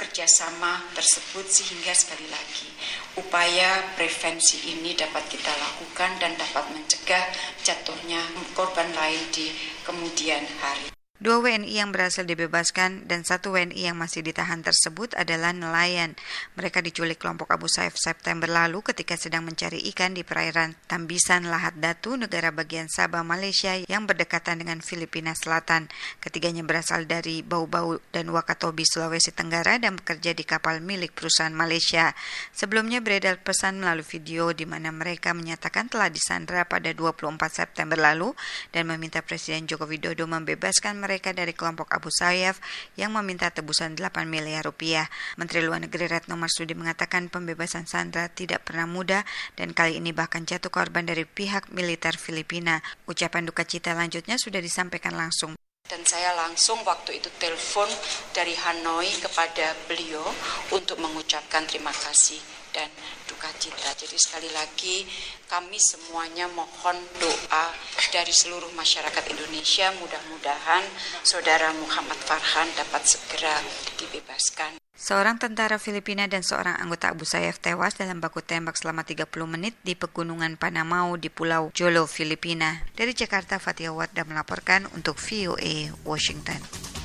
kerjasama 0.00 0.80
tersebut 0.96 1.44
sehingga 1.44 1.92
sekali 1.92 2.24
lagi 2.32 2.72
upaya 3.20 3.92
prevensi 3.92 4.72
ini 4.72 4.96
dapat 4.96 5.28
kita 5.28 5.52
lakukan 5.52 6.16
dan 6.16 6.32
dapat 6.40 6.64
mencegah 6.72 7.28
jatuhnya 7.60 8.24
korban 8.56 8.88
lain 8.96 9.20
di 9.36 9.52
kemudian 9.84 10.48
hari. 10.64 10.95
Dua 11.16 11.40
WNI 11.40 11.80
yang 11.80 11.96
berhasil 11.96 12.28
dibebaskan 12.28 13.08
dan 13.08 13.24
satu 13.24 13.56
WNI 13.56 13.88
yang 13.88 13.96
masih 13.96 14.20
ditahan 14.20 14.60
tersebut 14.60 15.16
adalah 15.16 15.56
nelayan. 15.56 16.12
Mereka 16.60 16.84
diculik 16.84 17.16
kelompok 17.24 17.56
Abu 17.56 17.72
Sayyaf 17.72 17.96
September 17.96 18.44
lalu 18.44 18.84
ketika 18.84 19.16
sedang 19.16 19.48
mencari 19.48 19.80
ikan 19.96 20.12
di 20.12 20.28
perairan 20.28 20.76
Tambisan 20.84 21.48
Lahat 21.48 21.72
Datu, 21.80 22.20
negara 22.20 22.52
bagian 22.52 22.92
Sabah, 22.92 23.24
Malaysia 23.24 23.80
yang 23.88 24.04
berdekatan 24.04 24.60
dengan 24.60 24.84
Filipina 24.84 25.32
Selatan. 25.32 25.88
Ketiganya 26.20 26.60
berasal 26.68 27.08
dari 27.08 27.40
Bau-Bau 27.40 27.96
dan 28.12 28.28
Wakatobi, 28.28 28.84
Sulawesi 28.84 29.32
Tenggara 29.32 29.80
dan 29.80 29.96
bekerja 29.96 30.36
di 30.36 30.44
kapal 30.44 30.84
milik 30.84 31.16
perusahaan 31.16 31.56
Malaysia. 31.56 32.12
Sebelumnya 32.52 33.00
beredar 33.00 33.40
pesan 33.40 33.80
melalui 33.80 34.04
video 34.04 34.52
di 34.52 34.68
mana 34.68 34.92
mereka 34.92 35.32
menyatakan 35.32 35.88
telah 35.88 36.12
disandra 36.12 36.68
pada 36.68 36.92
24 36.92 37.40
September 37.48 37.96
lalu 37.96 38.36
dan 38.68 38.84
meminta 38.84 39.24
Presiden 39.24 39.64
Joko 39.64 39.88
Widodo 39.88 40.28
membebaskan 40.28 41.05
dari 41.06 41.54
kelompok 41.54 41.94
Abu 41.94 42.10
Sayyaf 42.10 42.58
yang 42.98 43.14
meminta 43.14 43.46
tebusan 43.54 43.94
8 43.94 44.26
miliar 44.26 44.66
rupiah. 44.66 45.06
Menteri 45.38 45.62
Luar 45.62 45.78
Negeri 45.78 46.10
Retno 46.10 46.34
Marsudi 46.34 46.74
mengatakan 46.74 47.30
pembebasan 47.30 47.86
Sandra 47.86 48.26
tidak 48.26 48.66
pernah 48.66 48.90
mudah 48.90 49.22
dan 49.54 49.70
kali 49.70 50.02
ini 50.02 50.10
bahkan 50.10 50.42
jatuh 50.42 50.74
korban 50.74 51.06
dari 51.06 51.22
pihak 51.22 51.70
militer 51.70 52.18
Filipina. 52.18 52.82
Ucapan 53.06 53.46
duka 53.46 53.62
cita 53.62 53.94
lanjutnya 53.94 54.36
sudah 54.36 54.58
disampaikan 54.58 55.14
langsung 55.14 55.54
dan 55.86 56.02
saya 56.02 56.34
langsung 56.34 56.82
waktu 56.82 57.22
itu 57.22 57.30
telepon 57.38 57.86
dari 58.34 58.58
Hanoi 58.58 59.06
kepada 59.22 59.70
beliau 59.86 60.26
untuk 60.74 60.98
mengucapkan 60.98 61.62
terima 61.62 61.94
kasih 61.94 62.65
dan 62.76 62.92
duka 63.24 63.48
cita. 63.56 63.96
Jadi 63.96 64.20
sekali 64.20 64.52
lagi 64.52 65.08
kami 65.48 65.80
semuanya 65.80 66.44
mohon 66.52 67.00
doa 67.16 67.72
dari 68.12 68.36
seluruh 68.36 68.68
masyarakat 68.76 69.24
Indonesia 69.32 69.88
mudah-mudahan 69.96 70.84
saudara 71.24 71.72
Muhammad 71.80 72.20
Farhan 72.20 72.68
dapat 72.76 73.08
segera 73.08 73.56
dibebaskan. 73.96 74.76
Seorang 74.96 75.36
tentara 75.36 75.76
Filipina 75.76 76.24
dan 76.24 76.40
seorang 76.40 76.80
anggota 76.80 77.12
Abu 77.12 77.28
Sayyaf 77.28 77.60
tewas 77.60 78.00
dalam 78.00 78.16
baku 78.16 78.40
tembak 78.40 78.80
selama 78.80 79.04
30 79.04 79.28
menit 79.44 79.76
di 79.84 79.92
pegunungan 79.92 80.56
Panamau 80.56 81.20
di 81.20 81.28
Pulau 81.28 81.68
Jolo, 81.76 82.08
Filipina. 82.08 82.80
Dari 82.96 83.12
Jakarta, 83.12 83.60
Fatia 83.60 83.92
Wardah 83.92 84.24
melaporkan 84.24 84.88
untuk 84.96 85.20
VOA 85.20 85.92
Washington. 86.00 86.95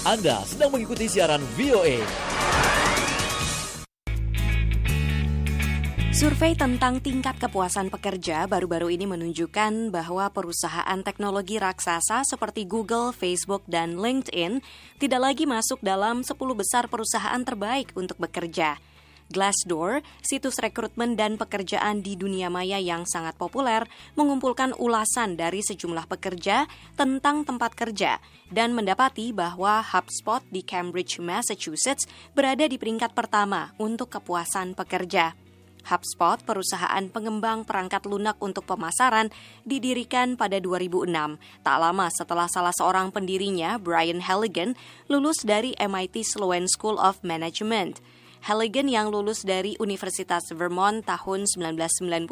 Anda 0.00 0.40
sedang 0.48 0.72
mengikuti 0.72 1.12
siaran 1.12 1.44
VOA. 1.60 2.00
Survei 6.16 6.56
tentang 6.56 7.04
tingkat 7.04 7.36
kepuasan 7.36 7.92
pekerja 7.92 8.48
baru-baru 8.48 8.96
ini 8.96 9.04
menunjukkan 9.04 9.92
bahwa 9.92 10.32
perusahaan 10.32 11.04
teknologi 11.04 11.60
raksasa 11.60 12.24
seperti 12.24 12.64
Google, 12.64 13.12
Facebook, 13.12 13.60
dan 13.68 14.00
LinkedIn 14.00 14.64
tidak 14.96 15.20
lagi 15.20 15.44
masuk 15.44 15.84
dalam 15.84 16.24
10 16.24 16.32
besar 16.56 16.88
perusahaan 16.88 17.44
terbaik 17.44 17.92
untuk 17.92 18.16
bekerja. 18.16 18.80
Glassdoor, 19.30 20.02
situs 20.26 20.58
rekrutmen 20.58 21.14
dan 21.14 21.38
pekerjaan 21.38 22.02
di 22.02 22.18
dunia 22.18 22.50
maya 22.50 22.82
yang 22.82 23.06
sangat 23.06 23.38
populer, 23.38 23.86
mengumpulkan 24.18 24.74
ulasan 24.74 25.38
dari 25.38 25.62
sejumlah 25.62 26.10
pekerja 26.10 26.66
tentang 26.98 27.46
tempat 27.46 27.78
kerja 27.78 28.18
dan 28.50 28.74
mendapati 28.74 29.30
bahwa 29.30 29.86
HubSpot 29.86 30.42
di 30.50 30.66
Cambridge, 30.66 31.22
Massachusetts 31.22 32.10
berada 32.34 32.66
di 32.66 32.74
peringkat 32.74 33.14
pertama 33.14 33.70
untuk 33.78 34.10
kepuasan 34.10 34.74
pekerja. 34.74 35.38
HubSpot, 35.86 36.42
perusahaan 36.44 37.06
pengembang 37.08 37.64
perangkat 37.64 38.04
lunak 38.04 38.36
untuk 38.42 38.68
pemasaran, 38.68 39.32
didirikan 39.64 40.36
pada 40.36 40.60
2006, 40.60 41.40
tak 41.64 41.76
lama 41.80 42.06
setelah 42.12 42.48
salah 42.52 42.74
seorang 42.74 43.08
pendirinya, 43.08 43.80
Brian 43.80 44.20
Halligan, 44.20 44.76
lulus 45.08 45.40
dari 45.40 45.72
MIT 45.80 46.26
Sloan 46.26 46.68
School 46.68 47.00
of 47.00 47.22
Management. 47.24 48.02
Halligan 48.40 48.88
yang 48.88 49.12
lulus 49.12 49.44
dari 49.44 49.76
Universitas 49.76 50.48
Vermont 50.52 51.04
tahun 51.04 51.44
1990 51.44 52.26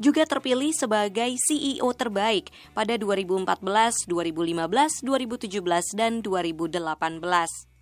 juga 0.00 0.22
terpilih 0.24 0.72
sebagai 0.72 1.36
CEO 1.36 1.92
terbaik 1.92 2.48
pada 2.72 2.96
2014, 2.96 4.08
2015, 4.08 5.04
2017, 5.04 5.98
dan 5.98 6.24
2018 6.24 7.72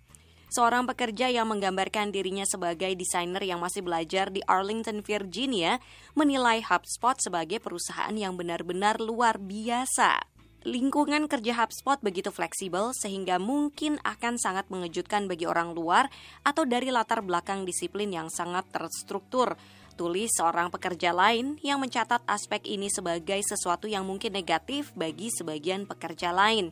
seorang 0.51 0.83
pekerja 0.83 1.31
yang 1.31 1.47
menggambarkan 1.47 2.11
dirinya 2.11 2.43
sebagai 2.43 2.91
desainer 2.91 3.39
yang 3.39 3.63
masih 3.63 3.87
belajar 3.87 4.27
di 4.27 4.43
Arlington, 4.43 4.99
Virginia, 4.99 5.79
menilai 6.11 6.59
HubSpot 6.59 7.15
sebagai 7.23 7.63
perusahaan 7.63 8.11
yang 8.11 8.35
benar-benar 8.35 8.99
luar 8.99 9.39
biasa. 9.39 10.30
Lingkungan 10.61 11.25
kerja 11.25 11.57
HubSpot 11.57 11.97
begitu 12.05 12.29
fleksibel 12.29 12.93
sehingga 12.93 13.41
mungkin 13.41 13.97
akan 14.05 14.37
sangat 14.37 14.69
mengejutkan 14.69 15.25
bagi 15.25 15.49
orang 15.49 15.73
luar 15.73 16.05
atau 16.45 16.69
dari 16.69 16.93
latar 16.93 17.25
belakang 17.25 17.65
disiplin 17.65 18.13
yang 18.13 18.29
sangat 18.29 18.69
terstruktur. 18.69 19.57
Tulis 19.97 20.29
seorang 20.29 20.69
pekerja 20.69 21.17
lain 21.17 21.57
yang 21.65 21.81
mencatat 21.81 22.21
aspek 22.29 22.61
ini 22.69 22.93
sebagai 22.93 23.41
sesuatu 23.41 23.89
yang 23.89 24.05
mungkin 24.05 24.37
negatif 24.37 24.93
bagi 24.93 25.33
sebagian 25.33 25.89
pekerja 25.89 26.29
lain. 26.29 26.69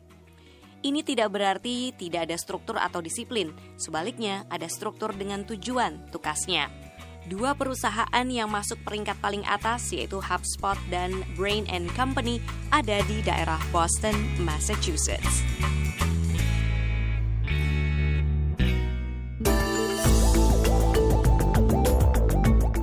Ini 0.86 1.02
tidak 1.02 1.34
berarti 1.34 1.90
tidak 1.90 2.30
ada 2.30 2.38
struktur 2.38 2.78
atau 2.78 3.02
disiplin, 3.02 3.50
sebaliknya 3.74 4.46
ada 4.54 4.70
struktur 4.70 5.10
dengan 5.18 5.42
tujuan, 5.42 6.14
tukasnya. 6.14 6.89
Dua 7.30 7.54
perusahaan 7.54 8.26
yang 8.26 8.50
masuk 8.50 8.82
peringkat 8.82 9.14
paling 9.22 9.46
atas 9.46 9.94
yaitu 9.94 10.18
HubSpot 10.18 10.74
dan 10.90 11.22
Brain 11.38 11.62
and 11.70 11.86
Company 11.94 12.42
ada 12.74 12.98
di 13.06 13.22
daerah 13.22 13.62
Boston, 13.70 14.18
Massachusetts. 14.42 15.46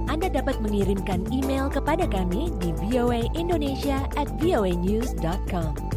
Anda 0.08 0.32
dapat 0.32 0.64
mengirimkan 0.64 1.28
email 1.28 1.68
kepada 1.68 2.08
kami 2.08 2.48
di 2.64 2.72
voaindonesia 2.88 4.08
at 4.16 4.32
voanews.com. 4.40 5.97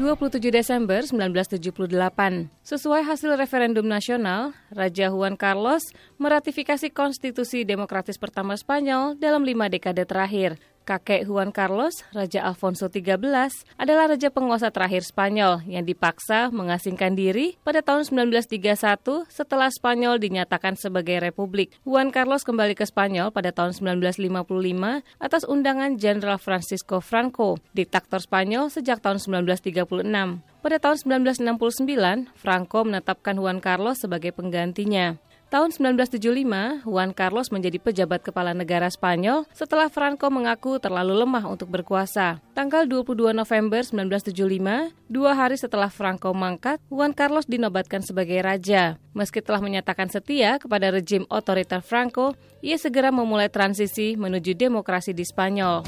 27 0.00 0.48
Desember 0.48 1.04
1978, 1.04 2.48
sesuai 2.64 3.04
hasil 3.04 3.36
referendum 3.36 3.84
nasional, 3.84 4.56
Raja 4.72 5.12
Juan 5.12 5.36
Carlos 5.36 5.92
meratifikasi 6.16 6.88
konstitusi 6.88 7.68
demokratis 7.68 8.16
pertama 8.16 8.56
Spanyol 8.56 9.20
dalam 9.20 9.44
lima 9.44 9.68
dekade 9.68 10.08
terakhir. 10.08 10.56
Kakek 10.90 11.30
Juan 11.30 11.54
Carlos, 11.54 12.02
Raja 12.10 12.42
Alfonso 12.42 12.90
XIII, 12.90 13.62
adalah 13.78 14.10
raja 14.10 14.26
penguasa 14.34 14.74
terakhir 14.74 15.06
Spanyol 15.06 15.62
yang 15.70 15.86
dipaksa 15.86 16.50
mengasingkan 16.50 17.14
diri 17.14 17.54
pada 17.62 17.78
tahun 17.78 18.10
1931 18.10 19.30
setelah 19.30 19.70
Spanyol 19.70 20.18
dinyatakan 20.18 20.74
sebagai 20.74 21.22
republik. 21.22 21.78
Juan 21.86 22.10
Carlos 22.10 22.42
kembali 22.42 22.74
ke 22.74 22.82
Spanyol 22.90 23.30
pada 23.30 23.54
tahun 23.54 23.78
1955 24.02 25.06
atas 25.22 25.46
undangan 25.46 25.94
Jenderal 25.94 26.42
Francisco 26.42 26.98
Franco, 26.98 27.62
diktator 27.70 28.18
Spanyol 28.18 28.66
sejak 28.74 28.98
tahun 28.98 29.22
1936. 29.22 30.42
Pada 30.58 30.76
tahun 30.82 31.22
1969, 31.22 32.34
Franco 32.34 32.82
menetapkan 32.82 33.38
Juan 33.38 33.62
Carlos 33.62 34.02
sebagai 34.02 34.34
penggantinya. 34.34 35.29
Tahun 35.50 35.74
1975, 35.74 36.86
Juan 36.86 37.10
Carlos 37.10 37.50
menjadi 37.50 37.82
pejabat 37.82 38.22
kepala 38.22 38.54
negara 38.54 38.86
Spanyol 38.86 39.50
setelah 39.50 39.90
Franco 39.90 40.30
mengaku 40.30 40.78
terlalu 40.78 41.26
lemah 41.26 41.42
untuk 41.50 41.74
berkuasa. 41.74 42.38
Tanggal 42.54 42.86
22 42.86 43.34
November 43.34 43.82
1975, 43.82 44.94
dua 45.10 45.34
hari 45.34 45.58
setelah 45.58 45.90
Franco 45.90 46.30
mangkat, 46.30 46.78
Juan 46.86 47.10
Carlos 47.10 47.50
dinobatkan 47.50 47.98
sebagai 47.98 48.38
raja. 48.46 49.02
Meski 49.10 49.42
telah 49.42 49.58
menyatakan 49.58 50.06
setia 50.06 50.62
kepada 50.62 50.94
rejim 50.94 51.26
otoriter 51.26 51.82
Franco, 51.82 52.38
ia 52.62 52.78
segera 52.78 53.10
memulai 53.10 53.50
transisi 53.50 54.14
menuju 54.14 54.54
demokrasi 54.54 55.10
di 55.10 55.26
Spanyol. 55.26 55.82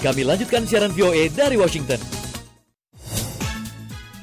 Kami 0.00 0.24
lanjutkan 0.24 0.64
siaran 0.64 0.96
VOA 0.96 1.28
dari 1.28 1.60
Washington. 1.60 2.19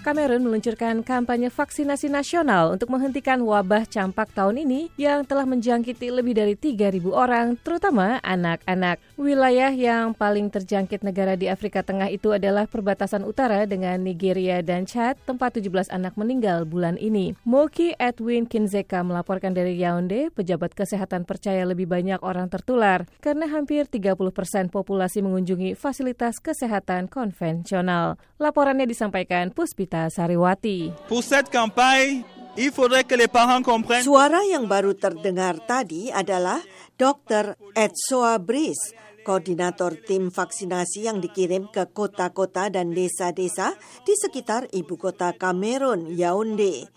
Kamerun 0.08 0.40
meluncurkan 0.40 1.04
kampanye 1.04 1.52
vaksinasi 1.52 2.08
nasional 2.08 2.72
untuk 2.72 2.88
menghentikan 2.96 3.44
wabah 3.44 3.84
campak 3.92 4.32
tahun 4.32 4.64
ini 4.64 4.88
yang 4.96 5.28
telah 5.28 5.44
menjangkiti 5.44 6.16
lebih 6.16 6.32
dari 6.32 6.56
3.000 6.56 7.12
orang, 7.12 7.60
terutama 7.60 8.24
anak-anak. 8.24 9.04
Wilayah 9.20 9.68
yang 9.76 10.16
paling 10.16 10.48
terjangkit 10.48 11.04
negara 11.04 11.36
di 11.36 11.52
Afrika 11.52 11.84
Tengah 11.84 12.08
itu 12.08 12.32
adalah 12.32 12.72
perbatasan 12.72 13.28
utara 13.28 13.68
dengan 13.68 14.00
Nigeria 14.00 14.64
dan 14.64 14.88
Chad, 14.88 15.20
tempat 15.28 15.60
17 15.60 15.92
anak 15.92 16.16
meninggal 16.16 16.64
bulan 16.64 16.96
ini. 16.96 17.36
Moki 17.44 17.92
Edwin 18.00 18.48
Kinzeka 18.48 19.04
melaporkan 19.04 19.52
dari 19.52 19.76
Yaounde, 19.76 20.32
pejabat 20.32 20.72
kesehatan 20.72 21.28
percaya 21.28 21.68
lebih 21.68 21.84
banyak 21.84 22.24
orang 22.24 22.48
tertular 22.48 23.04
karena 23.20 23.52
hampir 23.52 23.84
30 23.92 24.16
persen 24.32 24.72
populasi 24.72 25.20
mengunjungi 25.20 25.76
fasilitas 25.76 26.40
kesehatan 26.40 27.12
konvensional. 27.12 28.16
Laporannya 28.40 28.88
disampaikan 28.88 29.52
Puspita 29.52 29.97
Puspita 29.98 30.10
Sariwati. 30.14 30.94
Pour 31.08 31.24
cette 31.24 31.50
campagne, 31.50 32.24
il 32.58 32.72
faudrait 32.72 33.04
que 33.04 33.16
les 33.16 33.28
parents 33.28 33.62
comprennent. 33.66 34.06
Suara 34.06 34.46
yang 34.46 34.70
baru 34.70 34.94
terdengar 34.94 35.58
tadi 35.66 36.14
adalah 36.14 36.62
Dr. 36.98 37.58
Etsoa 37.74 38.38
Bris, 38.38 38.78
koordinator 39.26 39.98
tim 40.06 40.30
vaksinasi 40.30 41.10
yang 41.10 41.18
dikirim 41.18 41.70
ke 41.74 41.90
kota-kota 41.90 42.70
dan 42.70 42.94
desa-desa 42.94 43.74
di 44.06 44.14
sekitar 44.14 44.70
ibu 44.74 44.98
kota 44.98 45.34
Kamerun, 45.34 46.14
Yaounde. 46.14 46.90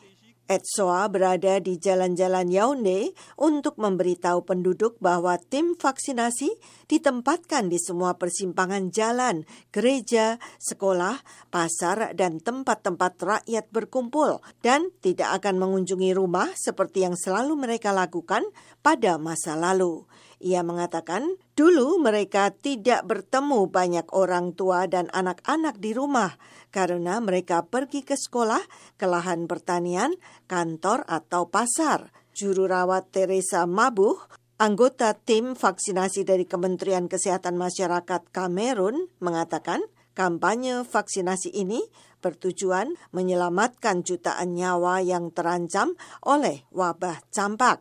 Etsoa 0.50 1.06
berada 1.06 1.62
di 1.62 1.78
jalan-jalan 1.78 2.50
Yaounde 2.50 3.14
untuk 3.38 3.78
memberitahu 3.78 4.42
penduduk 4.42 4.98
bahwa 4.98 5.38
tim 5.38 5.78
vaksinasi 5.78 6.58
ditempatkan 6.90 7.70
di 7.70 7.78
semua 7.78 8.18
persimpangan 8.18 8.90
jalan, 8.90 9.46
gereja, 9.70 10.42
sekolah, 10.58 11.22
pasar, 11.54 12.18
dan 12.18 12.42
tempat-tempat 12.42 13.12
rakyat 13.22 13.70
berkumpul 13.70 14.42
dan 14.58 14.90
tidak 14.98 15.38
akan 15.38 15.62
mengunjungi 15.62 16.10
rumah 16.18 16.50
seperti 16.58 17.06
yang 17.06 17.14
selalu 17.14 17.54
mereka 17.54 17.94
lakukan 17.94 18.42
pada 18.82 19.22
masa 19.22 19.54
lalu. 19.54 20.02
Ia 20.42 20.66
mengatakan, 20.66 21.36
dulu 21.54 22.02
mereka 22.02 22.50
tidak 22.50 23.06
bertemu 23.06 23.70
banyak 23.70 24.08
orang 24.10 24.56
tua 24.56 24.88
dan 24.90 25.12
anak-anak 25.14 25.78
di 25.78 25.94
rumah 25.94 26.34
karena 26.70 27.18
mereka 27.18 27.66
pergi 27.66 28.06
ke 28.06 28.14
sekolah, 28.14 28.62
ke 28.96 29.06
lahan 29.06 29.50
pertanian, 29.50 30.14
kantor, 30.46 31.04
atau 31.06 31.50
pasar. 31.50 32.14
Juru 32.30 32.70
rawat 32.70 33.10
Teresa 33.10 33.66
Mabuh, 33.66 34.16
anggota 34.56 35.12
tim 35.18 35.58
vaksinasi 35.58 36.22
dari 36.22 36.46
Kementerian 36.46 37.10
Kesehatan 37.10 37.58
Masyarakat 37.58 38.30
Kamerun, 38.30 39.10
mengatakan 39.18 39.82
kampanye 40.14 40.86
vaksinasi 40.86 41.54
ini 41.54 41.82
bertujuan 42.20 42.94
menyelamatkan 43.10 44.04
jutaan 44.04 44.54
nyawa 44.54 45.00
yang 45.00 45.32
terancam 45.32 45.96
oleh 46.22 46.62
wabah 46.70 47.24
campak. 47.32 47.80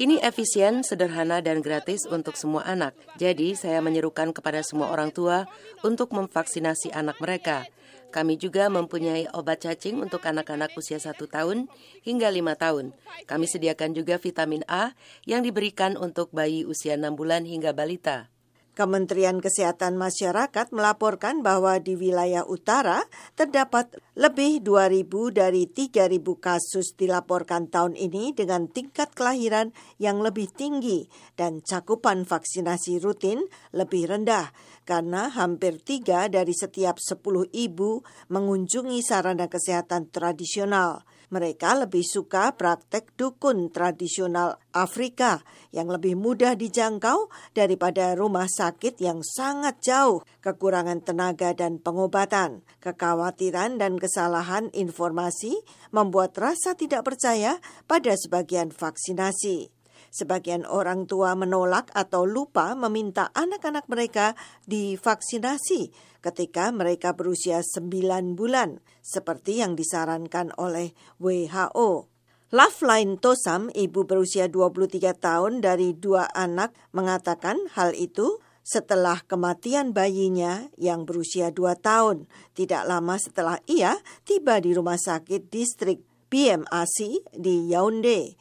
Ini 0.00 0.14
efisien, 0.24 0.74
sederhana, 0.82 1.38
dan 1.44 1.60
gratis 1.60 2.08
untuk 2.08 2.34
semua 2.34 2.64
anak. 2.64 2.96
Jadi, 3.20 3.54
saya 3.54 3.78
menyerukan 3.84 4.32
kepada 4.32 4.64
semua 4.64 4.90
orang 4.90 5.12
tua 5.12 5.46
untuk 5.84 6.10
memvaksinasi 6.16 6.90
anak 6.96 7.20
mereka. 7.20 7.68
Kami 8.12 8.36
juga 8.36 8.68
mempunyai 8.68 9.24
obat 9.32 9.64
cacing 9.64 9.96
untuk 10.04 10.20
anak-anak 10.28 10.76
usia 10.76 11.00
satu 11.00 11.24
tahun 11.24 11.72
hingga 12.04 12.28
lima 12.28 12.52
tahun. 12.52 12.92
Kami 13.24 13.48
sediakan 13.48 13.96
juga 13.96 14.20
vitamin 14.20 14.60
A 14.68 14.92
yang 15.24 15.40
diberikan 15.40 15.96
untuk 15.96 16.28
bayi 16.28 16.68
usia 16.68 17.00
enam 17.00 17.16
bulan 17.16 17.48
hingga 17.48 17.72
balita. 17.72 18.31
Kementerian 18.72 19.36
Kesehatan 19.36 20.00
Masyarakat 20.00 20.72
melaporkan 20.72 21.44
bahwa 21.44 21.76
di 21.76 21.92
wilayah 21.92 22.40
utara 22.48 23.04
terdapat 23.36 23.92
lebih 24.16 24.64
2.000 24.64 25.12
dari 25.28 25.68
3.000 25.68 26.24
kasus 26.40 26.96
dilaporkan 26.96 27.68
tahun 27.68 28.00
ini 28.00 28.32
dengan 28.32 28.72
tingkat 28.72 29.12
kelahiran 29.12 29.76
yang 30.00 30.24
lebih 30.24 30.48
tinggi 30.48 31.04
dan 31.36 31.60
cakupan 31.60 32.24
vaksinasi 32.24 32.96
rutin 33.04 33.44
lebih 33.76 34.08
rendah 34.08 34.48
karena 34.88 35.28
hampir 35.28 35.76
tiga 35.76 36.32
dari 36.32 36.56
setiap 36.56 36.96
10 36.96 37.52
ibu 37.52 38.00
mengunjungi 38.32 39.04
sarana 39.04 39.52
kesehatan 39.52 40.08
tradisional. 40.08 41.04
Mereka 41.32 41.88
lebih 41.88 42.04
suka 42.04 42.52
praktek 42.52 43.16
dukun 43.16 43.72
tradisional 43.72 44.60
Afrika 44.76 45.40
yang 45.72 45.88
lebih 45.88 46.12
mudah 46.12 46.52
dijangkau 46.52 47.32
daripada 47.56 48.12
rumah 48.12 48.44
sakit 48.44 49.00
yang 49.00 49.24
sangat 49.24 49.80
jauh, 49.80 50.20
kekurangan 50.44 51.00
tenaga 51.00 51.56
dan 51.56 51.80
pengobatan, 51.80 52.60
kekhawatiran 52.84 53.80
dan 53.80 53.96
kesalahan 53.96 54.68
informasi 54.76 55.56
membuat 55.88 56.36
rasa 56.36 56.76
tidak 56.76 57.08
percaya 57.08 57.56
pada 57.88 58.12
sebagian 58.12 58.68
vaksinasi. 58.68 59.81
Sebagian 60.12 60.68
orang 60.68 61.08
tua 61.08 61.32
menolak 61.32 61.88
atau 61.96 62.28
lupa 62.28 62.76
meminta 62.76 63.32
anak-anak 63.32 63.88
mereka 63.88 64.36
divaksinasi 64.68 65.88
ketika 66.20 66.68
mereka 66.68 67.16
berusia 67.16 67.64
9 67.64 68.36
bulan, 68.36 68.84
seperti 69.00 69.64
yang 69.64 69.72
disarankan 69.72 70.52
oleh 70.60 70.92
WHO. 71.16 72.12
Loveline 72.52 73.16
Tosam, 73.16 73.72
ibu 73.72 74.04
berusia 74.04 74.52
23 74.52 75.16
tahun 75.16 75.64
dari 75.64 75.96
dua 75.96 76.28
anak, 76.36 76.76
mengatakan 76.92 77.56
hal 77.72 77.96
itu 77.96 78.44
setelah 78.60 79.24
kematian 79.24 79.96
bayinya 79.96 80.68
yang 80.76 81.08
berusia 81.08 81.48
2 81.48 81.72
tahun, 81.80 82.28
tidak 82.52 82.84
lama 82.84 83.16
setelah 83.16 83.56
ia 83.64 83.96
tiba 84.28 84.60
di 84.60 84.76
rumah 84.76 85.00
sakit 85.00 85.48
distrik 85.48 86.04
BMAC 86.28 87.24
di 87.32 87.72
Yaounde. 87.72 88.36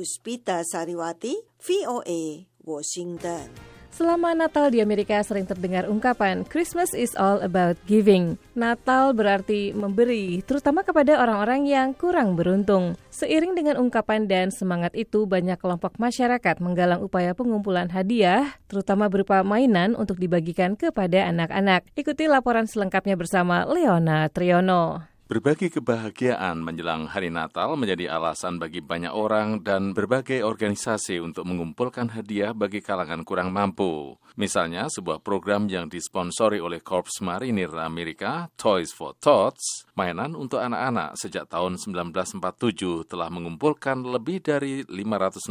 Puspita 0.00 0.64
Sariwati, 0.64 1.36
VOA, 1.60 2.48
Washington. 2.64 3.52
Selama 3.92 4.32
Natal 4.32 4.72
di 4.72 4.80
Amerika 4.80 5.20
sering 5.20 5.44
terdengar 5.44 5.84
ungkapan 5.92 6.40
Christmas 6.48 6.96
is 6.96 7.12
all 7.20 7.36
about 7.44 7.76
giving. 7.84 8.40
Natal 8.56 9.12
berarti 9.12 9.76
memberi, 9.76 10.40
terutama 10.40 10.88
kepada 10.88 11.20
orang-orang 11.20 11.68
yang 11.68 11.92
kurang 11.92 12.32
beruntung. 12.32 12.96
Seiring 13.12 13.52
dengan 13.52 13.76
ungkapan 13.76 14.24
dan 14.24 14.48
semangat 14.48 14.96
itu, 14.96 15.28
banyak 15.28 15.60
kelompok 15.60 16.00
masyarakat 16.00 16.64
menggalang 16.64 17.04
upaya 17.04 17.36
pengumpulan 17.36 17.92
hadiah, 17.92 18.56
terutama 18.72 19.12
berupa 19.12 19.44
mainan 19.44 19.92
untuk 19.92 20.16
dibagikan 20.16 20.80
kepada 20.80 21.28
anak-anak. 21.28 21.84
Ikuti 21.92 22.24
laporan 22.24 22.64
selengkapnya 22.64 23.20
bersama 23.20 23.68
Leona 23.68 24.32
Triono. 24.32 25.09
Berbagi 25.30 25.70
kebahagiaan 25.70 26.58
menjelang 26.58 27.06
hari 27.06 27.30
Natal 27.30 27.78
menjadi 27.78 28.10
alasan 28.18 28.58
bagi 28.58 28.82
banyak 28.82 29.14
orang 29.14 29.62
dan 29.62 29.94
berbagai 29.94 30.42
organisasi 30.42 31.22
untuk 31.22 31.46
mengumpulkan 31.46 32.10
hadiah 32.10 32.50
bagi 32.50 32.82
kalangan 32.82 33.22
kurang 33.22 33.54
mampu. 33.54 34.18
Misalnya, 34.34 34.90
sebuah 34.90 35.22
program 35.22 35.70
yang 35.70 35.86
disponsori 35.86 36.58
oleh 36.58 36.82
Korps 36.82 37.22
Marinir 37.22 37.70
Amerika, 37.78 38.50
Toys 38.58 38.90
for 38.90 39.14
Tots, 39.22 39.86
mainan 39.94 40.34
untuk 40.34 40.58
anak-anak 40.58 41.14
sejak 41.14 41.46
tahun 41.46 41.78
1947 41.78 43.06
telah 43.06 43.30
mengumpulkan 43.30 44.02
lebih 44.02 44.42
dari 44.42 44.82
566 44.82 45.46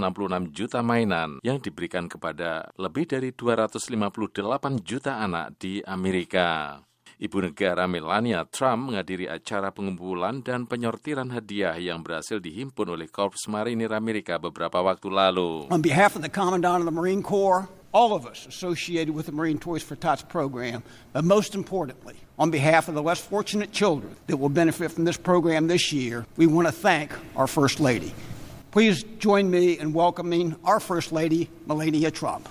juta 0.51 0.83
mainan 0.83 1.39
yang 1.39 1.63
diberikan 1.63 2.11
kepada 2.11 2.67
lebih 2.75 3.07
dari 3.07 3.31
258 3.31 4.27
juta 4.83 5.23
anak 5.23 5.55
di 5.55 5.79
Amerika. 5.87 6.83
Ibu 7.19 7.51
negara 7.51 7.83
Melania 7.83 8.47
Trump 8.47 8.87
menghadiri 8.87 9.27
acara 9.27 9.75
pengumpulan 9.75 10.39
dan 10.39 10.63
penyortiran 10.63 11.27
hadiah 11.35 11.75
yang 11.75 11.99
berhasil 11.99 12.39
dihimpun 12.39 12.95
oleh 12.95 13.11
Korps 13.11 13.43
Marinir 13.51 13.91
Amerika 13.91 14.39
beberapa 14.39 14.79
waktu 14.79 15.11
lalu. 15.11 15.67
On 15.67 15.83
behalf 15.83 16.15
of 16.15 16.23
the 16.23 16.31
Commandant 16.31 16.79
of 16.79 16.87
the 16.87 16.95
Marine 16.95 17.19
Corps, 17.19 17.67
all 17.91 18.15
of 18.15 18.23
us 18.23 18.47
associated 18.47 19.11
with 19.11 19.27
the 19.27 19.35
Marine 19.35 19.59
Toys 19.59 19.83
for 19.83 19.99
Tots 19.99 20.23
program, 20.23 20.79
but 21.11 21.27
most 21.27 21.59
importantly, 21.59 22.15
on 22.39 22.55
behalf 22.55 22.87
of 22.87 22.95
the 22.95 23.03
less 23.03 23.19
fortunate 23.19 23.75
children 23.75 24.15
that 24.31 24.39
will 24.39 24.47
benefit 24.47 24.87
from 24.87 25.03
this 25.03 25.19
program 25.19 25.67
this 25.67 25.91
year, 25.91 26.23
we 26.39 26.47
want 26.47 26.71
to 26.71 26.75
thank 26.75 27.11
our 27.35 27.51
First 27.51 27.83
Lady. 27.83 28.15
Please 28.71 29.03
join 29.19 29.51
me 29.51 29.75
in 29.75 29.91
welcoming 29.91 30.55
our 30.63 30.79
First 30.79 31.11
Lady, 31.11 31.51
Melania 31.67 32.15
Trump. 32.15 32.47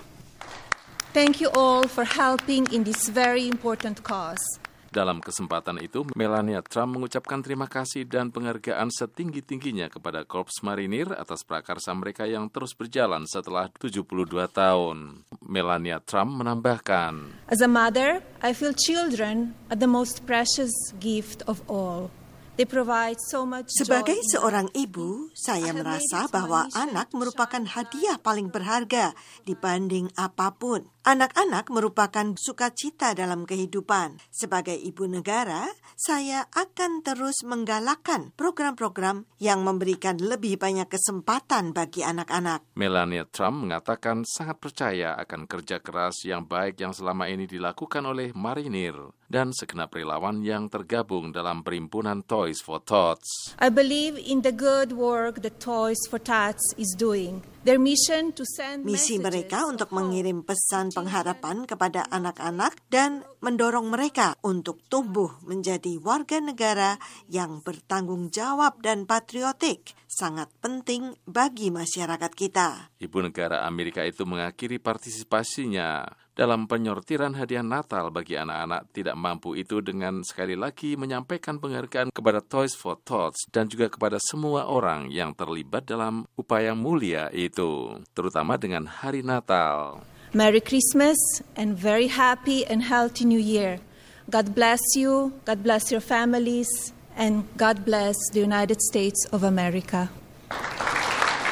Thank 1.18 1.42
you 1.42 1.50
all 1.58 1.82
for 1.90 2.06
helping 2.06 2.70
in 2.70 2.86
this 2.86 3.10
very 3.10 3.50
important 3.50 4.06
cause. 4.06 4.38
Dalam 4.86 5.18
kesempatan 5.18 5.82
itu, 5.82 6.06
Melania 6.14 6.62
Trump 6.62 6.94
mengucapkan 6.94 7.42
terima 7.42 7.66
kasih 7.66 8.06
dan 8.06 8.30
penghargaan 8.30 8.86
setinggi-tingginya 8.86 9.90
kepada 9.90 10.22
Korps 10.22 10.62
Marinir 10.62 11.10
atas 11.10 11.42
prakarsa 11.42 11.90
mereka 11.98 12.22
yang 12.22 12.46
terus 12.46 12.70
berjalan 12.70 13.26
setelah 13.26 13.66
72 13.82 14.06
tahun. 14.30 15.26
Melania 15.42 15.98
Trump 15.98 16.38
menambahkan, 16.38 17.42
As 17.50 17.58
a 17.58 17.66
mother, 17.66 18.22
I 18.38 18.54
feel 18.54 18.70
children 18.70 19.58
are 19.74 19.80
the 19.80 19.90
most 19.90 20.22
precious 20.22 20.70
gift 21.02 21.42
of 21.50 21.66
all. 21.66 22.14
They 22.58 22.66
provide 22.66 23.22
so 23.22 23.46
much 23.46 23.70
Sebagai 23.70 24.18
seorang 24.34 24.66
ibu, 24.74 25.30
saya 25.30 25.70
merasa 25.70 26.26
bahwa 26.26 26.66
anak 26.74 27.14
merupakan 27.14 27.62
hadiah 27.62 28.18
paling 28.18 28.50
berharga 28.50 29.14
dibanding 29.46 30.10
apa 30.18 30.50
pun. 30.58 30.82
Anak-anak 31.06 31.70
merupakan 31.70 32.34
sukacita 32.34 33.14
dalam 33.14 33.46
kehidupan. 33.46 34.18
Sebagai 34.34 34.74
ibu 34.74 35.06
negara, 35.06 35.70
saya 35.94 36.50
akan 36.50 37.06
terus 37.06 37.46
menggalakkan 37.46 38.34
program-program 38.34 39.30
yang 39.38 39.62
memberikan 39.62 40.18
lebih 40.18 40.58
banyak 40.58 40.90
kesempatan 40.90 41.70
bagi 41.70 42.02
anak-anak. 42.02 42.66
Melania 42.74 43.22
Trump 43.30 43.70
mengatakan 43.70 44.26
sangat 44.26 44.58
percaya 44.58 45.14
akan 45.14 45.46
kerja 45.46 45.78
keras 45.78 46.26
yang 46.26 46.42
baik 46.42 46.82
yang 46.82 46.90
selama 46.90 47.30
ini 47.30 47.46
dilakukan 47.46 48.02
oleh 48.02 48.34
marinir 48.34 49.14
dan 49.30 49.54
segenap 49.54 49.92
relawan 49.94 50.42
yang 50.42 50.66
tergabung 50.66 51.30
dalam 51.30 51.60
perhimpunan 51.62 52.24
Toys 52.24 52.48
Toys 52.48 52.62
for 52.64 52.80
Tots. 52.80 53.54
I 53.58 53.68
believe 53.68 54.16
in 54.16 54.40
the 54.40 54.52
good 54.52 54.92
work 54.92 55.42
that 55.42 55.60
Toys 55.60 55.98
for 56.08 56.18
Tots 56.18 56.74
is 56.78 56.94
doing. 56.96 57.42
Their 57.64 57.76
mission 57.76 58.32
to 58.32 58.44
send 58.48 58.88
Misi 58.88 59.20
mereka 59.20 59.68
untuk 59.68 59.92
mengirim 59.92 60.40
pesan 60.40 60.87
pengharapan 60.90 61.64
kepada 61.64 62.06
anak-anak 62.10 62.76
dan 62.92 63.24
mendorong 63.38 63.88
mereka 63.92 64.34
untuk 64.42 64.82
tumbuh 64.90 65.36
menjadi 65.46 66.00
warga 66.02 66.42
negara 66.42 66.98
yang 67.30 67.60
bertanggung 67.62 68.32
jawab 68.34 68.80
dan 68.82 69.06
patriotik 69.06 69.94
sangat 70.08 70.48
penting 70.58 71.14
bagi 71.28 71.68
masyarakat 71.68 72.32
kita. 72.32 72.90
Ibu 72.98 73.18
negara 73.28 73.68
Amerika 73.68 74.02
itu 74.02 74.24
mengakhiri 74.24 74.80
partisipasinya 74.80 76.08
dalam 76.38 76.70
penyortiran 76.70 77.34
hadiah 77.34 77.66
Natal 77.66 78.14
bagi 78.14 78.38
anak-anak 78.38 78.94
tidak 78.94 79.18
mampu 79.18 79.58
itu 79.58 79.82
dengan 79.82 80.22
sekali 80.22 80.54
lagi 80.54 80.94
menyampaikan 80.94 81.58
penghargaan 81.58 82.14
kepada 82.14 82.38
Toys 82.38 82.78
for 82.78 82.94
Tots 83.02 83.50
dan 83.50 83.66
juga 83.66 83.90
kepada 83.90 84.22
semua 84.22 84.70
orang 84.70 85.10
yang 85.10 85.34
terlibat 85.34 85.84
dalam 85.84 86.30
upaya 86.38 86.78
mulia 86.78 87.26
itu, 87.34 87.98
terutama 88.14 88.54
dengan 88.54 88.86
hari 88.86 89.26
Natal. 89.26 90.02
Merry 90.34 90.60
Christmas 90.60 91.16
and 91.56 91.76
very 91.76 92.08
happy 92.08 92.66
and 92.66 92.82
healthy 92.82 93.24
New 93.24 93.40
Year. 93.40 93.80
God 94.28 94.54
bless 94.54 94.80
you, 94.94 95.32
God 95.46 95.62
bless 95.62 95.90
your 95.90 96.02
families, 96.04 96.68
and 97.16 97.48
God 97.56 97.84
bless 97.84 98.14
the 98.32 98.40
United 98.40 98.76
States 98.82 99.24
of 99.32 99.42
America. 99.42 100.10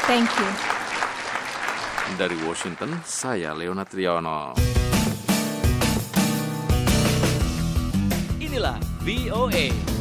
Thank 0.04 0.28
you. 0.38 0.50
Dari 2.20 2.36
Washington, 2.44 3.00
saya 3.02 3.56
Leona 3.56 3.88
Triano. 3.88 4.52
Inilah 8.38 8.76
VOA. 9.00 9.95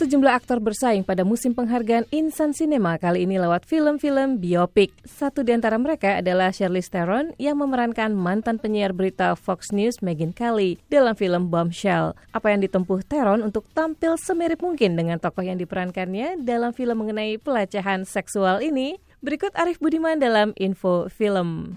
Sejumlah 0.00 0.32
aktor 0.32 0.64
bersaing 0.64 1.04
pada 1.04 1.28
musim 1.28 1.52
penghargaan 1.52 2.08
Insan 2.08 2.56
Cinema 2.56 2.96
kali 2.96 3.28
ini 3.28 3.36
lewat 3.36 3.68
film-film 3.68 4.40
biopik. 4.40 4.96
Satu 5.04 5.44
di 5.44 5.52
antara 5.52 5.76
mereka 5.76 6.24
adalah 6.24 6.56
Charlize 6.56 6.88
Theron 6.88 7.36
yang 7.36 7.60
memerankan 7.60 8.16
mantan 8.16 8.56
penyiar 8.56 8.96
berita 8.96 9.36
Fox 9.36 9.76
News 9.76 10.00
Megyn 10.00 10.32
Kelly 10.32 10.80
dalam 10.88 11.12
film 11.12 11.52
Bombshell. 11.52 12.16
Apa 12.32 12.48
yang 12.48 12.64
ditempuh 12.64 13.04
Theron 13.12 13.44
untuk 13.44 13.68
tampil 13.76 14.16
semirip 14.16 14.64
mungkin 14.64 14.96
dengan 14.96 15.20
tokoh 15.20 15.44
yang 15.44 15.60
diperankannya 15.60 16.48
dalam 16.48 16.72
film 16.72 17.04
mengenai 17.04 17.36
pelecehan 17.36 18.08
seksual 18.08 18.64
ini? 18.64 18.96
Berikut 19.20 19.52
Arif 19.52 19.84
Budiman 19.84 20.16
dalam 20.16 20.56
Info 20.56 21.12
Film. 21.12 21.76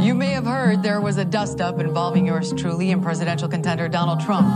You 0.00 0.16
may 0.16 0.32
have 0.32 0.48
heard 0.48 0.80
there 0.80 1.04
was 1.04 1.20
a 1.20 1.28
dust-up 1.28 1.84
involving 1.84 2.24
yours 2.24 2.48
truly 2.56 2.96
and 2.96 3.04
presidential 3.04 3.44
contender 3.44 3.92
Donald 3.92 4.24
Trump. 4.24 4.48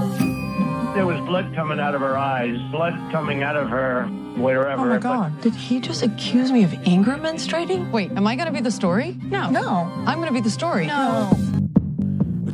There 0.97 1.05
was 1.05 1.21
blood 1.27 1.55
coming 1.55 1.79
out 1.79 1.95
of 1.95 2.01
her 2.01 2.17
eyes, 2.17 2.59
blood 2.71 2.95
coming 3.13 3.43
out 3.43 3.55
of 3.55 3.69
her 3.69 4.05
wherever. 4.39 4.81
Oh 4.81 4.87
my 4.87 4.97
God! 4.97 5.39
Did 5.43 5.55
he 5.55 5.79
just 5.79 6.03
accuse 6.03 6.51
me 6.51 6.65
of 6.65 6.73
anger 6.87 7.19
menstruating? 7.19 7.91
Wait, 7.91 8.13
am 8.13 8.27
I 8.27 8.35
going 8.35 8.47
to 8.47 8.53
be 8.53 8.63
the 8.63 8.71
story? 8.71 9.15
No. 9.25 9.51
No. 9.51 9.93
I'm 10.07 10.17
going 10.17 10.29
to 10.29 10.33
be 10.33 10.41
the 10.41 10.49
story. 10.49 10.87
No. 10.87 11.31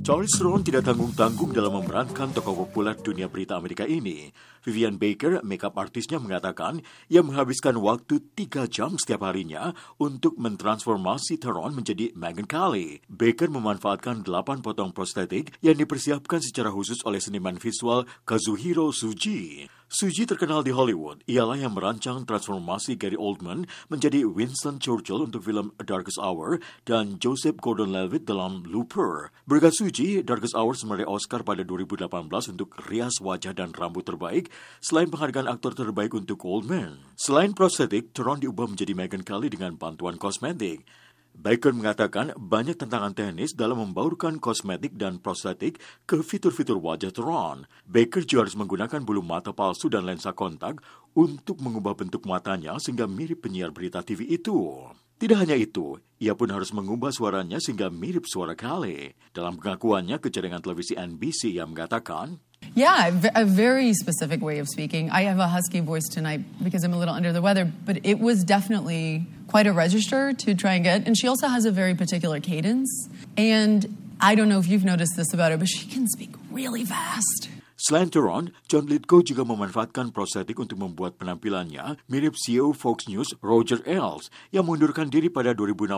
Charles 0.01 0.33
Theron 0.33 0.65
tidak 0.65 0.89
tanggung-tanggung 0.89 1.53
dalam 1.53 1.77
memerankan 1.77 2.33
tokoh 2.33 2.65
populer 2.65 2.97
dunia 2.97 3.29
berita 3.29 3.61
Amerika 3.61 3.85
ini. 3.85 4.33
Vivian 4.65 4.97
Baker, 4.97 5.45
makeup 5.45 5.77
artisnya 5.77 6.17
mengatakan 6.17 6.81
ia 7.13 7.21
menghabiskan 7.21 7.77
waktu 7.77 8.25
tiga 8.33 8.65
jam 8.65 8.97
setiap 8.97 9.29
harinya 9.29 9.77
untuk 10.01 10.41
mentransformasi 10.41 11.37
Theron 11.37 11.77
menjadi 11.77 12.09
Megyn 12.17 12.49
Kelly. 12.49 13.05
Baker 13.13 13.53
memanfaatkan 13.53 14.25
delapan 14.25 14.65
potong 14.65 14.97
prostetik 14.97 15.53
yang 15.61 15.77
dipersiapkan 15.77 16.41
secara 16.41 16.73
khusus 16.73 17.05
oleh 17.05 17.21
seniman 17.21 17.61
visual 17.61 18.09
Kazuhiro 18.25 18.97
Suji. 18.97 19.69
Suji 19.93 20.25
terkenal 20.25 20.65
di 20.65 20.73
Hollywood. 20.73 21.21
Ialah 21.29 21.69
yang 21.69 21.77
merancang 21.77 22.25
transformasi 22.25 22.97
Gary 22.97 23.21
Oldman 23.21 23.69
menjadi 23.93 24.25
Winston 24.25 24.81
Churchill 24.81 25.29
untuk 25.29 25.45
film 25.45 25.77
A 25.77 25.85
Darkest 25.85 26.17
Hour 26.17 26.65
dan 26.89 27.21
Joseph 27.21 27.61
Gordon-Levitt 27.61 28.25
dalam 28.25 28.65
Looper. 28.65 29.29
Berkat 29.45 29.77
Suji, 29.77 30.25
Darkest 30.25 30.57
Hour 30.57 30.73
meraih 30.89 31.05
Oscar 31.05 31.45
pada 31.45 31.61
2018 31.61 32.09
untuk 32.57 32.73
rias 32.89 33.21
wajah 33.21 33.53
dan 33.53 33.77
rambut 33.77 34.09
terbaik, 34.09 34.49
selain 34.81 35.13
penghargaan 35.13 35.45
aktor 35.45 35.77
terbaik 35.77 36.17
untuk 36.17 36.41
Oldman. 36.41 37.05
Selain 37.13 37.53
prostetik, 37.53 38.17
Theron 38.17 38.41
diubah 38.41 38.73
menjadi 38.73 38.97
Megyn 38.97 39.29
Kelly 39.29 39.53
dengan 39.53 39.77
bantuan 39.77 40.17
kosmetik. 40.17 40.89
Baker 41.33 41.73
mengatakan 41.73 42.37
banyak 42.37 42.77
tantangan 42.77 43.17
teknis 43.17 43.57
dalam 43.57 43.81
membaurkan 43.81 44.37
kosmetik 44.37 44.95
dan 45.01 45.17
prostetik 45.17 45.81
ke 46.05 46.21
fitur-fitur 46.21 46.77
wajah 46.77 47.09
Theron. 47.09 47.65
Baker 47.89 48.23
juga 48.29 48.47
harus 48.47 48.57
menggunakan 48.57 49.01
bulu 49.01 49.25
mata 49.25 49.57
palsu 49.57 49.89
dan 49.89 50.05
lensa 50.05 50.37
kontak 50.37 50.85
untuk 51.17 51.59
mengubah 51.65 51.97
bentuk 51.97 52.29
matanya 52.29 52.77
sehingga 52.77 53.09
mirip 53.09 53.43
penyiar 53.49 53.73
berita 53.73 54.05
TV 54.05 54.29
itu. 54.29 54.85
Tidak 55.23 55.39
hanya 55.39 55.55
itu, 55.55 56.03
ia 56.19 56.35
pun 56.35 56.51
harus 56.51 56.75
mengubah 56.75 57.15
suaranya 57.15 57.63
sehingga 57.63 57.89
mirip 57.89 58.27
suara 58.27 58.59
Kale. 58.59 59.15
Dalam 59.31 59.55
pengakuannya 59.55 60.19
ke 60.19 60.35
jaringan 60.35 60.59
televisi 60.59 60.99
NBC 60.99 61.55
yang 61.55 61.71
mengatakan, 61.71 62.43
Yeah, 62.75 63.13
a 63.35 63.45
very 63.45 63.93
specific 63.93 64.41
way 64.41 64.59
of 64.59 64.69
speaking. 64.69 65.11
I 65.11 65.23
have 65.23 65.39
a 65.39 65.47
husky 65.47 65.81
voice 65.81 66.09
tonight 66.09 66.41
because 66.63 66.85
I'm 66.85 66.95
a 66.95 66.99
little 66.99 67.15
under 67.15 67.33
the 67.33 67.43
weather, 67.43 67.71
but 67.85 68.05
it 68.05 68.19
was 68.19 68.45
definitely 68.45 69.27
quite 69.49 69.67
a 69.67 69.73
register 69.73 70.33
to 70.33 70.55
try 70.55 70.75
and 70.75 70.85
get. 70.85 71.07
And 71.07 71.17
she 71.17 71.29
also 71.29 71.49
has 71.49 71.67
a 71.67 71.71
very 71.71 71.95
particular 71.95 72.41
cadence. 72.41 73.09
And 73.37 74.15
I 74.21 74.35
don't 74.35 74.49
know 74.49 74.59
if 74.59 74.69
you've 74.69 74.85
noticed 74.85 75.13
this 75.17 75.35
about 75.35 75.53
her, 75.53 75.59
but 75.59 75.69
she 75.69 75.87
can 75.87 76.09
speak 76.09 76.31
really 76.51 76.85
fast. 76.85 77.51
Selain 77.83 78.07
Theron, 78.07 78.55
John 78.71 78.87
Lithgow 78.87 79.27
juga 79.27 79.43
memanfaatkan 79.43 80.15
prostetik 80.15 80.55
untuk 80.63 80.79
membuat 80.79 81.19
penampilannya 81.19 81.99
mirip 82.07 82.39
CEO 82.39 82.71
Fox 82.71 83.11
News 83.11 83.35
Roger 83.43 83.83
Ailes 83.83 84.31
yang 84.55 84.71
mengundurkan 84.71 85.11
diri 85.11 85.27
pada 85.27 85.51
2016 85.51 85.91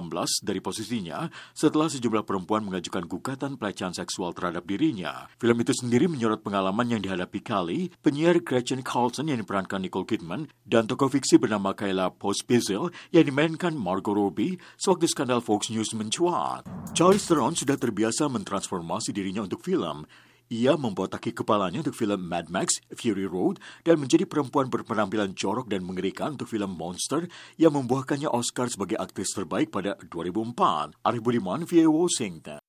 dari 0.49 0.65
posisinya 0.65 1.29
setelah 1.53 1.93
sejumlah 1.93 2.25
perempuan 2.25 2.65
mengajukan 2.65 3.05
gugatan 3.05 3.61
pelecehan 3.61 3.93
seksual 3.93 4.33
terhadap 4.33 4.65
dirinya. 4.65 5.29
Film 5.37 5.61
itu 5.61 5.77
sendiri 5.77 6.09
menyorot 6.09 6.41
pengalaman 6.41 6.89
yang 6.89 7.05
dihadapi 7.05 7.45
Kali, 7.45 7.93
penyiar 8.01 8.41
Gretchen 8.41 8.81
Carlson 8.81 9.29
yang 9.29 9.45
diperankan 9.45 9.85
Nicole 9.85 10.09
Kidman, 10.09 10.49
dan 10.65 10.89
tokoh 10.89 11.13
fiksi 11.13 11.37
bernama 11.37 11.77
Kayla 11.77 12.17
Pospisil 12.17 12.97
yang 13.13 13.29
dimainkan 13.29 13.77
Margot 13.77 14.17
Robbie 14.17 14.57
sewaktu 14.81 15.05
skandal 15.05 15.45
Fox 15.45 15.69
News 15.69 15.93
mencuat. 15.93 16.65
Charles 16.97 17.29
Theron 17.29 17.53
sudah 17.53 17.77
terbiasa 17.77 18.33
mentransformasi 18.33 19.13
dirinya 19.13 19.45
untuk 19.45 19.61
film, 19.61 20.09
ia 20.53 20.77
membotaki 20.77 21.33
kepalanya 21.33 21.81
untuk 21.81 21.97
film 21.97 22.21
Mad 22.25 22.53
Max 22.53 22.81
Fury 22.93 23.25
Road 23.25 23.61
dan 23.83 23.97
menjadi 23.97 24.29
perempuan 24.29 24.69
berpenampilan 24.69 25.33
jorok 25.33 25.71
dan 25.71 25.85
mengerikan 25.85 26.37
untuk 26.37 26.51
film 26.51 26.77
Monster 26.77 27.27
yang 27.57 27.73
membuahkannya 27.77 28.29
Oscar 28.29 28.69
sebagai 28.69 29.01
aktris 29.01 29.33
terbaik 29.33 29.73
pada 29.73 29.97
2004. 30.09 31.01
Arif 31.05 31.23
Budiman, 31.25 31.65
VA 31.65 31.89
Washington. 31.89 32.61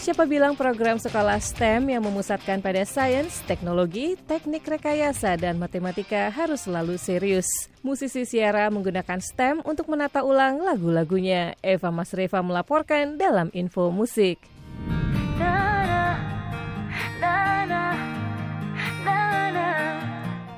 Siapa 0.00 0.24
bilang 0.24 0.56
program 0.56 0.96
sekolah 0.96 1.36
STEM 1.36 1.92
yang 1.92 2.00
memusatkan 2.00 2.64
pada 2.64 2.88
sains, 2.88 3.44
teknologi, 3.44 4.16
teknik 4.24 4.64
rekayasa, 4.64 5.36
dan 5.36 5.60
matematika 5.60 6.32
harus 6.32 6.64
selalu 6.64 6.96
serius. 6.96 7.44
Musisi 7.84 8.24
Siara 8.24 8.72
menggunakan 8.72 9.20
STEM 9.20 9.60
untuk 9.60 9.92
menata 9.92 10.24
ulang 10.24 10.64
lagu-lagunya. 10.64 11.52
Eva 11.60 11.92
Masreva 11.92 12.40
melaporkan 12.40 13.20
dalam 13.20 13.52
Info 13.52 13.92
Musik. 13.92 14.59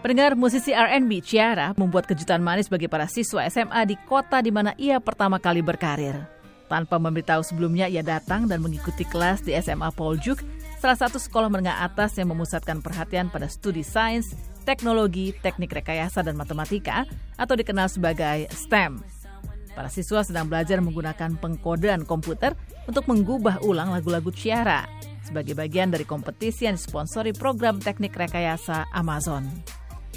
Pendengar 0.03 0.35
musisi 0.37 0.75
R&B 0.75 1.25
Ciara 1.25 1.73
membuat 1.79 2.11
kejutan 2.11 2.43
manis 2.43 2.67
bagi 2.67 2.91
para 2.91 3.09
siswa 3.09 3.47
SMA 3.47 3.87
di 3.87 3.97
kota 3.97 4.43
di 4.43 4.53
mana 4.53 4.75
ia 4.75 5.01
pertama 5.01 5.39
kali 5.39 5.63
berkarir. 5.65 6.29
Tanpa 6.67 6.99
memberitahu 6.99 7.41
sebelumnya, 7.41 7.89
ia 7.89 8.03
datang 8.03 8.51
dan 8.51 8.61
mengikuti 8.61 9.09
kelas 9.09 9.47
di 9.47 9.55
SMA 9.57 9.95
Paul 9.95 10.21
Juk, 10.21 10.43
salah 10.83 10.99
satu 10.99 11.23
sekolah 11.23 11.49
menengah 11.49 11.87
atas 11.87 12.19
yang 12.21 12.35
memusatkan 12.35 12.83
perhatian 12.83 13.31
pada 13.31 13.47
studi 13.47 13.81
sains, 13.81 14.35
teknologi, 14.69 15.33
teknik 15.39 15.71
rekayasa, 15.71 16.21
dan 16.27 16.35
matematika, 16.35 17.09
atau 17.39 17.55
dikenal 17.55 17.87
sebagai 17.87 18.51
STEM. 18.53 19.22
Para 19.73 19.89
siswa 19.89 20.21
sedang 20.21 20.53
belajar 20.53 20.85
menggunakan 20.85 21.41
pengkodean 21.41 22.05
komputer 22.05 22.53
untuk 22.85 23.09
menggubah 23.09 23.65
ulang 23.65 23.89
lagu-lagu 23.89 24.29
Ciara 24.29 24.85
sebagai 25.25 25.57
bagian 25.57 25.89
dari 25.89 26.05
kompetisi 26.05 26.69
yang 26.69 26.77
disponsori 26.77 27.33
program 27.33 27.81
teknik 27.81 28.13
rekayasa 28.13 28.91
Amazon. 28.93 29.49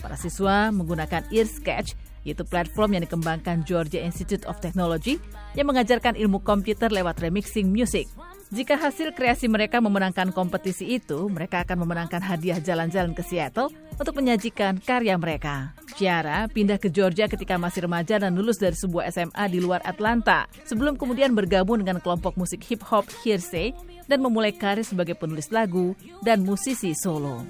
Para 0.04 0.20
siswa 0.20 0.76
menggunakan 0.76 1.32
EarSketch, 1.32 1.96
yaitu 2.28 2.44
platform 2.44 3.00
yang 3.00 3.04
dikembangkan 3.08 3.64
Georgia 3.64 4.02
Institute 4.02 4.44
of 4.50 4.60
Technology 4.60 5.22
yang 5.54 5.72
mengajarkan 5.72 6.18
ilmu 6.20 6.42
komputer 6.44 6.92
lewat 6.92 7.22
remixing 7.22 7.70
music. 7.72 8.10
Jika 8.56 8.80
hasil 8.80 9.12
kreasi 9.12 9.52
mereka 9.52 9.84
memenangkan 9.84 10.32
kompetisi 10.32 10.96
itu, 10.96 11.28
mereka 11.28 11.68
akan 11.68 11.84
memenangkan 11.84 12.24
hadiah 12.24 12.56
jalan-jalan 12.56 13.12
ke 13.12 13.20
Seattle 13.20 13.68
untuk 14.00 14.16
menyajikan 14.16 14.80
karya 14.80 15.20
mereka. 15.20 15.76
Ciara 16.00 16.48
pindah 16.48 16.80
ke 16.80 16.88
Georgia 16.88 17.28
ketika 17.28 17.60
masih 17.60 17.84
remaja 17.84 18.16
dan 18.16 18.32
lulus 18.32 18.56
dari 18.56 18.80
sebuah 18.80 19.12
SMA 19.12 19.52
di 19.52 19.60
luar 19.60 19.84
Atlanta, 19.84 20.48
sebelum 20.64 20.96
kemudian 20.96 21.36
bergabung 21.36 21.84
dengan 21.84 22.00
kelompok 22.00 22.40
musik 22.40 22.64
hip 22.64 22.80
hop 22.88 23.04
Hearsay 23.28 23.76
dan 24.08 24.24
memulai 24.24 24.56
karir 24.56 24.88
sebagai 24.88 25.20
penulis 25.20 25.52
lagu 25.52 25.92
dan 26.24 26.48
musisi 26.48 26.96
solo. 26.96 27.44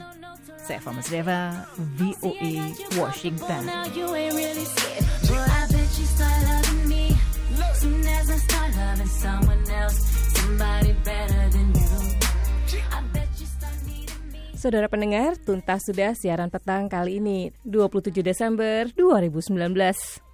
Saya 0.58 0.82
Fama 0.82 1.06
Deva, 1.06 1.70
VOA 2.01 2.74
Washington. 2.97 3.62
Saudara 14.66 14.89
pendengar, 14.89 15.38
tuntas 15.38 15.86
sudah 15.86 16.18
siaran 16.18 16.49
petang 16.49 16.89
kali 16.89 17.22
ini, 17.22 17.53
27 17.70 18.26
Desember 18.26 18.89
2019. 18.97 19.62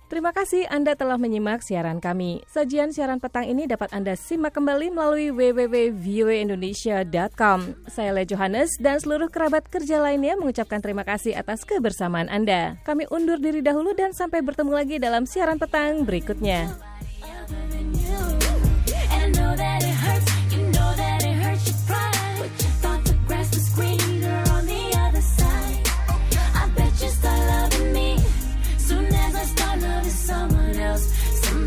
Terima 0.07 0.32
kasih 0.36 0.67
Anda 0.72 0.95
telah 0.95 1.17
menyimak 1.19 1.59
siaran 1.63 1.99
kami. 2.03 2.43
Sajian 2.47 2.93
siaran 2.95 3.19
petang 3.24 3.45
ini 3.47 3.67
dapat 3.67 3.91
Anda 3.91 4.15
simak 4.19 4.53
kembali 4.55 4.91
melalui 4.91 5.32
www.voaindonesia.com. 5.36 7.59
Saya 7.88 8.11
Le 8.11 8.26
Johannes 8.28 8.69
dan 8.80 8.99
seluruh 8.99 9.30
kerabat 9.32 9.69
kerja 9.72 10.01
lainnya 10.03 10.36
mengucapkan 10.39 10.80
terima 10.80 11.03
kasih 11.03 11.36
atas 11.36 11.65
kebersamaan 11.67 12.30
Anda. 12.32 12.76
Kami 12.88 13.07
undur 13.11 13.38
diri 13.39 13.59
dahulu 13.59 13.93
dan 13.95 14.13
sampai 14.15 14.41
bertemu 14.43 14.72
lagi 14.76 14.99
dalam 14.99 15.24
siaran 15.24 15.59
petang 15.59 16.03
berikutnya. 16.07 16.91